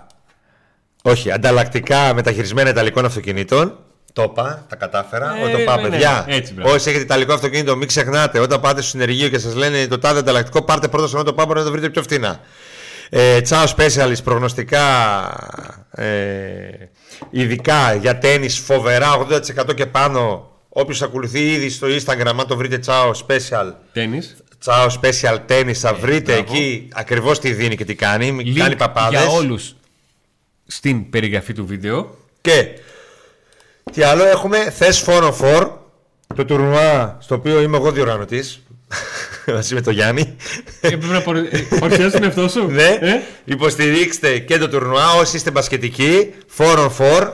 όχι, 1.03 1.31
ανταλλακτικά 1.31 2.15
μεταχειρισμένα 2.15 2.69
Ιταλικών 2.71 3.05
αυτοκινήτων. 3.05 3.79
Το 4.13 4.23
είπα, 4.23 4.67
τα 4.69 4.77
κατάφερα. 4.77 5.37
Ε, 5.37 5.41
Auto 5.43 5.73
Pub, 5.73 5.77
ναι, 5.77 5.83
ναι, 5.83 5.89
παιδιά. 5.89 6.25
έτσι, 6.29 6.55
μπράβο. 6.55 6.75
όσοι 6.75 6.89
έχετε 6.89 7.05
Ιταλικό 7.05 7.33
αυτοκίνητο, 7.33 7.77
μην 7.77 7.89
ξεχνάτε. 7.89 8.39
Όταν 8.39 8.61
πάτε 8.61 8.81
στο 8.81 8.91
συνεργείο 8.91 9.29
και 9.29 9.39
σας 9.39 9.55
λένε 9.55 9.87
το 9.87 9.99
τάδε 9.99 10.19
ανταλλακτικό, 10.19 10.63
πάρτε 10.63 10.89
πρώτα 10.89 11.07
στο 11.07 11.19
Auto 11.19 11.29
Pub, 11.29 11.35
μπορείτε 11.35 11.59
να 11.59 11.65
το 11.65 11.71
βρείτε 11.71 11.91
πιο 11.91 12.03
φθηνά. 12.03 12.41
Ε, 13.11 13.41
Ciao 13.49 13.67
Specialist, 13.77 14.25
προγνωστικά 14.25 14.83
ε, 15.91 16.07
ειδικά 17.31 17.95
για 17.95 18.19
τέννις, 18.19 18.59
φοβερά 18.59 19.27
80% 19.69 19.75
και 19.75 19.87
πάνω. 19.87 20.49
Όποιος 20.77 21.03
ακολουθεί 21.03 21.53
ήδη 21.53 21.69
στο 21.71 21.87
Instagram, 21.87 22.27
αν 22.39 22.47
το 22.47 22.57
βρείτε 22.57 22.79
Ciao 22.87 23.11
Special, 23.27 23.73
Τέννη. 23.93 24.19
Ciao 24.65 24.89
Special 25.01 25.39
Tennis, 25.49 25.73
θα 25.73 25.95
βρείτε 25.95 26.33
Ε, 26.33 26.37
μπράβο. 26.43 26.53
εκεί 26.55 26.89
ακριβώς 26.93 27.39
τι 27.41 27.53
δίνει 27.53 27.77
και 27.77 27.85
τι 27.85 27.95
κάνει. 27.95 28.33
Μην 28.33 28.55
κάνει 28.55 28.77
παπάδες. 28.77 29.21
για 29.21 29.31
όλους 29.31 29.75
στην 30.67 31.11
περιγραφή 31.11 31.53
του 31.53 31.67
βίντεο. 31.67 32.17
Και 32.41 32.69
τι 33.93 34.03
άλλο 34.03 34.25
έχουμε, 34.25 34.71
θες 34.71 35.05
Forum 35.07 35.33
4, 35.41 35.69
το 36.35 36.45
τουρνουά 36.45 37.17
στο 37.21 37.35
οποίο 37.35 37.61
είμαι 37.61 37.77
εγώ 37.77 37.93
διοργανωτής, 37.93 38.63
μαζί 39.55 39.75
με 39.75 39.81
τον 39.81 39.93
Γιάννη. 39.93 40.37
Ε, 40.81 40.89
Πρέπει 40.89 41.07
να 41.07 41.21
παρου- 41.23 41.55
ε, 41.55 41.59
παρουσιάσει 41.81 42.11
τον 42.13 42.23
εαυτό 42.25 42.49
σου; 42.49 42.67
ναι, 42.67 42.99
Ε; 43.01 43.21
υποστηρίξτε 43.45 44.39
και 44.39 44.59
το 44.59 44.69
τουρνουά 44.69 45.13
όσοι 45.13 45.37
είστε 45.37 45.51
μπασκετικοί, 45.51 46.35
4 46.57 46.65
on 46.79 46.91
4, 46.99 47.31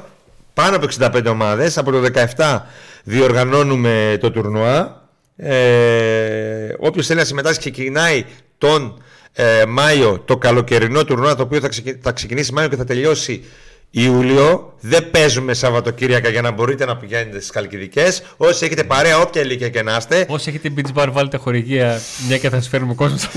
πάνω 0.55 0.76
από 0.76 0.86
65 0.99 1.26
ομάδες, 1.30 1.78
από 1.78 1.91
το 1.91 2.01
17 2.36 2.61
διοργανώνουμε 3.05 4.16
το 4.20 4.30
τουρνουά. 4.30 5.09
Ε, 5.36 6.74
όποιος 6.78 7.07
θέλει 7.07 7.18
να 7.18 7.24
συμμετάσχει 7.24 7.59
ξεκινάει 7.59 8.24
τον 8.59 9.03
ε, 9.32 9.64
Μάιο 9.68 10.18
το 10.24 10.36
καλοκαιρινό 10.36 11.05
τουρνουά 11.05 11.34
το 11.34 11.42
οποίο 11.42 11.61
θα, 11.61 11.68
ξεκι- 11.68 12.03
θα 12.03 12.12
ξεκινήσει 12.12 12.53
Μάιο 12.53 12.68
και 12.68 12.76
θα 12.76 12.84
τελειώσει 12.84 13.44
Ιούλιο. 13.90 14.74
Δεν 14.80 15.11
παίζουμε 15.11 15.55
Σαββατοκύριακα 15.55 16.28
για 16.28 16.42
να 16.42 16.51
μπορείτε 16.51 16.84
να 16.84 16.96
πηγαίνετε 16.96 17.36
στις 17.38 17.51
Καλκιδικές. 17.51 18.22
Όσοι 18.36 18.64
έχετε 18.64 18.84
παρέα, 18.84 19.18
όποια 19.20 19.42
ηλικία 19.42 19.68
και 19.68 19.82
να 19.82 19.96
είστε. 19.96 20.24
Όσοι 20.28 20.48
έχετε 20.48 20.72
beach 20.76 21.03
bar, 21.03 21.09
βάλετε 21.12 21.36
χορηγία, 21.36 22.01
μια 22.28 22.38
και 22.38 22.48
θα 22.48 22.57
σας 22.57 22.68
φέρουμε 22.68 22.94
κόσμο 22.94 23.16
στο 23.18 23.30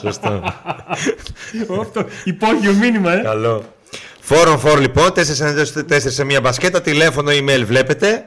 Σωστό. 0.00 0.42
Αυτό 1.80 2.04
υπόγειο 2.24 2.72
μήνυμα, 2.72 3.12
ε. 3.18 3.22
Καλό. 3.22 3.64
Φόρον 4.20 4.58
φόρ 4.58 4.80
λοιπόν, 4.80 5.08
4 5.08 5.22
σε 6.06 6.24
μία 6.24 6.40
μπασκέτα, 6.40 6.80
τηλέφωνο, 6.80 7.30
email 7.30 7.62
βλέπετε. 7.66 8.24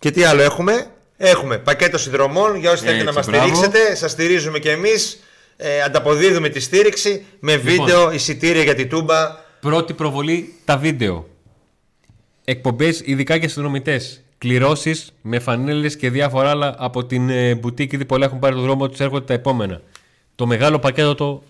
Και 0.00 0.10
τι 0.10 0.24
άλλο 0.24 0.42
έχουμε; 0.42 0.86
Έχουμε 1.22 1.58
πακέτο 1.58 1.98
συνδρομών 1.98 2.56
για 2.56 2.70
όσοι 2.70 2.84
θέλετε 2.84 3.02
να 3.02 3.10
Έτσι, 3.10 3.16
μας 3.16 3.26
μπράβο. 3.38 3.54
στηρίξετε. 3.54 3.94
Σας 3.94 4.10
στηρίζουμε 4.10 4.58
και 4.58 4.70
εμείς. 4.70 5.20
Ε, 5.56 5.82
ανταποδίδουμε 5.82 6.48
τη 6.48 6.60
στήριξη 6.60 7.24
με 7.40 7.56
Λοιπόν. 7.56 7.76
βίντεο, 7.86 8.12
εισιτήρια 8.12 8.62
για 8.62 8.74
την 8.74 8.88
τούμπα. 8.88 9.28
Πρώτη 9.60 9.92
προβολή 9.92 10.54
τα 10.64 10.76
βίντεο. 10.78 11.28
Εκπομπές 12.44 13.02
ειδικά 13.04 13.34
για 13.36 13.48
συνδρομητές. 13.48 14.22
Κληρώσεις 14.38 15.12
με 15.22 15.38
φανέλες 15.38 15.96
και 15.96 16.10
διάφορα 16.10 16.50
άλλα 16.50 16.74
από 16.78 17.04
την 17.04 17.30
ε, 17.30 17.54
μπουτίκ. 17.54 17.92
Ήδη 17.92 18.04
πολλά 18.04 18.24
έχουν 18.26 18.38
πάρει 18.38 18.54
το 18.54 18.60
δρόμο 18.60 18.88
τους, 18.88 19.00
έρχονται 19.00 19.24
τα 19.24 19.34
επόμενα. 19.34 19.80
Το 20.34 20.46
μεγάλο 20.46 20.78
πακέτο 20.78 21.14
το, 21.14 21.42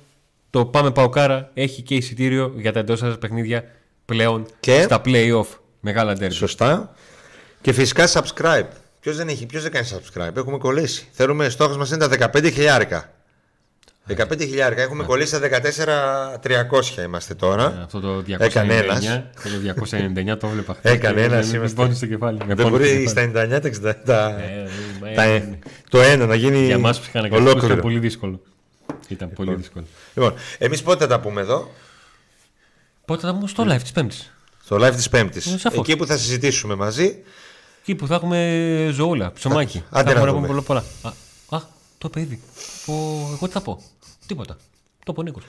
το 0.50 0.64
Πάμε 0.64 0.90
Παοκάρα 0.90 1.50
έχει 1.54 1.82
και 1.82 1.94
εισιτήριο 1.94 2.52
για 2.56 2.72
τα 2.72 2.78
εντός 2.78 2.98
σας 2.98 3.18
παιχνίδια 3.18 3.64
πλέον 4.04 4.46
Και; 4.60 4.82
στα 4.82 5.00
playoff. 5.04 5.46
Μεγάλα 5.80 6.12
ντέρμπι. 6.12 6.34
Σωστά. 6.34 6.94
Και 7.60 7.72
φυσικά 7.72 8.08
subscribe. 8.12 8.66
Ποιος 9.00 9.16
δεν, 9.16 9.28
έχει, 9.28 9.46
ποιος 9.46 9.62
δεν 9.62 9.72
κάνει 9.72 9.86
subscribe, 9.90 10.36
έχουμε 10.36 10.58
κολλήσει. 10.58 11.08
Θέλουμε, 11.12 11.48
στόχος 11.48 11.76
μας 11.76 11.90
είναι 11.90 12.08
τα 12.08 12.30
15 12.34 12.50
χιλιάρικα. 12.52 13.12
15 14.16 14.38
χιλιάρικα, 14.40 14.82
έχουμε 14.82 15.04
κολλήσει 15.04 15.34
στα 15.36 15.48
14.300 16.42 17.04
είμαστε 17.04 17.34
τώρα. 17.34 17.80
Αυτό 17.84 18.00
το 18.00 18.22
299, 18.26 18.40
Έκανε 18.40 18.74
ένας. 18.74 19.04
το 19.04 19.50
299 20.34 20.36
το 20.38 20.48
βλέπα. 20.48 20.76
Έκανε 20.82 21.22
ένας, 21.22 21.46
Με 21.50 21.56
είμαστε. 21.56 21.76
πόνει 21.82 21.94
στο 21.94 22.06
κεφάλι. 22.06 22.38
με 22.46 22.54
Δεν 22.54 22.56
πόνει 22.56 22.68
στο 22.68 22.78
μπορεί 22.78 23.04
κεφάλι. 23.04 23.08
στα 23.08 23.20
99 23.20 23.60
τα 23.60 23.68
60. 23.68 23.94
Τα, 24.04 24.40
Ε, 24.40 24.68
ε, 25.10 25.14
τα- 25.14 25.22
ε, 25.22 25.58
το 25.90 26.00
ένα 26.00 26.26
να 26.26 26.34
γίνει 26.34 26.64
Για 26.64 26.74
εμά 26.74 26.92
που 26.92 27.00
είχαν 27.08 27.24
ήταν 27.24 27.46
ολόκληρο. 27.46 27.76
πολύ 27.76 27.98
δύσκολο. 27.98 28.40
Ήταν 29.08 29.30
πολύ 29.32 29.54
δύσκολο. 29.54 29.84
Λοιπόν, 30.14 30.34
εμείς 30.58 30.82
πότε 30.82 30.98
θα 31.04 31.06
τα 31.10 31.20
πούμε 31.20 31.40
εδώ, 31.40 31.70
Πότε 33.04 33.26
θα 33.26 33.34
πούμε 33.34 33.48
στο 33.48 33.64
live 33.68 33.80
της 33.82 33.92
Πέμπτης. 33.92 34.32
στο 34.64 34.76
live 34.76 34.94
της 34.94 35.08
Πέμπτης. 35.08 35.46
Ε, 35.46 35.58
σαφώς. 35.58 35.78
Εκεί 35.78 35.96
που 35.96 36.06
θα 36.06 36.16
συζητήσουμε 36.16 36.74
μαζί. 36.74 37.16
Εκεί 37.90 37.98
που 37.98 38.06
θα 38.06 38.14
έχουμε 38.14 38.90
ζωούλα, 38.92 39.32
ψωμάκι. 39.32 39.82
Άντε 39.90 40.12
θα 40.12 40.20
να 40.20 40.26
έχουμε 40.26 40.26
να 40.26 40.32
δούμε. 40.32 40.46
πούμε 40.46 40.62
πολλά. 40.62 40.84
πολλά. 41.02 41.14
Α, 41.50 41.56
α, 41.56 41.62
το 41.98 42.08
είπε 42.10 42.20
ήδη. 42.20 42.40
Ο, 42.86 42.92
εγώ 43.32 43.46
τι 43.46 43.52
θα 43.52 43.60
πω. 43.60 43.82
Τίποτα. 44.26 44.56
Το 45.04 45.12
είπε 45.12 45.20
ο 45.20 45.22
Νίκος. 45.22 45.42